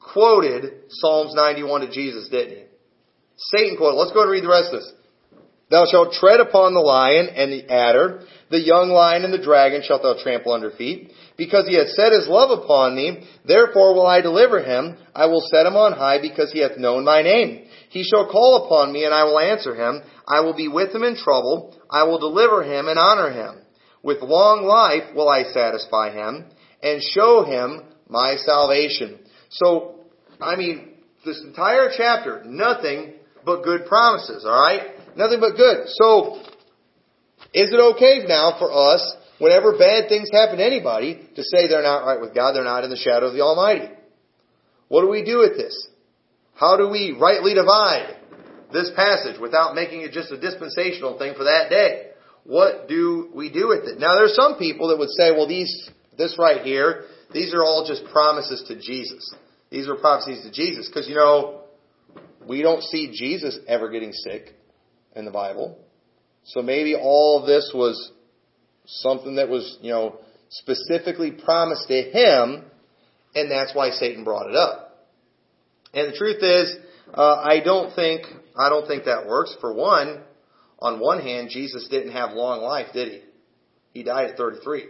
quoted 0.00 0.84
Psalms 0.88 1.34
91 1.34 1.82
to 1.82 1.90
Jesus, 1.90 2.28
didn't 2.28 2.56
he? 2.56 2.64
Satan 3.36 3.76
quoted. 3.76 3.96
Let's 3.96 4.12
go 4.12 4.22
and 4.22 4.30
read 4.30 4.44
the 4.44 4.48
rest 4.48 4.72
of 4.72 4.80
this. 4.80 4.92
Thou 5.70 5.86
shalt 5.90 6.12
tread 6.12 6.40
upon 6.40 6.74
the 6.74 6.80
lion 6.80 7.28
and 7.34 7.50
the 7.50 7.70
adder, 7.72 8.26
the 8.50 8.60
young 8.60 8.90
lion 8.90 9.24
and 9.24 9.32
the 9.32 9.42
dragon 9.42 9.82
shalt 9.82 10.02
thou 10.02 10.14
trample 10.22 10.52
under 10.52 10.70
feet. 10.70 11.10
Because 11.36 11.66
he 11.66 11.76
hath 11.76 11.88
set 11.88 12.12
his 12.12 12.28
love 12.28 12.50
upon 12.50 12.96
thee, 12.96 13.26
therefore 13.44 13.94
will 13.94 14.06
I 14.06 14.20
deliver 14.20 14.62
him. 14.62 14.96
I 15.14 15.26
will 15.26 15.40
set 15.50 15.66
him 15.66 15.74
on 15.74 15.92
high 15.92 16.20
because 16.20 16.52
he 16.52 16.60
hath 16.60 16.76
known 16.76 17.04
my 17.04 17.22
name. 17.22 17.66
He 17.88 18.04
shall 18.04 18.30
call 18.30 18.66
upon 18.66 18.92
me 18.92 19.04
and 19.04 19.14
I 19.14 19.24
will 19.24 19.38
answer 19.38 19.74
him. 19.74 20.02
I 20.28 20.40
will 20.40 20.54
be 20.54 20.68
with 20.68 20.94
him 20.94 21.02
in 21.02 21.16
trouble. 21.16 21.74
I 21.90 22.04
will 22.04 22.18
deliver 22.18 22.62
him 22.62 22.88
and 22.88 22.98
honor 22.98 23.30
him. 23.30 23.62
With 24.02 24.20
long 24.20 24.64
life 24.64 25.14
will 25.14 25.28
I 25.28 25.44
satisfy 25.44 26.12
him 26.12 26.44
and 26.82 27.02
show 27.02 27.44
him 27.44 27.82
my 28.08 28.36
salvation. 28.36 29.18
So, 29.48 30.00
I 30.40 30.56
mean, 30.56 30.94
this 31.24 31.40
entire 31.42 31.90
chapter, 31.96 32.42
nothing 32.44 33.14
but 33.44 33.64
good 33.64 33.86
promises, 33.86 34.44
alright? 34.44 34.93
Nothing 35.16 35.40
but 35.40 35.56
good. 35.56 35.86
So, 35.86 36.42
is 37.54 37.70
it 37.72 37.80
okay 37.94 38.24
now 38.26 38.56
for 38.58 38.72
us, 38.72 39.14
whenever 39.38 39.78
bad 39.78 40.08
things 40.08 40.28
happen 40.32 40.58
to 40.58 40.64
anybody, 40.64 41.28
to 41.36 41.42
say 41.42 41.68
they're 41.68 41.82
not 41.82 42.04
right 42.04 42.20
with 42.20 42.34
God, 42.34 42.54
they're 42.54 42.64
not 42.64 42.84
in 42.84 42.90
the 42.90 42.96
shadow 42.96 43.26
of 43.26 43.34
the 43.34 43.42
Almighty? 43.42 43.88
What 44.88 45.02
do 45.02 45.08
we 45.08 45.24
do 45.24 45.38
with 45.38 45.56
this? 45.56 45.88
How 46.54 46.76
do 46.76 46.88
we 46.88 47.16
rightly 47.18 47.54
divide 47.54 48.16
this 48.72 48.90
passage 48.96 49.40
without 49.40 49.74
making 49.74 50.02
it 50.02 50.12
just 50.12 50.32
a 50.32 50.40
dispensational 50.40 51.18
thing 51.18 51.34
for 51.36 51.44
that 51.44 51.70
day? 51.70 52.10
What 52.44 52.88
do 52.88 53.30
we 53.34 53.50
do 53.50 53.68
with 53.68 53.84
it? 53.84 53.98
Now 53.98 54.16
there's 54.16 54.34
some 54.34 54.56
people 54.58 54.88
that 54.88 54.98
would 54.98 55.10
say, 55.10 55.30
well 55.30 55.48
these, 55.48 55.90
this 56.18 56.36
right 56.38 56.62
here, 56.62 57.04
these 57.32 57.54
are 57.54 57.62
all 57.62 57.86
just 57.86 58.04
promises 58.12 58.64
to 58.68 58.76
Jesus. 58.76 59.34
These 59.70 59.88
are 59.88 59.94
prophecies 59.96 60.42
to 60.44 60.52
Jesus. 60.52 60.88
Because 60.88 61.08
you 61.08 61.14
know, 61.14 61.62
we 62.46 62.62
don't 62.62 62.82
see 62.82 63.10
Jesus 63.12 63.58
ever 63.66 63.90
getting 63.90 64.12
sick 64.12 64.54
in 65.14 65.24
the 65.24 65.30
Bible. 65.30 65.78
So 66.44 66.62
maybe 66.62 66.94
all 66.94 67.40
of 67.40 67.46
this 67.46 67.72
was 67.74 68.12
something 68.84 69.36
that 69.36 69.48
was, 69.48 69.78
you 69.80 69.90
know, 69.90 70.18
specifically 70.50 71.32
promised 71.32 71.88
to 71.88 72.02
him, 72.02 72.64
and 73.34 73.50
that's 73.50 73.74
why 73.74 73.90
Satan 73.90 74.24
brought 74.24 74.48
it 74.48 74.56
up. 74.56 75.06
And 75.94 76.12
the 76.12 76.16
truth 76.16 76.42
is, 76.42 76.76
uh, 77.12 77.36
I 77.36 77.60
don't 77.64 77.94
think 77.94 78.26
I 78.58 78.68
don't 78.68 78.86
think 78.86 79.04
that 79.04 79.26
works. 79.26 79.56
For 79.60 79.72
one, 79.72 80.22
on 80.80 81.00
one 81.00 81.20
hand, 81.20 81.48
Jesus 81.50 81.88
didn't 81.88 82.12
have 82.12 82.32
long 82.32 82.62
life, 82.62 82.88
did 82.92 83.12
he? 83.12 83.20
He 83.92 84.02
died 84.02 84.30
at 84.30 84.36
33, 84.36 84.86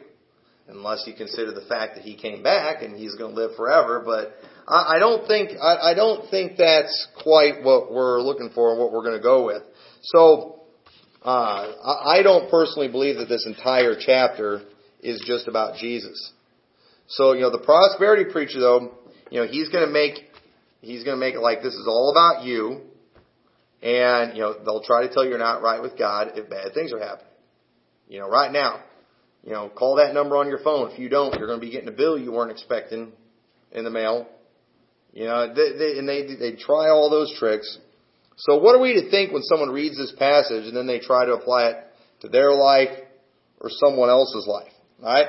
unless 0.69 1.05
you 1.07 1.15
consider 1.15 1.53
the 1.53 1.67
fact 1.69 1.97
that 1.97 2.05
he 2.05 2.17
came 2.17 2.43
back 2.43 2.83
and 2.83 2.97
he's 2.97 3.15
going 3.15 3.35
to 3.35 3.41
live 3.41 3.57
forever. 3.57 4.03
But 4.05 4.35
I, 4.67 4.97
I 4.97 4.99
don't 4.99 5.27
think 5.27 5.51
I, 5.61 5.91
I 5.91 5.95
don't 5.95 6.31
think 6.31 6.57
that's 6.57 7.09
quite 7.23 7.63
what 7.63 7.93
we're 7.93 8.21
looking 8.23 8.51
for 8.55 8.71
and 8.71 8.81
what 8.81 8.93
we're 8.93 9.05
going 9.05 9.19
to 9.19 9.23
go 9.23 9.47
with. 9.47 9.63
So 10.05 10.61
uh, 11.23 11.73
I 12.05 12.23
don't 12.23 12.51
personally 12.51 12.88
believe 12.88 13.17
that 13.17 13.29
this 13.29 13.47
entire 13.47 13.95
chapter 13.99 14.62
is 15.01 15.23
just 15.27 15.49
about 15.49 15.77
Jesus. 15.79 16.33
So, 17.07 17.33
you 17.33 17.40
know, 17.40 17.51
the 17.51 17.64
prosperity 17.64 18.31
preacher 18.31 18.61
though, 18.61 18.93
you 19.31 19.40
know, 19.40 19.47
he's 19.47 19.71
gonna 19.71 19.90
make, 19.90 20.14
he's 20.83 21.05
gonna 21.05 21.17
make 21.17 21.35
it 21.35 21.40
like 21.40 21.62
this 21.62 21.75
is 21.75 21.87
all 21.88 22.11
about 22.11 22.45
you. 22.45 22.83
And, 23.83 24.35
you 24.35 24.43
know, 24.43 24.55
they'll 24.64 24.83
try 24.83 25.07
to 25.07 25.12
tell 25.12 25.25
you 25.25 25.31
you're 25.31 25.38
not 25.38 25.62
right 25.62 25.81
with 25.81 25.99
God 25.99 26.33
if 26.37 26.49
bad 26.49 26.73
things 26.75 26.93
are 26.93 27.01
happening. 27.01 27.33
You 28.09 28.21
know, 28.21 28.29
right 28.29 28.53
now. 28.53 28.83
You 29.43 29.53
know, 29.53 29.69
call 29.69 29.97
that 29.97 30.14
number 30.14 30.38
on 30.38 30.49
your 30.49 30.59
phone. 30.59 30.90
If 30.90 30.99
you 30.99 31.11
don't, 31.11 31.38
you're 31.38 31.47
gonna 31.47 31.61
be 31.61 31.71
getting 31.71 31.88
a 31.88 31.93
bill 31.93 32.19
you 32.19 32.33
weren't 32.33 32.51
expecting 32.51 33.12
in 33.73 33.85
the 33.85 33.90
mail. 33.90 34.27
You 35.12 35.27
know, 35.27 35.55
they, 35.55 35.77
they, 35.77 35.99
and 35.99 36.09
they, 36.09 36.27
they 36.35 36.57
try 36.57 36.88
all 36.88 37.11
those 37.11 37.35
tricks. 37.38 37.79
So 38.37 38.59
what 38.59 38.75
are 38.75 38.81
we 38.81 38.94
to 38.94 39.11
think 39.11 39.33
when 39.33 39.42
someone 39.42 39.70
reads 39.70 39.97
this 39.97 40.12
passage 40.18 40.66
and 40.66 40.77
then 40.77 40.87
they 40.87 40.99
try 40.99 41.25
to 41.25 41.35
apply 41.35 41.68
it 41.68 41.77
to 42.20 42.29
their 42.29 42.53
life 42.53 42.90
or 43.61 43.70
someone 43.70 44.09
else's 44.09 44.47
life? 44.47 44.73
Alright? 45.03 45.29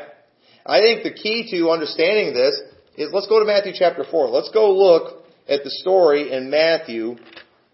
I 0.65 0.79
think 0.79 1.03
the 1.03 1.13
key 1.13 1.47
to 1.51 1.69
understanding 1.69 2.33
this 2.33 2.59
is 2.97 3.11
let's 3.13 3.27
go 3.27 3.39
to 3.39 3.45
Matthew 3.45 3.73
chapter 3.75 4.03
4. 4.09 4.29
Let's 4.29 4.51
go 4.51 4.73
look 4.73 5.25
at 5.47 5.63
the 5.63 5.69
story 5.69 6.31
in 6.31 6.49
Matthew 6.49 7.17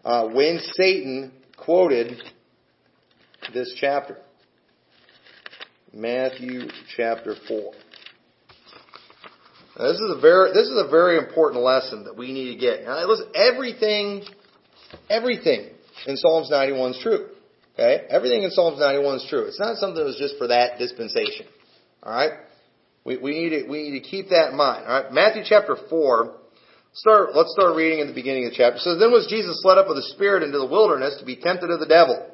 uh, 0.03 0.27
when 0.27 0.59
Satan 0.73 1.31
quoted 1.57 2.21
this 3.53 3.73
chapter. 3.79 4.17
Matthew 5.93 6.67
chapter 6.95 7.35
4. 7.47 7.73
Now, 9.77 9.87
this 9.87 9.99
is 9.99 10.15
a 10.17 10.19
very 10.19 10.51
this 10.51 10.67
is 10.67 10.77
a 10.77 10.89
very 10.89 11.17
important 11.17 11.63
lesson 11.63 12.03
that 12.05 12.17
we 12.17 12.33
need 12.33 12.53
to 12.53 12.59
get. 12.59 12.83
Now, 12.83 13.05
listen, 13.07 13.27
everything 13.33 14.23
Everything 15.09 15.69
in 16.07 16.17
Psalms 16.17 16.49
91 16.49 16.91
is 16.91 16.99
true. 17.01 17.29
Okay? 17.73 18.05
Everything 18.09 18.43
in 18.43 18.51
Psalms 18.51 18.79
91 18.79 19.17
is 19.17 19.27
true. 19.29 19.45
It's 19.45 19.59
not 19.59 19.77
something 19.77 19.97
that 19.97 20.05
was 20.05 20.17
just 20.17 20.37
for 20.37 20.47
that 20.47 20.77
dispensation. 20.77 21.45
Alright? 22.03 22.31
We, 23.03 23.17
we 23.17 23.31
need 23.31 23.49
to, 23.49 23.69
we 23.69 23.89
need 23.89 23.99
to 23.99 24.07
keep 24.07 24.29
that 24.29 24.51
in 24.51 24.57
mind. 24.57 24.85
Alright? 24.85 25.13
Matthew 25.13 25.43
chapter 25.45 25.77
4, 25.89 26.35
start, 26.93 27.35
let's 27.35 27.53
start 27.53 27.75
reading 27.75 27.99
in 27.99 28.07
the 28.07 28.13
beginning 28.13 28.45
of 28.45 28.51
the 28.51 28.57
chapter. 28.57 28.77
It 28.77 28.81
says, 28.81 28.99
Then 28.99 29.11
was 29.11 29.27
Jesus 29.29 29.61
led 29.63 29.77
up 29.77 29.87
of 29.87 29.95
the 29.95 30.09
Spirit 30.13 30.43
into 30.43 30.59
the 30.59 30.67
wilderness 30.67 31.17
to 31.19 31.25
be 31.25 31.35
tempted 31.35 31.69
of 31.69 31.79
the 31.79 31.87
devil. 31.87 32.27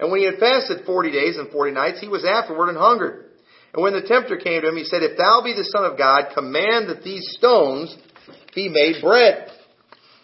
And 0.00 0.10
when 0.10 0.20
he 0.20 0.26
had 0.26 0.40
fasted 0.40 0.86
forty 0.86 1.12
days 1.12 1.36
and 1.36 1.52
forty 1.52 1.72
nights, 1.72 2.00
he 2.00 2.08
was 2.08 2.24
afterward 2.24 2.70
and 2.70 2.78
hungered. 2.78 3.26
And 3.74 3.82
when 3.82 3.92
the 3.92 4.02
tempter 4.02 4.36
came 4.36 4.62
to 4.62 4.68
him, 4.68 4.76
he 4.76 4.84
said, 4.84 5.02
If 5.02 5.16
thou 5.16 5.42
be 5.44 5.52
the 5.52 5.68
Son 5.68 5.84
of 5.84 5.98
God, 5.98 6.32
command 6.34 6.88
that 6.88 7.04
these 7.04 7.22
stones 7.36 7.94
be 8.54 8.68
made 8.68 9.02
bread. 9.02 9.52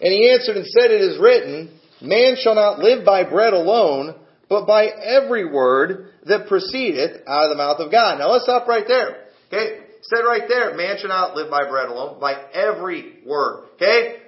And 0.00 0.12
he 0.12 0.32
answered 0.32 0.56
and 0.56 0.66
said, 0.66 0.90
It 0.90 1.00
is 1.00 1.20
written, 1.20 1.75
Man 2.00 2.36
shall 2.38 2.54
not 2.54 2.78
live 2.78 3.04
by 3.04 3.24
bread 3.24 3.52
alone, 3.52 4.14
but 4.48 4.66
by 4.66 4.86
every 4.86 5.50
word 5.50 6.10
that 6.24 6.48
proceedeth 6.48 7.22
out 7.26 7.44
of 7.44 7.50
the 7.50 7.56
mouth 7.56 7.80
of 7.80 7.90
God. 7.90 8.18
Now 8.18 8.30
let's 8.32 8.44
stop 8.44 8.68
right 8.68 8.84
there. 8.86 9.24
Okay? 9.48 9.80
Said 10.02 10.20
right 10.20 10.42
there, 10.48 10.76
man 10.76 10.98
shall 10.98 11.08
not 11.08 11.34
live 11.34 11.50
by 11.50 11.68
bread 11.68 11.88
alone, 11.88 12.20
by 12.20 12.34
every 12.52 13.20
word. 13.24 13.64
Okay? 13.74 14.18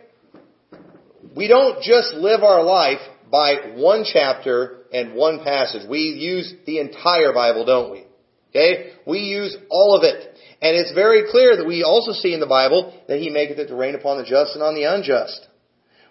We 1.36 1.46
don't 1.46 1.82
just 1.82 2.14
live 2.14 2.42
our 2.42 2.62
life 2.62 3.00
by 3.30 3.74
one 3.76 4.04
chapter 4.10 4.78
and 4.92 5.14
one 5.14 5.44
passage. 5.44 5.88
We 5.88 5.98
use 5.98 6.52
the 6.66 6.80
entire 6.80 7.32
Bible, 7.32 7.64
don't 7.64 7.92
we? 7.92 8.06
Okay? 8.50 8.92
We 9.06 9.20
use 9.20 9.56
all 9.70 9.94
of 9.94 10.02
it. 10.04 10.34
And 10.60 10.76
it's 10.76 10.92
very 10.92 11.30
clear 11.30 11.56
that 11.56 11.66
we 11.66 11.84
also 11.84 12.12
see 12.12 12.34
in 12.34 12.40
the 12.40 12.46
Bible 12.46 12.92
that 13.06 13.20
He 13.20 13.30
maketh 13.30 13.58
it 13.58 13.68
to 13.68 13.76
rain 13.76 13.94
upon 13.94 14.18
the 14.18 14.24
just 14.24 14.54
and 14.54 14.62
on 14.62 14.74
the 14.74 14.84
unjust. 14.84 15.46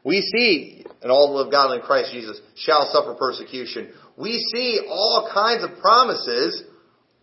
We 0.04 0.22
see, 0.22 0.86
and 1.02 1.12
all 1.12 1.30
who 1.30 1.44
live 1.44 1.52
godly 1.52 1.78
in 1.78 1.84
Christ 1.84 2.12
Jesus 2.12 2.40
shall 2.56 2.90
suffer 2.92 3.14
persecution. 3.14 3.92
We 4.18 4.40
see 4.54 4.82
all 4.90 5.30
kinds 5.34 5.64
of 5.64 5.80
promises 5.80 6.64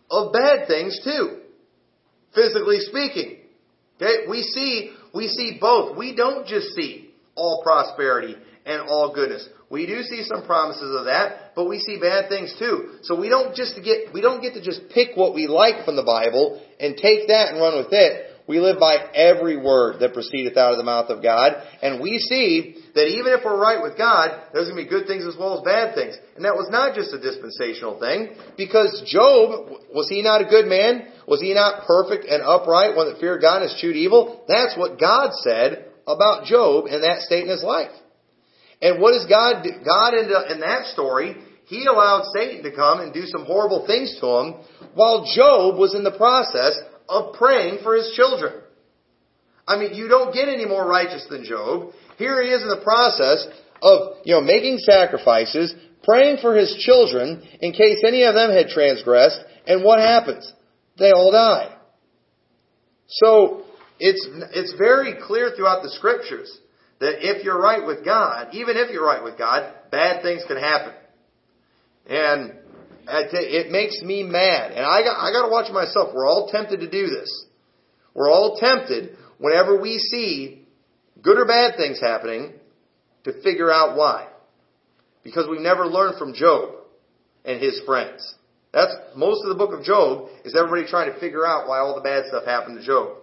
of 0.09 0.31
bad 0.31 0.67
things 0.67 0.99
too. 1.03 1.41
Physically 2.33 2.79
speaking. 2.79 3.39
Okay? 3.97 4.27
We 4.29 4.43
see, 4.43 4.91
we 5.13 5.27
see 5.27 5.57
both. 5.59 5.97
We 5.97 6.15
don't 6.15 6.47
just 6.47 6.75
see 6.75 7.09
all 7.35 7.61
prosperity 7.63 8.35
and 8.65 8.81
all 8.81 9.13
goodness. 9.13 9.47
We 9.69 9.85
do 9.85 10.03
see 10.03 10.23
some 10.23 10.45
promises 10.45 10.95
of 10.95 11.05
that, 11.05 11.53
but 11.55 11.67
we 11.67 11.79
see 11.79 11.99
bad 11.99 12.29
things 12.29 12.55
too. 12.59 12.99
So 13.01 13.19
we 13.19 13.29
don't 13.29 13.55
just 13.55 13.75
get, 13.83 14.13
we 14.13 14.21
don't 14.21 14.41
get 14.41 14.53
to 14.53 14.61
just 14.61 14.89
pick 14.93 15.15
what 15.15 15.33
we 15.33 15.47
like 15.47 15.85
from 15.85 15.95
the 15.95 16.03
Bible 16.03 16.61
and 16.79 16.95
take 16.95 17.27
that 17.27 17.49
and 17.49 17.59
run 17.59 17.77
with 17.77 17.91
it. 17.91 18.24
We 18.47 18.59
live 18.59 18.79
by 18.79 18.97
every 19.15 19.57
word 19.57 20.01
that 20.01 20.13
proceedeth 20.13 20.55
out 20.55 20.71
of 20.71 20.77
the 20.77 20.83
mouth 20.83 21.09
of 21.09 21.23
God. 21.23 21.53
And 21.81 21.99
we 21.99 22.19
see 22.19 22.77
that 22.93 23.07
even 23.09 23.33
if 23.33 23.43
we're 23.43 23.59
right 23.59 23.81
with 23.81 23.97
God, 23.97 24.53
there's 24.53 24.69
going 24.69 24.77
to 24.77 24.83
be 24.85 24.89
good 24.89 25.07
things 25.07 25.25
as 25.25 25.35
well 25.37 25.57
as 25.57 25.65
bad 25.65 25.95
things. 25.95 26.13
And 26.35 26.45
that 26.45 26.53
was 26.53 26.69
not 26.69 26.93
just 26.93 27.09
a 27.09 27.19
dispensational 27.19 27.99
thing, 27.99 28.37
because 28.55 29.01
Job, 29.09 29.81
was 29.89 30.07
he 30.09 30.21
not 30.21 30.45
a 30.45 30.45
good 30.45 30.67
man? 30.67 31.09
Was 31.27 31.41
he 31.41 31.55
not 31.55 31.87
perfect 31.87 32.29
and 32.29 32.45
upright, 32.45 32.95
one 32.95 33.09
that 33.09 33.19
feared 33.19 33.41
God 33.41 33.63
and 33.63 33.71
eschewed 33.71 33.97
evil? 33.97 34.45
That's 34.47 34.77
what 34.77 34.99
God 34.99 35.33
said 35.41 35.89
about 36.05 36.45
Job 36.45 36.85
in 36.85 37.01
that 37.01 37.25
state 37.25 37.43
in 37.43 37.49
his 37.49 37.63
life. 37.63 37.91
And 38.79 39.01
what 39.01 39.17
does 39.17 39.25
God 39.25 39.63
do? 39.63 39.71
God 39.81 40.13
in, 40.13 40.29
in 40.53 40.59
that 40.61 40.85
story, 40.93 41.33
he 41.65 41.85
allowed 41.85 42.29
Satan 42.29 42.61
to 42.61 42.75
come 42.75 42.99
and 42.99 43.13
do 43.13 43.25
some 43.25 43.45
horrible 43.45 43.87
things 43.87 44.15
to 44.21 44.27
him 44.27 44.47
while 44.93 45.25
Job 45.33 45.79
was 45.79 45.95
in 45.95 46.03
the 46.03 46.15
process 46.15 46.77
of 47.07 47.33
praying 47.33 47.79
for 47.83 47.95
his 47.95 48.11
children. 48.15 48.61
I 49.67 49.77
mean, 49.77 49.93
you 49.93 50.07
don't 50.07 50.33
get 50.33 50.47
any 50.47 50.65
more 50.65 50.87
righteous 50.87 51.25
than 51.29 51.43
Job. 51.43 51.91
Here 52.17 52.41
he 52.41 52.49
is 52.49 52.61
in 52.61 52.69
the 52.69 52.83
process 52.83 53.47
of, 53.81 54.17
you 54.23 54.35
know, 54.35 54.41
making 54.41 54.77
sacrifices, 54.79 55.73
praying 56.03 56.37
for 56.41 56.55
his 56.55 56.75
children 56.79 57.47
in 57.61 57.71
case 57.71 58.03
any 58.05 58.23
of 58.23 58.35
them 58.35 58.51
had 58.51 58.67
transgressed, 58.67 59.39
and 59.67 59.83
what 59.83 59.99
happens? 59.99 60.51
They 60.97 61.11
all 61.11 61.31
die. 61.31 61.75
So, 63.07 63.63
it's, 63.99 64.27
it's 64.53 64.73
very 64.77 65.15
clear 65.21 65.51
throughout 65.55 65.83
the 65.83 65.89
scriptures 65.89 66.55
that 66.99 67.15
if 67.19 67.43
you're 67.43 67.59
right 67.59 67.85
with 67.85 68.05
God, 68.05 68.49
even 68.53 68.77
if 68.77 68.91
you're 68.91 69.05
right 69.05 69.23
with 69.23 69.37
God, 69.37 69.73
bad 69.91 70.21
things 70.21 70.43
can 70.47 70.57
happen. 70.57 70.93
And 72.07 72.53
it 73.07 73.71
makes 73.71 74.01
me 74.01 74.23
mad. 74.23 74.71
And 74.71 74.85
I 74.85 75.03
got, 75.03 75.17
I 75.17 75.31
got 75.31 75.43
to 75.43 75.51
watch 75.51 75.71
myself. 75.71 76.13
We're 76.13 76.27
all 76.27 76.49
tempted 76.51 76.79
to 76.79 76.89
do 76.89 77.07
this. 77.07 77.45
We're 78.13 78.31
all 78.31 78.57
tempted 78.57 79.17
whenever 79.37 79.79
we 79.79 79.97
see 79.97 80.65
good 81.21 81.37
or 81.37 81.45
bad 81.45 81.75
things 81.75 81.99
happening 81.99 82.53
to 83.25 83.41
figure 83.41 83.71
out 83.71 83.97
why. 83.97 84.27
Because 85.23 85.47
we 85.49 85.59
never 85.59 85.85
learned 85.85 86.17
from 86.17 86.33
Job 86.33 86.75
and 87.43 87.61
his 87.61 87.81
friends. 87.85 88.35
That's 88.73 88.93
most 89.15 89.43
of 89.43 89.49
the 89.49 89.55
book 89.55 89.77
of 89.77 89.83
Job 89.83 90.29
is 90.43 90.55
everybody 90.55 90.85
trying 90.87 91.11
to 91.11 91.19
figure 91.19 91.45
out 91.45 91.67
why 91.67 91.79
all 91.79 91.95
the 91.95 92.01
bad 92.01 92.25
stuff 92.27 92.45
happened 92.45 92.79
to 92.79 92.85
Job. 92.85 93.17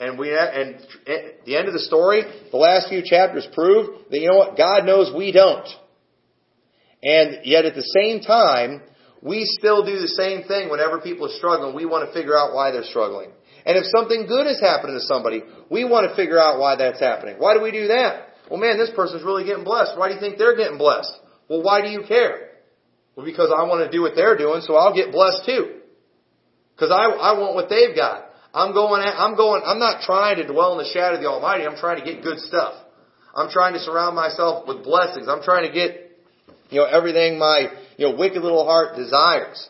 And 0.00 0.18
we 0.18 0.30
and 0.30 0.76
at 1.06 1.44
the 1.44 1.56
end 1.56 1.68
of 1.68 1.74
the 1.74 1.80
story, 1.80 2.22
the 2.50 2.56
last 2.56 2.88
few 2.88 3.02
chapters 3.04 3.46
prove 3.52 4.08
that 4.10 4.18
you 4.18 4.30
know 4.30 4.38
what 4.38 4.56
God 4.56 4.86
knows 4.86 5.14
we 5.14 5.30
don't. 5.30 5.68
And 7.02 7.44
yet 7.44 7.66
at 7.66 7.74
the 7.74 7.82
same 7.82 8.20
time, 8.20 8.82
we 9.22 9.44
still 9.44 9.84
do 9.84 9.98
the 9.98 10.08
same 10.08 10.44
thing 10.44 10.70
whenever 10.70 11.00
people 11.00 11.26
are 11.26 11.36
struggling. 11.36 11.74
We 11.74 11.84
want 11.84 12.08
to 12.08 12.12
figure 12.12 12.36
out 12.36 12.54
why 12.54 12.70
they're 12.70 12.84
struggling. 12.84 13.30
And 13.66 13.76
if 13.76 13.84
something 13.94 14.26
good 14.26 14.46
is 14.46 14.60
happening 14.60 14.96
to 14.96 15.04
somebody, 15.04 15.42
we 15.70 15.84
want 15.84 16.08
to 16.08 16.16
figure 16.16 16.38
out 16.38 16.58
why 16.58 16.76
that's 16.76 17.00
happening. 17.00 17.36
Why 17.38 17.54
do 17.54 17.62
we 17.62 17.70
do 17.70 17.88
that? 17.88 18.32
Well, 18.50 18.58
man, 18.58 18.78
this 18.78 18.90
person's 18.96 19.22
really 19.22 19.44
getting 19.44 19.64
blessed. 19.64 19.96
Why 19.96 20.08
do 20.08 20.14
you 20.14 20.20
think 20.20 20.38
they're 20.38 20.56
getting 20.56 20.78
blessed? 20.78 21.12
Well, 21.48 21.62
why 21.62 21.82
do 21.82 21.88
you 21.88 22.02
care? 22.08 22.50
Well, 23.14 23.26
because 23.26 23.52
I 23.54 23.64
want 23.64 23.84
to 23.84 23.90
do 23.94 24.02
what 24.02 24.14
they're 24.16 24.36
doing, 24.36 24.62
so 24.62 24.74
I'll 24.76 24.94
get 24.94 25.12
blessed 25.12 25.44
too. 25.44 25.80
Because 26.74 26.90
I, 26.90 27.12
I 27.12 27.38
want 27.38 27.54
what 27.54 27.68
they've 27.68 27.94
got. 27.94 28.30
I'm 28.54 28.72
going, 28.72 29.02
I'm 29.04 29.36
going, 29.36 29.62
I'm 29.64 29.78
not 29.78 30.02
trying 30.02 30.36
to 30.36 30.46
dwell 30.46 30.72
in 30.72 30.78
the 30.78 30.90
shadow 30.90 31.16
of 31.16 31.22
the 31.22 31.28
Almighty. 31.28 31.66
I'm 31.66 31.76
trying 31.76 32.02
to 32.02 32.04
get 32.04 32.22
good 32.22 32.38
stuff. 32.38 32.74
I'm 33.34 33.50
trying 33.50 33.74
to 33.74 33.80
surround 33.80 34.16
myself 34.16 34.66
with 34.66 34.82
blessings. 34.82 35.28
I'm 35.28 35.42
trying 35.42 35.68
to 35.68 35.72
get, 35.72 36.18
you 36.70 36.80
know, 36.80 36.86
everything 36.86 37.38
my, 37.38 37.68
you 38.00 38.08
know, 38.08 38.16
wicked 38.16 38.40
little 38.40 38.64
heart 38.64 38.96
desires. 38.96 39.68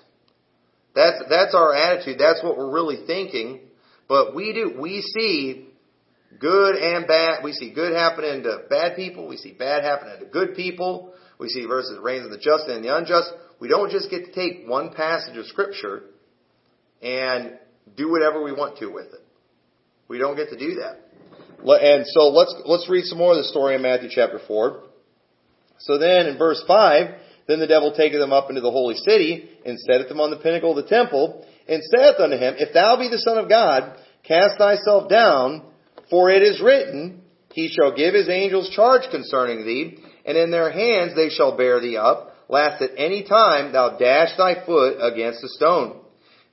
That's, 0.94 1.20
that's 1.28 1.52
our 1.52 1.74
attitude. 1.74 2.16
That's 2.16 2.40
what 2.44 2.56
we're 2.56 2.72
really 2.72 3.04
thinking. 3.04 3.58
But 4.08 4.36
we 4.36 4.52
do, 4.52 4.80
we 4.80 5.02
see 5.02 5.66
good 6.38 6.76
and 6.76 7.08
bad. 7.08 7.42
We 7.42 7.52
see 7.52 7.72
good 7.74 7.92
happening 7.92 8.44
to 8.44 8.60
bad 8.70 8.94
people. 8.94 9.26
We 9.26 9.36
see 9.36 9.52
bad 9.52 9.82
happening 9.82 10.20
to 10.20 10.26
good 10.26 10.54
people. 10.54 11.12
We 11.40 11.48
see 11.48 11.66
verses 11.66 11.98
rains 12.00 12.24
of 12.24 12.30
the 12.30 12.38
just 12.38 12.68
and 12.68 12.84
the 12.84 12.96
unjust. 12.96 13.32
We 13.58 13.66
don't 13.66 13.90
just 13.90 14.08
get 14.10 14.26
to 14.26 14.32
take 14.32 14.68
one 14.68 14.94
passage 14.94 15.36
of 15.36 15.46
scripture 15.46 16.02
and 17.02 17.58
do 17.96 18.12
whatever 18.12 18.44
we 18.44 18.52
want 18.52 18.78
to 18.78 18.92
with 18.92 19.06
it. 19.06 19.26
We 20.06 20.18
don't 20.18 20.36
get 20.36 20.50
to 20.50 20.56
do 20.56 20.76
that. 20.76 21.00
And 21.82 22.06
so 22.06 22.28
let's, 22.28 22.54
let's 22.64 22.88
read 22.88 23.06
some 23.06 23.18
more 23.18 23.32
of 23.32 23.38
the 23.38 23.44
story 23.44 23.74
in 23.74 23.82
Matthew 23.82 24.08
chapter 24.08 24.38
4. 24.46 24.84
So 25.80 25.98
then 25.98 26.26
in 26.26 26.38
verse 26.38 26.62
5, 26.68 27.16
then 27.50 27.58
the 27.58 27.66
devil 27.66 27.92
taketh 27.92 28.20
them 28.20 28.32
up 28.32 28.48
into 28.48 28.60
the 28.60 28.70
holy 28.70 28.94
city, 28.94 29.48
and 29.66 29.78
setteth 29.78 30.08
them 30.08 30.20
on 30.20 30.30
the 30.30 30.36
pinnacle 30.36 30.70
of 30.70 30.82
the 30.82 30.88
temple, 30.88 31.44
and 31.68 31.82
saith 31.82 32.20
unto 32.20 32.36
him, 32.36 32.54
If 32.58 32.72
thou 32.72 32.96
be 32.96 33.08
the 33.08 33.18
Son 33.18 33.38
of 33.38 33.48
God, 33.48 33.96
cast 34.22 34.58
thyself 34.58 35.08
down, 35.08 35.62
for 36.08 36.30
it 36.30 36.42
is 36.42 36.62
written, 36.62 37.22
He 37.52 37.68
shall 37.68 37.96
give 37.96 38.14
his 38.14 38.28
angels 38.28 38.70
charge 38.70 39.02
concerning 39.10 39.64
thee, 39.64 39.98
and 40.24 40.36
in 40.36 40.50
their 40.50 40.70
hands 40.70 41.14
they 41.16 41.28
shall 41.28 41.56
bear 41.56 41.80
thee 41.80 41.96
up, 41.96 42.34
lest 42.48 42.82
at 42.82 42.90
any 42.96 43.24
time 43.24 43.72
thou 43.72 43.96
dash 43.98 44.36
thy 44.36 44.64
foot 44.64 44.98
against 45.00 45.44
a 45.44 45.48
stone. 45.48 46.00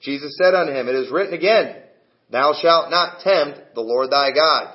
Jesus 0.01 0.37
said 0.41 0.53
unto 0.53 0.73
him, 0.73 0.87
It 0.87 0.95
is 0.95 1.11
written 1.11 1.33
again, 1.33 1.75
Thou 2.29 2.53
shalt 2.61 2.91
not 2.91 3.21
tempt 3.21 3.75
the 3.75 3.81
Lord 3.81 4.11
thy 4.11 4.31
God. 4.31 4.73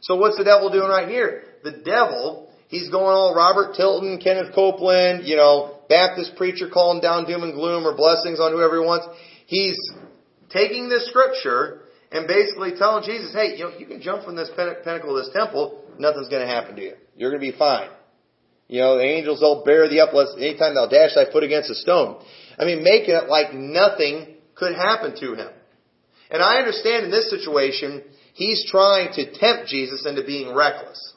So 0.00 0.16
what's 0.16 0.38
the 0.38 0.44
devil 0.44 0.70
doing 0.70 0.88
right 0.88 1.08
here? 1.08 1.42
The 1.62 1.82
devil, 1.84 2.45
he's 2.68 2.88
going 2.88 3.14
all 3.14 3.34
Robert 3.34 3.74
Tilton, 3.74 4.20
Kenneth 4.22 4.54
Copeland, 4.54 5.26
you 5.26 5.36
know, 5.36 5.78
Baptist 5.88 6.36
preacher 6.36 6.68
calling 6.72 7.00
down 7.00 7.26
doom 7.26 7.42
and 7.42 7.54
gloom 7.54 7.86
or 7.86 7.96
blessings 7.96 8.40
on 8.40 8.52
whoever 8.52 8.80
he 8.80 8.86
wants. 8.86 9.06
He's 9.46 9.78
taking 10.50 10.88
this 10.88 11.06
scripture 11.06 11.82
and 12.10 12.26
basically 12.26 12.72
telling 12.78 13.04
Jesus, 13.04 13.32
hey, 13.32 13.56
you 13.56 13.64
know, 13.64 13.78
you 13.78 13.86
can 13.86 14.00
jump 14.00 14.24
from 14.24 14.36
this 14.36 14.50
pinnacle 14.56 15.16
of 15.16 15.24
this 15.24 15.34
temple, 15.34 15.82
nothing's 15.98 16.28
going 16.28 16.46
to 16.46 16.52
happen 16.52 16.76
to 16.76 16.82
you. 16.82 16.94
You're 17.16 17.30
going 17.30 17.42
to 17.42 17.52
be 17.52 17.56
fine. 17.56 17.90
You 18.68 18.80
know, 18.80 18.96
the 18.98 19.04
angels 19.04 19.40
will 19.40 19.64
bear 19.64 19.88
thee 19.88 20.00
up 20.00 20.10
anytime 20.38 20.74
thou 20.74 20.86
dash 20.86 21.14
thy 21.14 21.30
foot 21.30 21.44
against 21.44 21.70
a 21.70 21.74
stone. 21.74 22.20
I 22.58 22.64
mean, 22.64 22.82
making 22.82 23.14
it 23.14 23.28
like 23.28 23.54
nothing 23.54 24.34
could 24.54 24.74
happen 24.74 25.14
to 25.20 25.34
him. 25.34 25.50
And 26.30 26.42
I 26.42 26.56
understand 26.58 27.04
in 27.04 27.10
this 27.10 27.30
situation, 27.30 28.02
he's 28.34 28.68
trying 28.68 29.12
to 29.14 29.32
tempt 29.38 29.68
Jesus 29.68 30.04
into 30.06 30.24
being 30.24 30.54
reckless. 30.54 31.14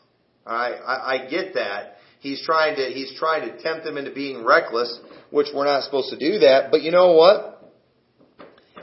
I, 0.53 1.25
I, 1.25 1.29
get 1.29 1.53
that. 1.53 1.95
He's 2.19 2.43
trying 2.45 2.75
to, 2.75 2.85
he's 2.85 3.17
trying 3.17 3.49
to 3.49 3.61
tempt 3.61 3.85
them 3.85 3.97
into 3.97 4.11
being 4.11 4.43
reckless, 4.43 4.99
which 5.29 5.47
we're 5.53 5.65
not 5.65 5.83
supposed 5.83 6.09
to 6.09 6.17
do 6.17 6.39
that. 6.39 6.71
But 6.71 6.81
you 6.81 6.91
know 6.91 7.13
what? 7.13 7.73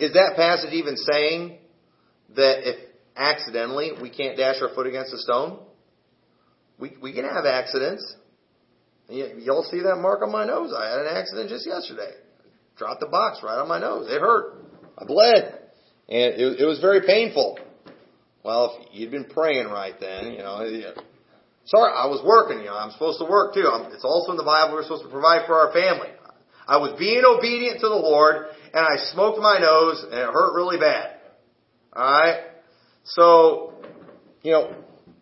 Is 0.01 0.13
that 0.13 0.35
passage 0.37 0.73
even 0.73 0.97
saying 0.97 1.59
that 2.37 2.69
if 2.69 2.77
accidentally 3.17 3.93
we 4.01 4.11
can't 4.11 4.37
dash 4.37 4.57
our 4.63 4.75
foot 4.75 4.87
against 4.87 5.13
a 5.13 5.19
stone? 5.19 5.59
We, 6.79 6.97
we 7.03 7.13
can 7.13 7.25
have 7.25 7.47
accidents. 7.47 8.15
Y'all 9.09 9.65
see 9.71 9.81
that 9.83 9.97
mark 9.97 10.23
on 10.23 10.31
my 10.31 10.45
nose? 10.45 10.73
I 10.77 10.91
had 10.91 11.01
an 11.01 11.17
accident 11.17 11.49
just 11.49 11.67
yesterday 11.67 12.13
dropped 12.77 13.01
the 13.01 13.07
box 13.07 13.41
right 13.43 13.59
on 13.59 13.69
my 13.69 13.81
nose. 13.81 14.07
It 14.09 14.21
hurt. 14.21 14.59
I 14.99 15.05
bled. 15.05 15.59
And 16.09 16.35
it, 16.35 16.61
it 16.61 16.65
was 16.65 16.79
very 16.81 17.01
painful. 17.07 17.59
Well, 18.45 18.79
if 18.81 18.89
you'd 18.93 19.11
been 19.11 19.25
praying 19.25 19.67
right 19.67 19.95
then, 19.99 20.33
you 20.33 20.39
know, 20.39 20.61
sorry, 21.67 21.93
I 21.95 22.07
was 22.07 22.23
working, 22.25 22.61
you 22.61 22.71
know, 22.71 22.79
I'm 22.79 22.91
supposed 22.91 23.19
to 23.19 23.27
work 23.27 23.55
too. 23.55 23.69
It's 23.93 24.05
also 24.05 24.33
in 24.33 24.39
the 24.39 24.47
Bible 24.47 24.75
we're 24.75 24.83
supposed 24.83 25.05
to 25.05 25.11
provide 25.11 25.47
for 25.47 25.55
our 25.55 25.73
family. 25.73 26.09
I 26.67 26.79
was 26.79 26.99
being 26.99 27.23
obedient 27.23 27.81
to 27.81 27.89
the 27.89 27.95
Lord 27.95 28.47
and 28.75 28.83
I 28.83 28.97
smoked 29.13 29.39
my 29.39 29.59
nose 29.59 30.03
and 30.03 30.15
it 30.15 30.31
hurt 30.31 30.55
really 30.55 30.79
bad. 30.79 31.19
Alright? 31.95 32.43
So, 33.05 33.75
you 34.43 34.53
know, 34.53 34.75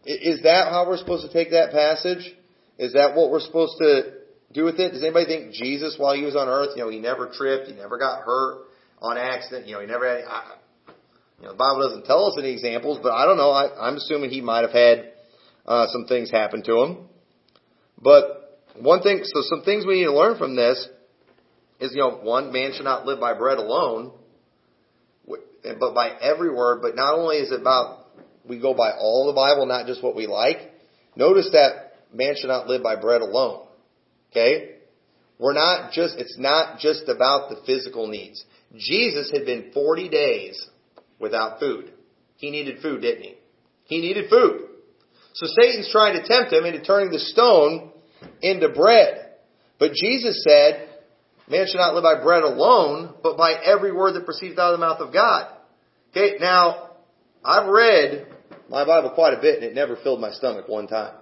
is 0.05 0.43
that 0.43 0.69
how 0.71 0.89
we're 0.89 0.97
supposed 0.97 1.27
to 1.27 1.33
take 1.33 1.51
that 1.51 1.73
passage? 1.73 2.35
Is 2.79 2.93
that 2.93 3.15
what 3.15 3.31
we're 3.31 3.41
supposed 3.41 3.79
to 3.79 4.25
do 4.53 4.65
with 4.65 4.79
it? 4.81 4.93
Does 4.93 5.03
anybody 5.03 5.27
think 5.27 5.53
Jesus, 5.53 5.97
while 5.99 6.15
he 6.15 6.23
was 6.23 6.37
on 6.37 6.49
earth, 6.49 6.71
you 6.77 6.83
know, 6.83 6.91
he 6.91 6.99
never 6.99 7.31
tripped, 7.33 7.69
he 7.69 7.75
never 7.75 7.99
got 7.99 8.23
hurt 8.23 8.65
on 9.01 9.17
accident, 9.17 9.67
you 9.67 9.75
know, 9.75 9.81
he 9.81 9.87
never 9.87 10.09
had, 10.09 10.25
I, 10.25 10.57
you 11.41 11.47
know, 11.47 11.53
the 11.53 11.59
Bible 11.59 11.89
doesn't 11.89 12.07
tell 12.07 12.27
us 12.27 12.37
any 12.39 12.53
examples, 12.53 13.01
but 13.03 13.13
I 13.13 13.27
don't 13.27 13.37
know. 13.37 13.51
I, 13.51 13.89
I'm 13.89 13.97
assuming 13.97 14.31
he 14.31 14.41
might 14.41 14.63
have 14.63 14.73
had 14.73 15.14
uh, 15.67 15.87
some 15.89 16.07
things 16.07 16.31
happen 16.31 16.63
to 16.65 16.83
him. 16.83 16.99
But 18.01 18.61
one 18.79 19.03
thing, 19.03 19.21
so 19.25 19.41
some 19.43 19.63
things 19.63 19.87
we 19.87 20.01
need 20.01 20.05
to 20.05 20.15
learn 20.15 20.37
from 20.39 20.57
this 20.57 20.89
is, 21.81 21.93
you 21.93 21.99
know, 21.99 22.21
one, 22.23 22.53
man 22.53 22.73
should 22.75 22.85
not 22.85 23.07
live 23.07 23.21
by 23.21 23.35
bread 23.35 23.59
alone, 23.59 24.13
but 25.27 25.95
by 25.95 26.11
every 26.21 26.53
word. 26.55 26.81
But 26.83 26.97
not 26.97 27.15
only 27.15 27.37
is 27.37 27.51
it 27.51 27.61
about 27.61 28.05
we 28.47 28.61
go 28.61 28.75
by 28.75 28.93
all 28.93 29.27
the 29.27 29.33
Bible, 29.33 29.67
not 29.67 29.87
just 29.87 30.03
what 30.03 30.15
we 30.15 30.27
like. 30.27 30.59
Notice 31.17 31.49
that 31.53 31.95
man 32.13 32.35
should 32.39 32.49
not 32.49 32.67
live 32.67 32.83
by 32.83 32.97
bread 32.97 33.23
alone. 33.23 33.67
Okay? 34.31 34.77
We're 35.39 35.55
not 35.55 35.93
just, 35.93 36.17
it's 36.19 36.37
not 36.39 36.79
just 36.79 37.09
about 37.09 37.51
the 37.51 37.57
physical 37.67 38.07
needs. 38.07 38.45
Jesus 38.77 39.31
had 39.33 39.47
been 39.47 39.71
40 39.73 40.09
days 40.09 40.67
without 41.19 41.59
food. 41.59 41.93
He 42.37 42.51
needed 42.51 42.83
food, 42.83 43.01
didn't 43.01 43.23
he? 43.23 43.35
He 43.85 44.01
needed 44.01 44.29
food. 44.29 44.69
So 45.35 45.47
Satan's 45.61 45.91
trying 45.91 46.21
to 46.21 46.27
tempt 46.27 46.53
him 46.53 46.65
into 46.65 46.81
turning 46.83 47.11
the 47.11 47.19
stone 47.19 47.91
into 48.41 48.69
bread. 48.69 49.33
But 49.79 49.93
Jesus 49.93 50.45
said, 50.49 50.89
man 51.49 51.67
should 51.67 51.79
not 51.79 51.95
live 51.95 52.05
by 52.05 52.23
bread 52.23 52.45
alone, 52.45 53.15
but 53.23 53.37
by 53.37 53.55
every 53.55 53.93
word 53.93 54.15
that 54.15 54.25
proceeds 54.25 54.59
out 54.59 54.73
of 54.73 54.81
the 54.81 54.87
mouth 54.87 55.01
of 55.01 55.13
God. 55.13 55.53
Okay, 56.11 56.37
now, 56.41 56.91
I've 57.45 57.69
read 57.69 58.29
my 58.71 58.85
Bible 58.85 59.11
quite 59.11 59.35
a 59.35 59.41
bit 59.41 59.57
and 59.57 59.65
it 59.65 59.75
never 59.75 59.97
filled 59.97 60.21
my 60.21 60.31
stomach 60.31 60.69
one 60.69 60.87
time. 60.87 61.15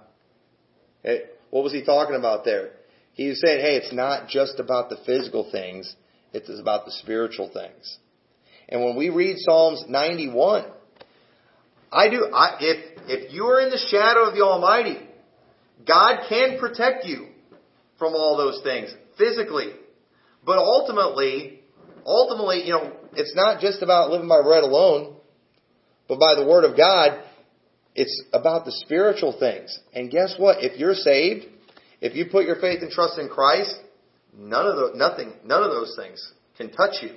Okay, 1.03 1.23
what 1.49 1.63
was 1.63 1.73
he 1.73 1.83
talking 1.83 2.15
about 2.15 2.45
there? 2.45 2.71
He's 3.13 3.41
saying, 3.43 3.61
hey, 3.61 3.77
it's 3.77 3.93
not 3.93 4.27
just 4.27 4.59
about 4.59 4.89
the 4.89 4.97
physical 5.05 5.49
things, 5.51 5.95
it's 6.33 6.49
about 6.59 6.85
the 6.85 6.91
spiritual 6.91 7.49
things. 7.51 7.97
And 8.69 8.83
when 8.83 8.95
we 8.95 9.09
read 9.09 9.37
Psalms 9.39 9.85
91, 9.87 10.65
I 11.93 12.09
do, 12.09 12.25
I, 12.33 12.57
if, 12.59 12.99
if 13.07 13.33
you 13.33 13.45
are 13.45 13.61
in 13.61 13.69
the 13.69 13.77
shadow 13.77 14.27
of 14.27 14.33
the 14.33 14.41
Almighty, 14.41 14.97
God 15.85 16.25
can 16.27 16.57
protect 16.59 17.05
you 17.05 17.27
from 17.99 18.13
all 18.13 18.35
those 18.35 18.61
things 18.63 18.93
physically. 19.17 19.73
But 20.45 20.57
ultimately, 20.57 21.61
ultimately, 22.05 22.63
you 22.65 22.73
know, 22.73 22.97
it's 23.13 23.35
not 23.35 23.61
just 23.61 23.81
about 23.83 24.09
living 24.09 24.27
by 24.27 24.41
bread 24.41 24.63
alone, 24.63 25.15
but 26.07 26.19
by 26.19 26.35
the 26.35 26.45
Word 26.45 26.65
of 26.65 26.75
God. 26.75 27.23
It's 27.95 28.23
about 28.33 28.65
the 28.65 28.71
spiritual 28.71 29.37
things. 29.39 29.77
And 29.93 30.09
guess 30.09 30.33
what? 30.37 30.63
If 30.63 30.79
you're 30.79 30.95
saved, 30.95 31.45
if 32.01 32.15
you 32.15 32.25
put 32.31 32.45
your 32.45 32.59
faith 32.59 32.81
and 32.81 32.89
trust 32.89 33.19
in 33.19 33.29
Christ, 33.29 33.75
none 34.35 34.65
of 34.65 34.75
the, 34.75 34.91
nothing, 34.95 35.33
none 35.45 35.61
of 35.61 35.69
those 35.69 35.95
things 35.95 36.33
can 36.57 36.71
touch 36.71 37.03
you. 37.03 37.11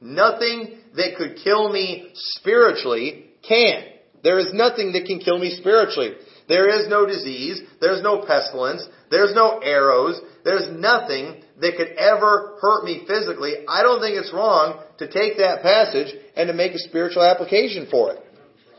Nothing 0.00 0.78
that 0.94 1.16
could 1.18 1.38
kill 1.42 1.72
me 1.72 2.10
spiritually 2.14 3.30
can. 3.48 3.84
There 4.22 4.38
is 4.38 4.48
nothing 4.52 4.92
that 4.92 5.04
can 5.04 5.18
kill 5.18 5.38
me 5.38 5.50
spiritually. 5.50 6.14
There 6.48 6.68
is 6.80 6.88
no 6.88 7.06
disease. 7.06 7.60
There's 7.80 8.02
no 8.02 8.24
pestilence. 8.26 8.86
There's 9.10 9.34
no 9.34 9.58
arrows. 9.58 10.20
There's 10.44 10.68
nothing 10.70 11.42
that 11.60 11.76
could 11.76 11.92
ever 11.96 12.56
hurt 12.60 12.84
me 12.84 13.04
physically. 13.06 13.64
I 13.68 13.82
don't 13.82 14.00
think 14.00 14.16
it's 14.16 14.32
wrong 14.32 14.82
to 14.98 15.06
take 15.06 15.38
that 15.38 15.62
passage 15.62 16.14
and 16.36 16.48
to 16.48 16.54
make 16.54 16.72
a 16.72 16.78
spiritual 16.78 17.22
application 17.22 17.86
for 17.90 18.12
it. 18.12 18.20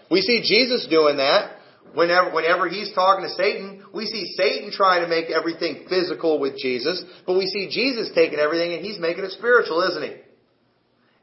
We 0.10 0.22
see 0.22 0.42
Jesus 0.42 0.88
doing 0.90 1.18
that 1.18 1.58
whenever, 1.96 2.32
whenever 2.32 2.70
he's 2.70 2.94
talking 2.94 3.26
to 3.26 3.34
Satan. 3.34 3.84
We 3.94 4.06
see 4.06 4.34
Satan 4.38 4.72
trying 4.72 5.02
to 5.02 5.08
make 5.08 5.30
everything 5.30 5.88
physical 5.90 6.40
with 6.40 6.58
Jesus, 6.58 7.04
but 7.26 7.38
we 7.38 7.48
see 7.48 7.70
Jesus 7.70 8.12
taking 8.14 8.38
everything 8.38 8.74
and 8.74 8.86
he's 8.86 9.00
making 9.00 9.24
it 9.24 9.32
spiritual, 9.32 9.82
isn't 9.90 10.04
he? 10.04 10.16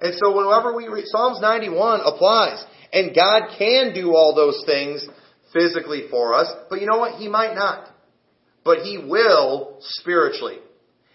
And 0.00 0.14
so 0.18 0.34
whenever 0.34 0.74
we 0.74 0.88
read, 0.88 1.04
Psalms 1.06 1.40
91 1.40 2.00
applies. 2.04 2.64
And 2.92 3.14
God 3.14 3.56
can 3.58 3.94
do 3.94 4.14
all 4.14 4.34
those 4.34 4.62
things 4.66 5.06
physically 5.52 6.04
for 6.10 6.34
us, 6.34 6.52
but 6.68 6.80
you 6.80 6.86
know 6.86 6.98
what? 6.98 7.18
He 7.18 7.28
might 7.28 7.54
not. 7.54 7.88
But 8.64 8.78
He 8.78 8.98
will 8.98 9.78
spiritually. 9.80 10.58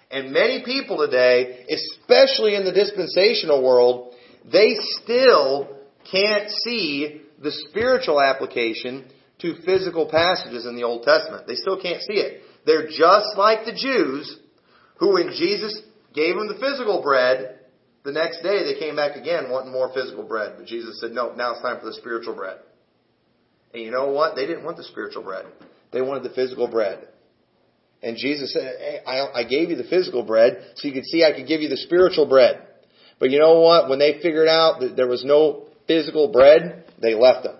And 0.09 0.31
many 0.31 0.63
people 0.63 0.97
today, 0.97 1.65
especially 1.69 2.55
in 2.55 2.65
the 2.65 2.71
dispensational 2.71 3.63
world, 3.63 4.13
they 4.51 4.75
still 5.01 5.77
can't 6.09 6.49
see 6.49 7.21
the 7.41 7.51
spiritual 7.51 8.21
application 8.21 9.05
to 9.39 9.61
physical 9.65 10.09
passages 10.09 10.65
in 10.65 10.75
the 10.75 10.83
Old 10.83 11.03
Testament. 11.03 11.45
They 11.45 11.55
still 11.55 11.79
can't 11.79 12.01
see 12.01 12.13
it. 12.13 12.41
They're 12.65 12.87
just 12.87 13.37
like 13.37 13.65
the 13.65 13.73
Jews 13.73 14.37
who, 14.97 15.13
when 15.13 15.29
Jesus 15.29 15.81
gave 16.13 16.35
them 16.35 16.47
the 16.47 16.59
physical 16.59 17.01
bread, 17.01 17.56
the 18.07 18.13
next 18.13 18.41
day 18.41 18.63
they 18.63 18.79
came 18.79 18.95
back 18.95 19.17
again 19.17 19.51
wanting 19.51 19.73
more 19.73 19.91
physical 19.93 20.23
bread. 20.23 20.53
But 20.57 20.65
Jesus 20.65 21.01
said, 21.01 21.11
no, 21.11 21.35
now 21.35 21.51
it's 21.51 21.61
time 21.61 21.77
for 21.77 21.87
the 21.87 21.93
spiritual 21.93 22.35
bread. 22.35 22.57
And 23.73 23.83
you 23.83 23.91
know 23.91 24.11
what? 24.11 24.37
They 24.37 24.47
didn't 24.47 24.63
want 24.63 24.77
the 24.77 24.85
spiritual 24.85 25.23
bread. 25.23 25.45
They 25.91 26.01
wanted 26.01 26.23
the 26.23 26.33
physical 26.33 26.69
bread. 26.69 27.05
And 28.01 28.15
Jesus 28.15 28.53
said, 28.53 28.75
hey, 28.79 28.99
I, 29.05 29.41
I 29.41 29.43
gave 29.43 29.69
you 29.69 29.75
the 29.75 29.83
physical 29.83 30.23
bread 30.23 30.71
so 30.75 30.87
you 30.87 30.93
could 30.93 31.03
see 31.03 31.25
I 31.25 31.33
could 31.33 31.47
give 31.47 31.59
you 31.59 31.67
the 31.67 31.75
spiritual 31.75 32.29
bread. 32.29 32.65
But 33.19 33.29
you 33.29 33.39
know 33.39 33.59
what? 33.59 33.89
When 33.89 33.99
they 33.99 34.19
figured 34.21 34.47
out 34.47 34.79
that 34.79 34.95
there 34.95 35.07
was 35.07 35.25
no 35.25 35.65
physical 35.85 36.31
bread, 36.31 36.85
they 37.01 37.13
left 37.13 37.43
them. 37.43 37.57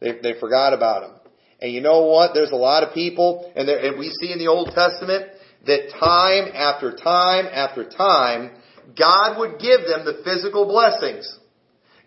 They, 0.00 0.12
they 0.22 0.40
forgot 0.40 0.72
about 0.72 1.02
him. 1.02 1.16
And 1.60 1.72
you 1.72 1.82
know 1.82 2.06
what? 2.06 2.32
There's 2.32 2.52
a 2.52 2.56
lot 2.56 2.84
of 2.84 2.94
people, 2.94 3.52
and, 3.54 3.68
there, 3.68 3.78
and 3.84 3.98
we 3.98 4.08
see 4.08 4.32
in 4.32 4.38
the 4.38 4.48
Old 4.48 4.70
Testament 4.74 5.26
that 5.66 5.90
time 6.00 6.48
after 6.54 6.96
time 6.96 7.46
after 7.52 7.86
time, 7.88 8.56
God 8.98 9.38
would 9.38 9.58
give 9.58 9.80
them 9.86 10.04
the 10.04 10.22
physical 10.24 10.66
blessings. 10.66 11.38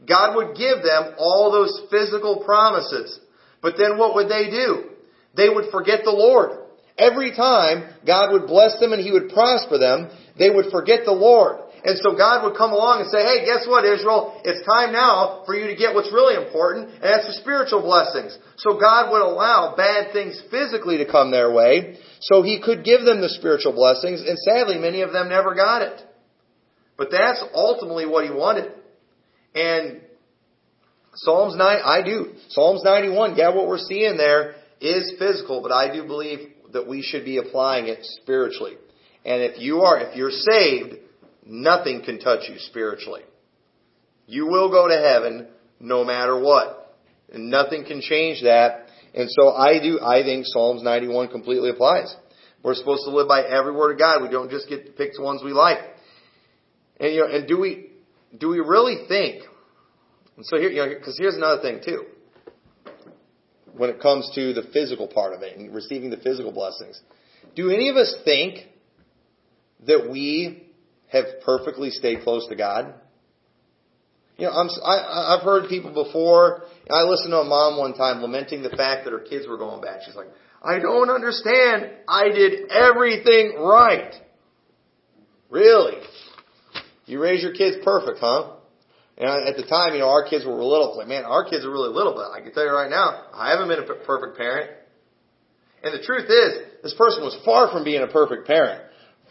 God 0.08 0.36
would 0.36 0.56
give 0.56 0.84
them 0.84 1.16
all 1.18 1.52
those 1.52 1.82
physical 1.90 2.44
promises. 2.44 3.20
But 3.62 3.76
then 3.78 3.98
what 3.98 4.16
would 4.16 4.30
they 4.30 4.50
do? 4.50 4.92
They 5.36 5.50
would 5.50 5.72
forget 5.72 6.02
the 6.04 6.12
Lord. 6.12 6.60
Every 6.98 7.36
time 7.36 7.90
God 8.06 8.32
would 8.32 8.48
bless 8.48 8.80
them 8.80 8.94
and 8.94 9.02
He 9.02 9.12
would 9.12 9.30
prosper 9.30 9.78
them, 9.78 10.10
they 10.38 10.50
would 10.50 10.72
forget 10.72 11.02
the 11.04 11.12
Lord. 11.12 11.60
And 11.86 12.00
so 12.02 12.18
God 12.18 12.42
would 12.44 12.58
come 12.58 12.74
along 12.74 13.02
and 13.02 13.10
say, 13.12 13.22
hey, 13.22 13.46
guess 13.46 13.68
what, 13.70 13.86
Israel? 13.86 14.42
It's 14.44 14.66
time 14.66 14.92
now 14.92 15.44
for 15.46 15.54
you 15.54 15.68
to 15.68 15.76
get 15.76 15.94
what's 15.94 16.12
really 16.12 16.34
important, 16.34 16.90
and 16.90 17.04
that's 17.04 17.28
the 17.28 17.38
spiritual 17.38 17.82
blessings. 17.86 18.34
So 18.58 18.80
God 18.80 19.12
would 19.12 19.22
allow 19.22 19.76
bad 19.78 20.12
things 20.12 20.42
physically 20.50 20.98
to 20.98 21.06
come 21.06 21.30
their 21.30 21.54
way, 21.54 22.00
so 22.22 22.42
He 22.42 22.60
could 22.60 22.84
give 22.84 23.06
them 23.06 23.22
the 23.22 23.30
spiritual 23.30 23.74
blessings, 23.74 24.26
and 24.26 24.34
sadly, 24.40 24.80
many 24.80 25.02
of 25.02 25.14
them 25.14 25.30
never 25.30 25.54
got 25.54 25.84
it. 25.84 26.02
But 26.98 27.10
that's 27.12 27.44
ultimately 27.54 28.06
what 28.06 28.26
He 28.26 28.32
wanted. 28.32 28.72
And 29.54 30.02
Psalms 31.16 31.56
9, 31.56 31.80
I 31.84 32.02
do. 32.04 32.34
Psalms 32.50 32.84
91, 32.84 33.36
yeah, 33.36 33.50
what 33.56 33.68
we're 33.68 33.78
seeing 33.78 34.18
there 34.18 34.56
is 34.82 35.14
physical, 35.18 35.62
but 35.62 35.72
I 35.72 35.94
do 35.94 36.06
believe 36.06 36.52
that 36.74 36.88
we 36.88 37.02
should 37.02 37.24
be 37.24 37.38
applying 37.38 37.88
it 37.88 38.00
spiritually. 38.22 38.74
And 39.24 39.42
if 39.42 39.60
you 39.60 39.82
are, 39.82 40.00
if 40.00 40.16
you're 40.16 40.30
saved, 40.30 40.96
nothing 41.46 42.04
can 42.04 42.20
touch 42.20 42.50
you 42.50 42.56
spiritually. 42.60 43.22
You 44.28 44.48
will 44.48 44.70
go 44.70 44.88
to 44.88 44.96
heaven 44.96 45.48
no 45.80 46.04
matter 46.04 46.40
what. 46.40 46.98
And 47.32 47.50
nothing 47.50 47.86
can 47.86 48.02
change 48.02 48.44
that. 48.44 48.88
And 49.14 49.30
so 49.32 49.50
I 49.50 49.80
do, 49.80 50.00
I 50.02 50.24
think 50.24 50.46
Psalms 50.48 50.84
91 50.84 51.30
completely 51.30 51.70
applies. 51.70 52.14
We're 52.62 52.76
supposed 52.76 53.04
to 53.06 53.12
live 53.12 53.28
by 53.28 53.44
every 53.44 53.74
word 53.74 53.94
of 53.94 54.00
God. 54.00 54.22
We 54.22 54.30
don't 54.30 54.52
just 54.52 54.68
get 54.68 54.86
to 54.86 54.92
pick 54.92 55.14
the 55.16 55.24
ones 55.24 55.42
we 55.44 55.54
like. 55.54 55.80
And 57.00 57.14
you 57.14 57.22
know, 57.22 57.28
and 57.28 57.48
do 57.48 57.60
we, 57.60 57.92
do 58.38 58.50
we 58.50 58.60
really 58.60 59.06
think? 59.08 59.44
And 60.38 60.46
so 60.46 60.58
here, 60.58 60.70
you 60.70 60.78
know, 60.78 60.90
because 60.90 61.18
here's 61.18 61.36
another 61.36 61.62
thing 61.62 61.82
too. 61.84 62.06
When 63.76 63.90
it 63.90 64.02
comes 64.02 64.30
to 64.36 64.54
the 64.54 64.64
physical 64.74 65.08
part 65.08 65.34
of 65.34 65.42
it 65.42 65.58
and 65.58 65.74
receiving 65.74 66.10
the 66.10 66.18
physical 66.18 66.52
blessings, 66.52 67.00
do 67.56 67.70
any 67.70 67.90
of 67.90 67.98
us 67.98 68.16
think 68.24 68.68
that 69.86 70.10
we 70.10 70.68
have 71.08 71.26
perfectly 71.46 71.90
stayed 71.90 72.22
close 72.24 72.48
to 72.48 72.56
God? 72.56 72.94
You 74.38 74.48
know, 74.48 74.52
I'm, 74.52 74.70
I, 74.84 75.36
I've 75.36 75.44
heard 75.44 75.70
people 75.70 75.94
before. 75.94 76.64
I 76.90 77.04
listened 77.04 77.32
to 77.32 77.38
a 77.38 77.46
mom 77.46 77.78
one 77.78 77.94
time 77.94 78.22
lamenting 78.22 78.64
the 78.64 78.70
fact 78.70 79.06
that 79.06 79.12
her 79.12 79.20
kids 79.20 79.48
were 79.48 79.58
going 79.58 79.82
bad. 79.82 80.02
She's 80.06 80.16
like, 80.16 80.28
I 80.62 80.80
don't 80.80 81.10
understand. 81.10 81.90
I 82.08 82.30
did 82.30 82.70
everything 82.70 83.56
right. 83.60 84.14
Really? 85.50 85.98
You 87.06 87.22
raise 87.22 87.42
your 87.42 87.54
kids 87.54 87.78
perfect, 87.84 88.20
huh? 88.20 88.54
And 89.18 89.48
at 89.48 89.56
the 89.56 89.64
time, 89.64 89.94
you 89.94 90.00
know, 90.00 90.10
our 90.10 90.28
kids 90.28 90.46
were 90.46 90.54
little. 90.54 90.98
Like, 90.98 91.08
man, 91.08 91.24
our 91.24 91.46
kids 91.46 91.64
are 91.64 91.72
really 91.72 91.94
little, 91.94 92.14
but 92.14 92.32
I 92.32 92.42
can 92.42 92.54
tell 92.54 92.66
you 92.66 92.72
right 92.72 92.90
now, 92.90 93.28
I 93.34 93.52
haven't 93.52 93.70
been 93.70 93.80
a 93.80 94.06
perfect 94.06 94.38
parent. 94.38 94.72
And 95.84 95.94
the 95.94 96.04
truth 96.04 96.26
is, 96.28 96.84
this 96.84 96.94
person 96.98 97.24
was 97.24 97.38
far 97.46 97.72
from 97.72 97.84
being 97.84 98.02
a 98.02 98.08
perfect 98.08 98.48
parent. 98.48 98.82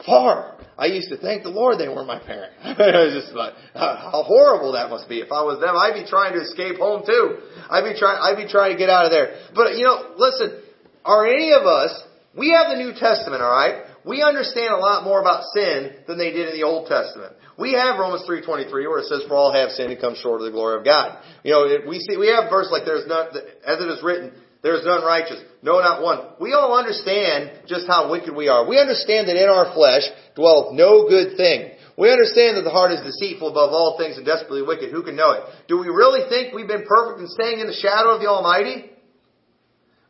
Far. 0.07 0.59
I 0.79 0.87
used 0.87 1.09
to 1.11 1.19
thank 1.19 1.43
the 1.43 1.51
Lord 1.51 1.79
they 1.79 1.89
weren't 1.89 2.07
my 2.07 2.19
parent. 2.19 2.53
it 2.65 2.79
was 2.79 3.23
just 3.23 3.35
like, 3.37 3.55
how 3.75 4.25
horrible 4.27 4.73
that 4.73 4.91
must 4.91 5.09
be. 5.09 5.21
If 5.21 5.31
I 5.31 5.43
was 5.43 5.61
them, 5.61 5.77
I'd 5.77 5.95
be 5.95 6.09
trying 6.09 6.33
to 6.35 6.41
escape 6.41 6.79
home 6.79 7.03
too. 7.07 7.39
I'd 7.71 7.85
be 7.85 7.99
trying, 7.99 8.19
I'd 8.19 8.41
be 8.41 8.51
trying 8.51 8.73
to 8.73 8.79
get 8.79 8.91
out 8.91 9.07
of 9.07 9.13
there. 9.13 9.51
But, 9.55 9.77
you 9.77 9.85
know, 9.85 10.15
listen, 10.17 10.63
are 11.05 11.27
any 11.27 11.53
of 11.53 11.63
us, 11.63 11.93
we 12.37 12.51
have 12.51 12.71
the 12.71 12.79
New 12.83 12.93
Testament, 12.99 13.43
alright? 13.43 13.87
We 14.05 14.23
understand 14.23 14.73
a 14.73 14.79
lot 14.79 15.05
more 15.05 15.21
about 15.21 15.45
sin 15.55 15.97
than 16.07 16.19
they 16.19 16.31
did 16.31 16.49
in 16.49 16.55
the 16.55 16.65
Old 16.65 16.89
Testament. 16.89 17.33
We 17.59 17.73
have 17.73 17.99
Romans 17.99 18.29
3.23 18.29 18.71
where 18.73 18.99
it 19.01 19.07
says, 19.07 19.25
for 19.27 19.35
all 19.35 19.53
have 19.53 19.71
sinned 19.71 19.93
and 19.93 20.01
come 20.01 20.15
short 20.15 20.41
of 20.41 20.47
the 20.47 20.53
glory 20.53 20.77
of 20.77 20.85
God. 20.85 21.23
You 21.43 21.53
know, 21.53 21.89
we 21.89 22.01
see, 22.01 22.17
we 22.17 22.29
have 22.29 22.51
verse 22.51 22.69
like 22.71 22.85
there's 22.85 23.07
none, 23.07 23.29
as 23.65 23.81
it 23.81 23.89
is 23.89 24.03
written, 24.03 24.33
there 24.63 24.75
is 24.75 24.85
none 24.85 25.05
righteous. 25.05 25.41
No, 25.63 25.81
not 25.81 26.03
one. 26.03 26.37
We 26.41 26.53
all 26.53 26.77
understand 26.77 27.65
just 27.67 27.87
how 27.87 28.11
wicked 28.11 28.35
we 28.35 28.49
are. 28.49 28.67
We 28.67 28.79
understand 28.79 29.29
that 29.29 29.37
in 29.37 29.49
our 29.49 29.73
flesh 29.73 30.05
dwelleth 30.37 30.75
no 30.75 31.09
good 31.09 31.37
thing. 31.37 31.73
We 31.97 32.11
understand 32.11 32.57
that 32.57 32.65
the 32.65 32.75
heart 32.75 32.91
is 32.91 33.01
deceitful 33.01 33.49
above 33.49 33.71
all 33.71 33.97
things 33.97 34.17
and 34.17 34.27
desperately 34.27 34.63
wicked. 34.63 34.91
Who 34.91 35.03
can 35.03 35.17
know 35.17 35.33
it? 35.33 35.45
Do 35.69 35.79
we 35.79 35.87
really 35.89 36.29
think 36.29 36.53
we've 36.53 36.67
been 36.67 36.85
perfect 36.85 37.21
in 37.21 37.29
staying 37.29 37.61
in 37.61 37.69
the 37.69 37.77
shadow 37.77 38.11
of 38.11 38.21
the 38.21 38.27
Almighty? 38.27 38.91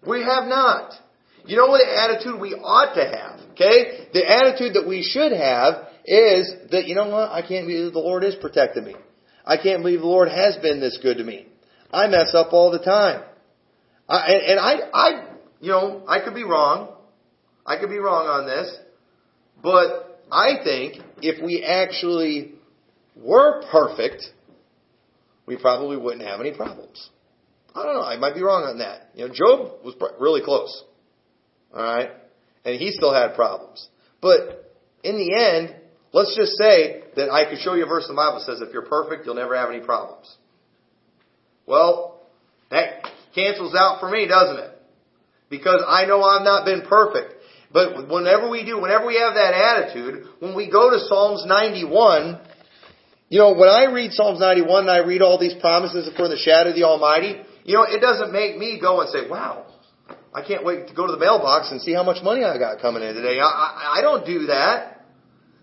We 0.07 0.23
have 0.23 0.49
not. 0.49 0.95
You 1.47 1.57
know 1.57 1.67
what 1.67 1.87
attitude 1.87 2.41
we 2.41 2.55
ought 2.55 2.95
to 2.95 3.05
have, 3.05 3.41
okay? 3.53 4.09
The 4.13 4.27
attitude 4.27 4.75
that 4.75 4.89
we 4.89 5.03
should 5.03 5.33
have 5.33 5.89
is 6.05 6.53
that, 6.71 6.87
you 6.87 6.95
know 6.95 7.09
what, 7.09 7.31
I 7.31 7.43
can't 7.47 7.67
believe 7.67 7.93
the 7.93 7.99
Lord 7.99 8.25
is 8.25 8.35
protecting 8.35 8.85
me. 8.85 8.95
I 9.45 9.59
can't 9.59 9.83
believe 9.83 10.01
the 10.01 10.07
Lord 10.07 10.29
has 10.29 10.57
been 10.57 10.81
this 10.81 10.99
good 11.03 11.19
to 11.19 11.25
me. 11.25 11.47
I 11.93 12.07
mess 12.09 12.35
up 12.35 12.53
all 12.53 12.71
the 12.71 12.79
time. 12.79 13.23
I, 14.09 14.27
and, 14.33 14.43
and 14.43 14.61
I, 14.61 14.75
I, 14.93 15.25
you 15.61 15.71
know, 15.71 16.03
I 16.09 16.21
could 16.25 16.35
be 16.35 16.45
wrong. 16.45 16.95
I 17.67 17.79
could 17.79 17.91
be 17.91 17.99
wrong 17.99 18.27
on 18.27 18.47
this. 18.47 18.75
But 19.63 20.21
I 20.31 20.65
think 20.65 21.03
if 21.23 21.43
we 21.43 21.63
actually 21.63 22.53
were 23.17 23.63
perfect, 23.71 24.25
we 25.47 25.57
probably 25.57 25.97
wouldn't 25.97 26.23
have 26.23 26.41
any 26.41 26.53
problems. 26.53 27.11
I 27.75 27.83
don't 27.83 27.95
know. 27.95 28.03
I 28.03 28.17
might 28.17 28.35
be 28.35 28.43
wrong 28.43 28.65
on 28.65 28.79
that. 28.79 29.11
You 29.15 29.29
know, 29.29 29.35
Job 29.35 29.85
was 29.85 29.95
really 30.19 30.43
close. 30.43 30.85
All 31.75 31.83
right? 31.83 32.11
And 32.65 32.81
he 32.81 32.93
still 32.93 33.13
had 33.13 33.35
problems. 33.35 33.89
But 34.21 34.73
in 35.03 35.17
the 35.17 35.35
end, 35.35 35.75
let's 36.13 36.35
just 36.37 36.53
say 36.57 37.03
that 37.17 37.31
I 37.31 37.51
could 37.51 37.59
show 37.59 37.75
you 37.75 37.85
a 37.85 37.89
verse 37.89 38.09
in 38.09 38.15
the 38.15 38.21
Bible 38.21 38.39
that 38.39 38.47
says 38.47 38.61
if 38.61 38.73
you're 38.73 38.87
perfect, 38.87 39.27
you'll 39.27 39.35
never 39.35 39.57
have 39.57 39.71
any 39.71 39.81
problems. 39.81 40.35
Well, 41.67 42.23
that 42.71 43.05
cancels 43.35 43.75
out 43.75 44.01
for 44.01 44.11
me, 44.11 44.27
doesn't 44.27 44.59
it? 44.59 44.71
Because 45.51 45.83
I 45.87 46.07
know 46.07 46.23
I've 46.23 46.45
not 46.45 46.65
been 46.65 46.83
perfect. 46.89 47.35
But 47.73 48.09
whenever 48.09 48.49
we 48.49 48.65
do, 48.65 48.81
whenever 48.81 49.07
we 49.07 49.17
have 49.17 49.35
that 49.35 49.53
attitude, 49.53 50.27
when 50.39 50.55
we 50.55 50.71
go 50.71 50.91
to 50.91 51.01
Psalms 51.01 51.45
91, 51.45 52.41
you 53.29 53.39
know, 53.41 53.53
when 53.53 53.69
I 53.69 53.91
read 53.93 54.13
Psalms 54.13 54.39
91 54.39 54.83
and 54.83 54.91
I 54.91 54.99
read 54.99 55.23
all 55.23 55.41
these 55.41 55.55
promises 55.61 56.09
for 56.17 56.29
the 56.29 56.37
shadow 56.37 56.71
of 56.71 56.77
the 56.77 56.85
Almighty, 56.85 57.43
you 57.65 57.75
know, 57.75 57.83
it 57.83 58.01
doesn't 58.01 58.33
make 58.33 58.57
me 58.57 58.79
go 58.81 59.01
and 59.01 59.11
say, 59.11 59.29
wow, 59.29 59.67
I 60.35 60.43
can't 60.43 60.65
wait 60.65 60.89
to 60.89 60.95
go 60.95 61.07
to 61.07 61.13
the 61.13 61.19
mailbox 61.19 61.71
and 61.71 61.81
see 61.81 61.95
how 61.95 62.03
much 62.03 62.23
money 62.23 62.43
I 62.43 62.59
got 62.59 62.81
coming 62.83 63.03
in 63.03 63.15
today. 63.15 63.39
I, 63.39 63.47
I, 63.47 63.99
I 63.99 64.03
don't 64.03 64.27
do 64.27 64.47
that. 64.47 65.07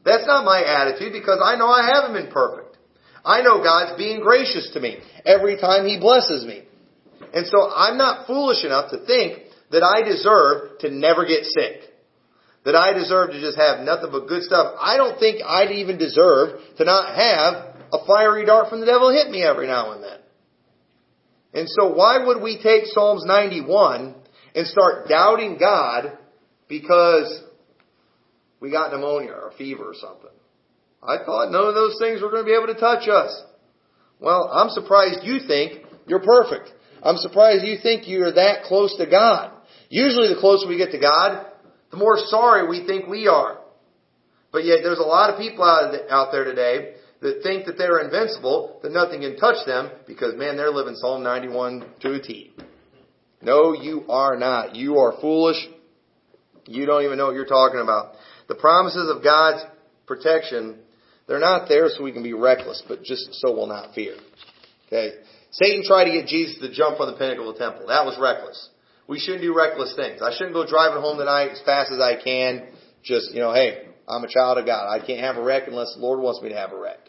That's 0.05 0.25
not 0.25 0.45
my 0.45 0.63
attitude 0.63 1.11
because 1.11 1.39
I 1.43 1.57
know 1.57 1.67
I 1.67 1.91
haven't 1.93 2.13
been 2.13 2.31
perfect. 2.31 2.77
I 3.23 3.41
know 3.41 3.61
God's 3.61 3.97
being 3.97 4.21
gracious 4.21 4.71
to 4.73 4.79
me 4.79 4.99
every 5.25 5.57
time 5.57 5.85
He 5.85 5.99
blesses 5.99 6.45
me. 6.45 6.63
And 7.33 7.45
so 7.45 7.69
I'm 7.69 7.97
not 7.97 8.25
foolish 8.27 8.63
enough 8.65 8.91
to 8.91 9.05
think 9.05 9.43
that 9.71 9.83
I 9.83 10.01
deserve 10.07 10.79
to 10.79 10.89
never 10.89 11.25
get 11.25 11.43
sick. 11.45 11.81
That 12.63 12.75
I 12.75 12.93
deserve 12.93 13.31
to 13.31 13.41
just 13.41 13.57
have 13.57 13.81
nothing 13.81 14.09
but 14.11 14.27
good 14.27 14.43
stuff. 14.43 14.75
I 14.79 14.97
don't 14.97 15.19
think 15.19 15.41
I'd 15.45 15.71
even 15.71 15.97
deserve 15.97 16.59
to 16.77 16.85
not 16.85 17.15
have 17.15 17.75
a 17.91 18.05
fiery 18.05 18.45
dart 18.45 18.69
from 18.69 18.79
the 18.79 18.85
devil 18.85 19.11
hit 19.11 19.29
me 19.29 19.43
every 19.43 19.67
now 19.67 19.91
and 19.91 20.03
then. 20.03 20.19
And 21.53 21.67
so 21.69 21.93
why 21.93 22.25
would 22.25 22.41
we 22.41 22.61
take 22.61 22.85
Psalms 22.85 23.25
91 23.25 24.15
and 24.55 24.67
start 24.67 25.07
doubting 25.07 25.57
God 25.59 26.17
because 26.67 27.43
we 28.59 28.71
got 28.71 28.91
pneumonia 28.91 29.31
or 29.31 29.51
fever 29.57 29.83
or 29.83 29.93
something? 29.93 30.29
I 31.03 31.17
thought 31.25 31.51
none 31.51 31.65
of 31.65 31.73
those 31.73 31.97
things 31.99 32.21
were 32.21 32.29
going 32.29 32.43
to 32.43 32.49
be 32.49 32.55
able 32.55 32.73
to 32.73 32.79
touch 32.79 33.09
us. 33.09 33.43
Well, 34.19 34.49
I'm 34.53 34.69
surprised 34.69 35.21
you 35.23 35.39
think 35.47 35.83
you're 36.05 36.23
perfect. 36.23 36.71
I'm 37.01 37.17
surprised 37.17 37.65
you 37.65 37.77
think 37.81 38.07
you're 38.07 38.33
that 38.33 38.63
close 38.63 38.95
to 38.97 39.07
God. 39.07 39.51
Usually 39.89 40.27
the 40.27 40.39
closer 40.39 40.67
we 40.67 40.77
get 40.77 40.91
to 40.91 40.99
God, 40.99 41.47
the 41.89 41.97
more 41.97 42.17
sorry 42.17 42.67
we 42.67 42.85
think 42.85 43.07
we 43.07 43.27
are. 43.27 43.57
But 44.51 44.65
yet 44.65 44.79
there's 44.83 44.99
a 44.99 45.03
lot 45.03 45.33
of 45.33 45.39
people 45.39 45.63
out 45.63 46.31
there 46.31 46.43
today 46.43 46.93
that 47.21 47.41
think 47.43 47.65
that 47.65 47.77
they're 47.77 47.99
invincible, 47.99 48.79
that 48.83 48.91
nothing 48.91 49.21
can 49.21 49.37
touch 49.37 49.65
them, 49.65 49.89
because 50.07 50.35
man, 50.35 50.57
they're 50.57 50.71
living 50.71 50.95
Psalm 50.95 51.23
91 51.23 51.85
to 52.01 52.13
a 52.13 52.21
T. 52.21 52.53
No, 53.41 53.73
you 53.73 54.05
are 54.09 54.35
not. 54.37 54.75
You 54.75 54.97
are 54.97 55.19
foolish. 55.19 55.57
You 56.65 56.85
don't 56.85 57.03
even 57.03 57.17
know 57.17 57.27
what 57.27 57.35
you're 57.35 57.45
talking 57.45 57.79
about. 57.79 58.15
The 58.47 58.55
promises 58.55 59.09
of 59.09 59.23
God's 59.23 59.63
protection, 60.05 60.79
they're 61.27 61.39
not 61.39 61.67
there 61.67 61.87
so 61.89 62.03
we 62.03 62.11
can 62.11 62.23
be 62.23 62.33
reckless, 62.33 62.83
but 62.87 63.03
just 63.03 63.33
so 63.35 63.53
we'll 63.53 63.67
not 63.67 63.93
fear. 63.95 64.15
Okay? 64.87 65.11
Satan 65.51 65.83
tried 65.85 66.05
to 66.05 66.11
get 66.11 66.27
Jesus 66.27 66.59
to 66.59 66.71
jump 66.71 66.99
on 66.99 67.11
the 67.11 67.17
pinnacle 67.17 67.49
of 67.49 67.57
the 67.57 67.63
temple. 67.63 67.87
That 67.87 68.05
was 68.05 68.17
reckless. 68.19 68.69
We 69.07 69.19
shouldn't 69.19 69.41
do 69.41 69.55
reckless 69.55 69.95
things. 69.95 70.21
I 70.21 70.31
shouldn't 70.33 70.53
go 70.53 70.65
driving 70.65 71.01
home 71.01 71.17
tonight 71.17 71.49
as 71.51 71.61
fast 71.65 71.91
as 71.91 71.99
I 71.99 72.21
can. 72.21 72.67
Just, 73.03 73.33
you 73.33 73.39
know, 73.39 73.53
hey, 73.53 73.87
I'm 74.07 74.23
a 74.23 74.27
child 74.27 74.57
of 74.57 74.65
God. 74.65 74.87
I 74.87 75.05
can't 75.05 75.21
have 75.21 75.37
a 75.37 75.43
wreck 75.43 75.63
unless 75.67 75.93
the 75.95 76.01
Lord 76.01 76.19
wants 76.19 76.41
me 76.41 76.49
to 76.49 76.55
have 76.55 76.71
a 76.71 76.79
wreck. 76.79 76.99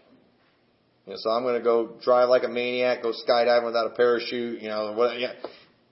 You 1.06 1.12
know, 1.12 1.18
so 1.20 1.30
I'm 1.30 1.42
going 1.42 1.58
to 1.58 1.62
go 1.62 1.96
drive 2.02 2.28
like 2.28 2.44
a 2.44 2.48
maniac, 2.48 3.02
go 3.02 3.12
skydiving 3.12 3.66
without 3.66 3.86
a 3.86 3.94
parachute, 3.94 4.62
you 4.62 4.68
know, 4.68 4.92
what, 4.92 5.18
yeah. 5.18 5.32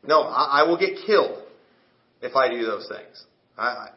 No, 0.03 0.23
I, 0.23 0.61
I 0.61 0.69
will 0.69 0.79
get 0.79 0.99
killed 1.07 1.39
if 2.23 2.35
I 2.37 2.49
do 2.49 2.65
those 2.65 2.89
things. 2.89 3.25
I, 3.57 3.89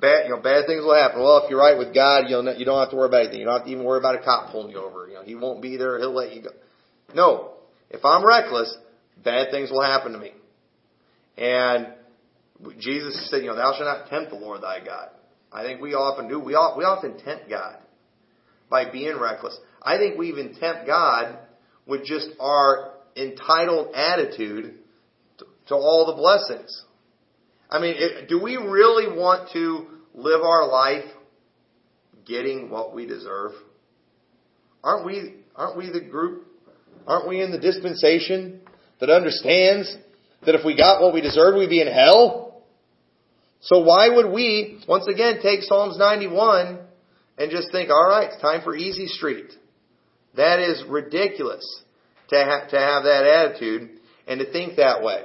bad, 0.00 0.24
you 0.26 0.30
know, 0.30 0.40
bad 0.40 0.66
things 0.66 0.84
will 0.84 0.94
happen. 0.94 1.20
Well, 1.20 1.42
if 1.44 1.50
you're 1.50 1.58
right 1.58 1.76
with 1.76 1.94
God, 1.94 2.24
you'll, 2.28 2.44
you 2.54 2.64
don't 2.64 2.78
have 2.78 2.90
to 2.90 2.96
worry 2.96 3.08
about 3.08 3.22
anything. 3.22 3.40
You 3.40 3.46
don't 3.46 3.56
have 3.58 3.66
to 3.66 3.72
even 3.72 3.84
worry 3.84 3.98
about 3.98 4.14
a 4.14 4.22
cop 4.22 4.52
pulling 4.52 4.70
you 4.70 4.78
over. 4.78 5.08
You 5.08 5.14
know, 5.14 5.22
He 5.22 5.34
won't 5.34 5.60
be 5.60 5.76
there. 5.76 5.98
He'll 5.98 6.14
let 6.14 6.32
you 6.32 6.42
go. 6.42 6.50
No. 7.14 7.52
If 7.90 8.04
I'm 8.04 8.24
reckless, 8.24 8.76
bad 9.22 9.50
things 9.50 9.70
will 9.70 9.82
happen 9.82 10.12
to 10.12 10.18
me. 10.18 10.32
And 11.36 11.88
Jesus 12.78 13.28
said, 13.30 13.42
you 13.42 13.48
know, 13.48 13.56
thou 13.56 13.72
shalt 13.76 13.84
not 13.84 14.08
tempt 14.08 14.30
the 14.30 14.36
Lord 14.36 14.62
thy 14.62 14.84
God. 14.84 15.08
I 15.52 15.62
think 15.62 15.80
we 15.80 15.94
often 15.94 16.28
do. 16.28 16.40
We, 16.40 16.54
all, 16.54 16.74
we 16.76 16.84
often 16.84 17.18
tempt 17.18 17.48
God 17.48 17.76
by 18.70 18.90
being 18.90 19.18
reckless. 19.20 19.56
I 19.82 19.98
think 19.98 20.18
we 20.18 20.28
even 20.28 20.54
tempt 20.54 20.86
God 20.86 21.38
with 21.86 22.04
just 22.04 22.28
our 22.40 22.92
entitled 23.16 23.94
attitude 23.94 24.78
to, 25.68 25.74
all 25.74 26.06
the 26.06 26.14
blessings. 26.14 26.84
I 27.70 27.80
mean, 27.80 27.94
it, 27.96 28.28
do 28.28 28.40
we 28.40 28.56
really 28.56 29.06
want 29.16 29.50
to 29.52 29.86
live 30.14 30.42
our 30.42 30.68
life 30.68 31.04
getting 32.26 32.70
what 32.70 32.94
we 32.94 33.06
deserve? 33.06 33.52
Aren't 34.82 35.06
we, 35.06 35.34
aren't 35.56 35.76
we 35.76 35.90
the 35.90 36.00
group, 36.00 36.46
aren't 37.06 37.28
we 37.28 37.42
in 37.42 37.50
the 37.50 37.58
dispensation 37.58 38.60
that 39.00 39.10
understands 39.10 39.96
that 40.44 40.54
if 40.54 40.64
we 40.64 40.76
got 40.76 41.00
what 41.00 41.14
we 41.14 41.20
deserved, 41.20 41.56
we'd 41.56 41.70
be 41.70 41.80
in 41.80 41.88
hell? 41.88 42.62
So 43.60 43.80
why 43.80 44.10
would 44.10 44.30
we, 44.30 44.82
once 44.86 45.06
again, 45.08 45.38
take 45.42 45.62
Psalms 45.62 45.96
91 45.98 46.78
and 47.38 47.50
just 47.50 47.72
think, 47.72 47.90
alright, 47.90 48.30
it's 48.30 48.42
time 48.42 48.60
for 48.62 48.76
easy 48.76 49.06
street? 49.06 49.50
That 50.36 50.60
is 50.60 50.84
ridiculous 50.86 51.64
to, 52.28 52.36
ha- 52.36 52.66
to 52.70 52.78
have 52.78 53.04
that 53.04 53.24
attitude 53.24 53.90
and 54.26 54.40
to 54.40 54.52
think 54.52 54.76
that 54.76 55.02
way. 55.02 55.24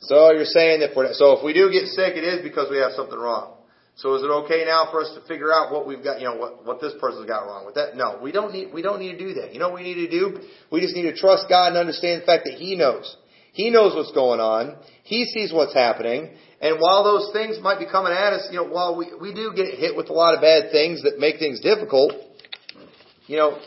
So 0.00 0.32
you're 0.32 0.44
saying 0.44 0.80
that 0.80 0.92
for, 0.92 1.06
so 1.12 1.38
if 1.38 1.44
we 1.44 1.52
do 1.52 1.70
get 1.70 1.86
sick, 1.88 2.14
it 2.16 2.24
is 2.24 2.42
because 2.42 2.70
we 2.70 2.78
have 2.78 2.92
something 2.92 3.18
wrong. 3.18 3.54
So 3.96 4.14
is 4.14 4.22
it 4.22 4.30
okay 4.44 4.64
now 4.66 4.88
for 4.90 5.00
us 5.00 5.14
to 5.14 5.26
figure 5.28 5.52
out 5.52 5.72
what 5.72 5.86
we've 5.86 6.02
got, 6.02 6.18
you 6.18 6.26
know, 6.26 6.36
what, 6.36 6.66
what 6.66 6.80
this 6.80 6.92
person's 7.00 7.26
got 7.26 7.46
wrong 7.46 7.64
with 7.64 7.76
that? 7.76 7.96
No, 7.96 8.18
we 8.20 8.32
don't 8.32 8.52
need, 8.52 8.72
we 8.74 8.82
don't 8.82 8.98
need 8.98 9.12
to 9.12 9.18
do 9.18 9.34
that. 9.34 9.54
You 9.54 9.60
know 9.60 9.70
what 9.70 9.80
we 9.80 9.94
need 9.94 10.06
to 10.06 10.10
do? 10.10 10.40
We 10.70 10.80
just 10.80 10.96
need 10.96 11.02
to 11.02 11.16
trust 11.16 11.46
God 11.48 11.68
and 11.68 11.76
understand 11.76 12.22
the 12.22 12.26
fact 12.26 12.44
that 12.44 12.54
He 12.54 12.74
knows. 12.74 13.16
He 13.52 13.70
knows 13.70 13.94
what's 13.94 14.10
going 14.10 14.40
on. 14.40 14.76
He 15.04 15.24
sees 15.26 15.52
what's 15.52 15.74
happening. 15.74 16.34
And 16.60 16.80
while 16.80 17.04
those 17.04 17.30
things 17.32 17.58
might 17.62 17.78
be 17.78 17.86
coming 17.86 18.12
at 18.12 18.32
us, 18.32 18.48
you 18.50 18.56
know, 18.56 18.66
while 18.66 18.96
we, 18.96 19.06
we 19.20 19.32
do 19.32 19.52
get 19.54 19.78
hit 19.78 19.96
with 19.96 20.10
a 20.10 20.12
lot 20.12 20.34
of 20.34 20.40
bad 20.40 20.72
things 20.72 21.04
that 21.04 21.20
make 21.20 21.38
things 21.38 21.60
difficult, 21.60 22.12
you 23.26 23.36
know, 23.36 23.60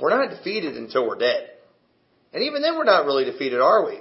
we're 0.00 0.10
not 0.10 0.36
defeated 0.36 0.76
until 0.76 1.08
we're 1.08 1.16
dead. 1.16 1.48
And 2.34 2.42
even 2.42 2.60
then 2.60 2.76
we're 2.76 2.84
not 2.84 3.06
really 3.06 3.24
defeated, 3.24 3.60
are 3.60 3.86
we? 3.86 4.00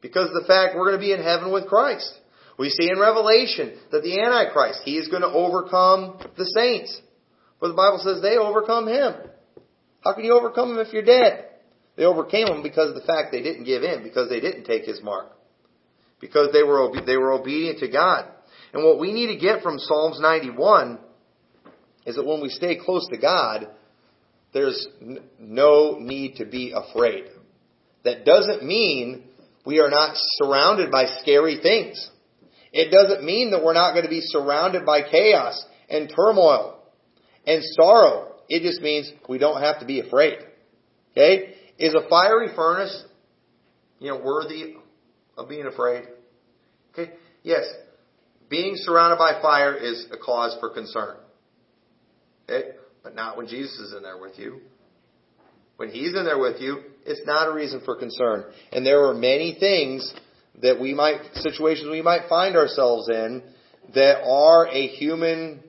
Because 0.00 0.30
the 0.30 0.46
fact 0.46 0.76
we're 0.76 0.86
going 0.86 1.00
to 1.00 1.06
be 1.06 1.12
in 1.12 1.22
heaven 1.22 1.52
with 1.52 1.66
Christ. 1.66 2.12
We 2.58 2.70
see 2.70 2.90
in 2.90 2.98
Revelation 2.98 3.78
that 3.92 4.02
the 4.02 4.20
Antichrist, 4.20 4.80
he 4.84 4.96
is 4.96 5.08
going 5.08 5.22
to 5.22 5.28
overcome 5.28 6.18
the 6.36 6.44
saints. 6.44 7.00
But 7.60 7.68
the 7.68 7.74
Bible 7.74 8.00
says 8.02 8.20
they 8.20 8.36
overcome 8.36 8.88
him. 8.88 9.14
How 10.02 10.14
can 10.14 10.24
you 10.24 10.34
overcome 10.34 10.72
him 10.72 10.78
if 10.78 10.92
you're 10.92 11.04
dead? 11.04 11.44
They 11.96 12.04
overcame 12.04 12.46
him 12.46 12.62
because 12.62 12.90
of 12.90 12.94
the 12.94 13.06
fact 13.06 13.32
they 13.32 13.42
didn't 13.42 13.64
give 13.64 13.82
in, 13.82 14.02
because 14.02 14.28
they 14.28 14.40
didn't 14.40 14.64
take 14.64 14.84
his 14.84 15.02
mark. 15.02 15.32
Because 16.20 16.52
they 16.52 16.62
were, 16.62 16.90
they 17.04 17.16
were 17.16 17.32
obedient 17.32 17.80
to 17.80 17.88
God. 17.88 18.28
And 18.72 18.84
what 18.84 19.00
we 19.00 19.12
need 19.12 19.28
to 19.28 19.36
get 19.36 19.62
from 19.62 19.78
Psalms 19.78 20.20
91 20.20 20.98
is 22.06 22.16
that 22.16 22.26
when 22.26 22.40
we 22.40 22.48
stay 22.48 22.76
close 22.76 23.06
to 23.08 23.18
God, 23.18 23.68
there's 24.52 24.86
no 25.38 25.98
need 25.98 26.36
to 26.36 26.44
be 26.44 26.72
afraid. 26.74 27.24
That 28.04 28.24
doesn't 28.24 28.64
mean 28.64 29.24
we 29.68 29.80
are 29.80 29.90
not 29.90 30.12
surrounded 30.14 30.90
by 30.90 31.04
scary 31.20 31.58
things. 31.62 32.10
It 32.72 32.90
doesn't 32.90 33.22
mean 33.22 33.50
that 33.50 33.62
we're 33.62 33.74
not 33.74 33.92
going 33.92 34.04
to 34.04 34.08
be 34.08 34.22
surrounded 34.22 34.86
by 34.86 35.02
chaos 35.02 35.62
and 35.90 36.08
turmoil 36.08 36.82
and 37.46 37.62
sorrow. 37.78 38.36
It 38.48 38.62
just 38.62 38.80
means 38.80 39.12
we 39.28 39.36
don't 39.36 39.60
have 39.60 39.80
to 39.80 39.84
be 39.84 40.00
afraid. 40.00 40.38
Okay? 41.12 41.52
Is 41.78 41.94
a 41.94 42.08
fiery 42.08 42.48
furnace, 42.56 43.04
you 43.98 44.10
know, 44.10 44.16
worthy 44.16 44.76
of 45.36 45.50
being 45.50 45.66
afraid? 45.66 46.04
Okay? 46.94 47.12
Yes. 47.42 47.64
Being 48.48 48.72
surrounded 48.74 49.18
by 49.18 49.38
fire 49.42 49.76
is 49.76 50.06
a 50.10 50.16
cause 50.16 50.56
for 50.60 50.70
concern. 50.70 51.18
Okay? 52.48 52.70
But 53.02 53.14
not 53.14 53.36
when 53.36 53.46
Jesus 53.46 53.78
is 53.78 53.92
in 53.94 54.02
there 54.02 54.16
with 54.18 54.38
you. 54.38 54.62
When 55.78 55.90
He's 55.90 56.14
in 56.14 56.24
there 56.24 56.38
with 56.38 56.60
you, 56.60 56.82
it's 57.06 57.22
not 57.24 57.48
a 57.48 57.54
reason 57.54 57.80
for 57.84 57.94
concern. 57.94 58.44
And 58.72 58.84
there 58.84 59.06
are 59.06 59.14
many 59.14 59.56
things 59.60 60.12
that 60.60 60.80
we 60.80 60.92
might, 60.92 61.20
situations 61.34 61.88
we 61.88 62.02
might 62.02 62.28
find 62.28 62.56
ourselves 62.56 63.08
in 63.08 63.44
that 63.94 64.24
are 64.24 64.66
a 64.66 64.88
human 64.88 65.62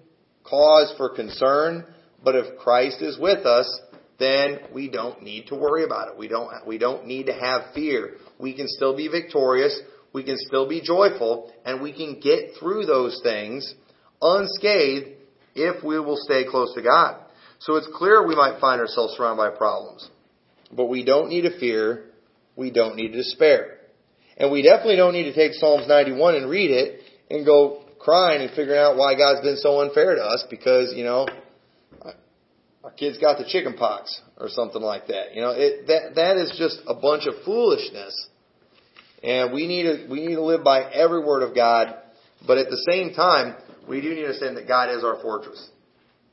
cause 0.44 0.92
for 0.98 1.16
concern, 1.16 1.86
but 2.24 2.36
if 2.36 2.58
Christ 2.58 3.04
is 3.04 3.20
with 3.20 3.46
us, 3.46 3.82
then 4.18 4.60
we 4.74 4.90
don't 4.90 5.22
need 5.22 5.46
to 5.48 5.56
worry 5.56 5.84
about 5.84 6.10
it. 6.10 6.18
We 6.18 6.28
don't, 6.28 6.66
we 6.66 6.80
don't 6.80 7.06
need 7.06 7.28
to 7.28 7.34
have 7.34 7.74
fear. 7.76 8.16
We 8.40 8.56
can 8.56 8.68
still 8.68 8.98
be 8.98 9.10
victorious. 9.10 9.80
We 10.12 10.24
can 10.24 10.38
still 10.40 10.68
be 10.68 10.82
joyful 10.82 11.54
and 11.66 11.84
we 11.84 11.94
can 11.94 12.20
get 12.20 12.54
through 12.60 12.88
those 12.88 13.22
things 13.22 13.76
unscathed 14.20 15.18
if 15.54 15.84
we 15.84 16.00
will 16.00 16.18
stay 16.18 16.46
close 16.50 16.74
to 16.74 16.82
God. 16.82 17.22
So 17.60 17.76
it's 17.76 17.88
clear 17.94 18.26
we 18.26 18.36
might 18.36 18.60
find 18.60 18.80
ourselves 18.80 19.16
surrounded 19.16 19.38
by 19.38 19.58
problems. 19.58 20.10
But 20.72 20.86
we 20.86 21.04
don't 21.04 21.30
need 21.30 21.42
to 21.42 21.60
fear. 21.60 22.06
We 22.56 22.72
don't 22.72 22.96
need 22.96 23.10
to 23.10 23.18
despair. 23.18 23.78
And 24.38 24.52
we 24.52 24.62
definitely 24.62 24.96
don't 24.96 25.14
need 25.14 25.24
to 25.24 25.34
take 25.34 25.54
Psalms 25.54 25.88
91 25.88 26.36
and 26.36 26.50
read 26.50 26.72
it 26.72 27.02
and 27.30 27.46
go 27.46 27.84
crying 28.00 28.42
and 28.42 28.50
figuring 28.52 28.80
out 28.80 28.96
why 28.96 29.16
God's 29.16 29.42
been 29.42 29.58
so 29.58 29.82
unfair 29.82 30.16
to 30.16 30.22
us 30.22 30.46
because, 30.50 30.94
you 30.96 31.04
know, 31.04 31.28
our 32.84 32.92
kids 32.92 33.18
got 33.18 33.38
the 33.38 33.46
chicken 33.46 33.74
pox 33.74 34.22
or 34.38 34.48
something 34.48 34.82
like 34.82 35.08
that. 35.08 35.36
You 35.36 35.42
know, 35.42 35.52
it, 35.52 35.88
that, 35.88 36.16
that 36.16 36.38
is 36.38 36.56
just 36.58 36.80
a 36.88 36.94
bunch 36.94 37.28
of 37.28 37.34
foolishness. 37.44 38.30
And 39.22 39.52
we 39.52 39.68
need 39.68 39.84
to, 39.84 40.08
we 40.10 40.26
need 40.26 40.36
to 40.36 40.44
live 40.44 40.64
by 40.64 40.90
every 40.90 41.24
word 41.24 41.44
of 41.44 41.54
God. 41.54 41.96
But 42.48 42.58
at 42.58 42.70
the 42.70 42.82
same 42.90 43.14
time, 43.14 43.56
we 43.88 44.00
do 44.00 44.10
need 44.10 44.22
to 44.22 44.28
understand 44.28 44.56
that 44.56 44.68
God 44.68 44.96
is 44.96 45.04
our 45.04 45.22
fortress. 45.22 45.70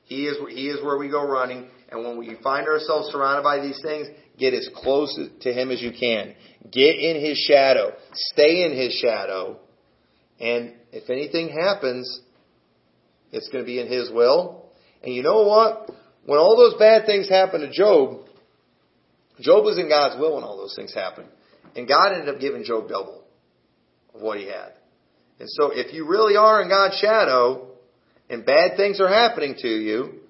He 0.06 0.26
is, 0.26 0.36
He 0.48 0.68
is 0.68 0.82
where 0.84 0.96
we 0.98 1.08
go 1.08 1.26
running. 1.26 1.68
And 1.90 2.04
when 2.04 2.16
we 2.16 2.36
find 2.42 2.66
ourselves 2.66 3.10
surrounded 3.12 3.42
by 3.42 3.60
these 3.60 3.78
things, 3.82 4.08
get 4.38 4.54
as 4.54 4.68
close 4.74 5.16
to 5.42 5.52
Him 5.52 5.70
as 5.70 5.80
you 5.80 5.92
can. 5.92 6.34
Get 6.70 6.96
in 6.96 7.20
His 7.22 7.38
shadow. 7.38 7.92
Stay 8.32 8.64
in 8.64 8.76
His 8.76 8.92
shadow. 8.94 9.58
And 10.40 10.74
if 10.92 11.10
anything 11.10 11.48
happens, 11.48 12.20
it's 13.30 13.48
going 13.50 13.62
to 13.64 13.66
be 13.66 13.80
in 13.80 13.88
His 13.88 14.10
will. 14.10 14.70
And 15.02 15.14
you 15.14 15.22
know 15.22 15.42
what? 15.42 15.90
When 16.24 16.38
all 16.38 16.56
those 16.56 16.78
bad 16.78 17.06
things 17.06 17.28
happened 17.28 17.62
to 17.62 17.70
Job, 17.70 18.26
Job 19.40 19.64
was 19.64 19.78
in 19.78 19.88
God's 19.88 20.18
will 20.18 20.34
when 20.34 20.44
all 20.44 20.56
those 20.56 20.74
things 20.74 20.92
happened. 20.94 21.28
And 21.76 21.86
God 21.86 22.12
ended 22.12 22.34
up 22.34 22.40
giving 22.40 22.64
Job 22.64 22.88
double. 22.88 23.24
of 24.14 24.22
what 24.22 24.38
he 24.38 24.46
had. 24.46 24.72
And 25.38 25.48
so 25.50 25.70
if 25.72 25.92
you 25.92 26.08
really 26.08 26.36
are 26.36 26.62
in 26.62 26.68
God's 26.68 26.98
shadow 26.98 27.75
and 28.28 28.44
bad 28.44 28.76
things 28.76 29.00
are 29.00 29.08
happening 29.08 29.54
to 29.58 29.68
you, 29.68 30.20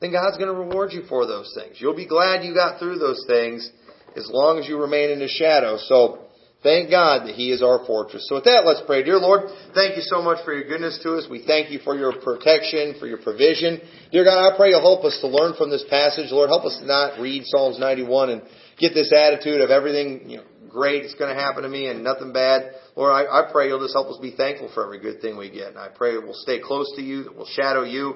then 0.00 0.12
God's 0.12 0.36
going 0.36 0.52
to 0.52 0.58
reward 0.58 0.92
you 0.92 1.02
for 1.08 1.26
those 1.26 1.56
things. 1.56 1.76
You'll 1.80 1.96
be 1.96 2.06
glad 2.06 2.44
you 2.44 2.54
got 2.54 2.78
through 2.78 2.98
those 2.98 3.24
things 3.26 3.70
as 4.16 4.28
long 4.30 4.58
as 4.58 4.68
you 4.68 4.78
remain 4.78 5.10
in 5.10 5.20
His 5.20 5.30
shadow. 5.30 5.78
So 5.78 6.26
thank 6.62 6.90
God 6.90 7.26
that 7.26 7.34
He 7.34 7.50
is 7.50 7.62
our 7.62 7.84
fortress. 7.86 8.26
So 8.28 8.36
with 8.36 8.44
that, 8.44 8.66
let's 8.66 8.82
pray. 8.86 9.02
Dear 9.02 9.16
Lord, 9.16 9.48
thank 9.74 9.96
you 9.96 10.02
so 10.02 10.20
much 10.20 10.44
for 10.44 10.52
your 10.52 10.68
goodness 10.68 10.98
to 11.02 11.14
us. 11.16 11.26
We 11.30 11.44
thank 11.46 11.70
you 11.70 11.78
for 11.80 11.96
your 11.96 12.12
protection, 12.20 12.96
for 12.98 13.06
your 13.06 13.18
provision. 13.18 13.80
Dear 14.12 14.24
God, 14.24 14.52
I 14.52 14.56
pray 14.56 14.70
you'll 14.70 14.80
help 14.80 15.04
us 15.04 15.18
to 15.20 15.28
learn 15.28 15.54
from 15.56 15.70
this 15.70 15.84
passage. 15.88 16.30
Lord, 16.30 16.48
help 16.48 16.64
us 16.64 16.76
to 16.78 16.86
not 16.86 17.20
read 17.20 17.44
Psalms 17.46 17.78
91 17.78 18.30
and 18.30 18.42
get 18.78 18.92
this 18.92 19.12
attitude 19.16 19.60
of 19.60 19.70
everything, 19.70 20.28
you 20.28 20.36
know, 20.38 20.44
great, 20.68 21.04
it's 21.04 21.14
going 21.14 21.34
to 21.34 21.40
happen 21.40 21.62
to 21.62 21.68
me 21.70 21.86
and 21.88 22.04
nothing 22.04 22.32
bad. 22.34 22.72
Lord, 22.96 23.12
I, 23.12 23.40
I 23.40 23.52
pray 23.52 23.68
you'll 23.68 23.80
just 23.80 23.94
help 23.94 24.08
us 24.08 24.18
be 24.20 24.34
thankful 24.34 24.70
for 24.74 24.84
every 24.84 24.98
good 24.98 25.20
thing 25.20 25.36
we 25.36 25.50
get. 25.50 25.68
And 25.68 25.78
I 25.78 25.88
pray 25.88 26.16
we'll 26.16 26.32
stay 26.32 26.60
close 26.60 26.90
to 26.96 27.02
you, 27.02 27.24
that 27.24 27.36
we'll 27.36 27.46
shadow 27.46 27.84
you, 27.84 28.14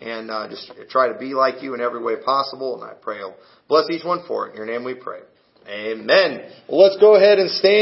and 0.00 0.30
uh, 0.30 0.48
just 0.48 0.72
try 0.88 1.12
to 1.12 1.18
be 1.18 1.34
like 1.34 1.62
you 1.62 1.74
in 1.74 1.80
every 1.80 2.02
way 2.02 2.16
possible. 2.24 2.74
And 2.74 2.90
I 2.90 2.94
pray 2.94 3.18
you'll 3.18 3.36
bless 3.68 3.90
each 3.90 4.04
one 4.04 4.24
for 4.26 4.48
it. 4.48 4.52
In 4.52 4.56
your 4.56 4.66
name 4.66 4.84
we 4.84 4.94
pray. 4.94 5.20
Amen. 5.68 6.50
Well, 6.68 6.80
let's 6.80 6.98
go 6.98 7.14
ahead 7.14 7.38
and 7.38 7.48
stand. 7.50 7.70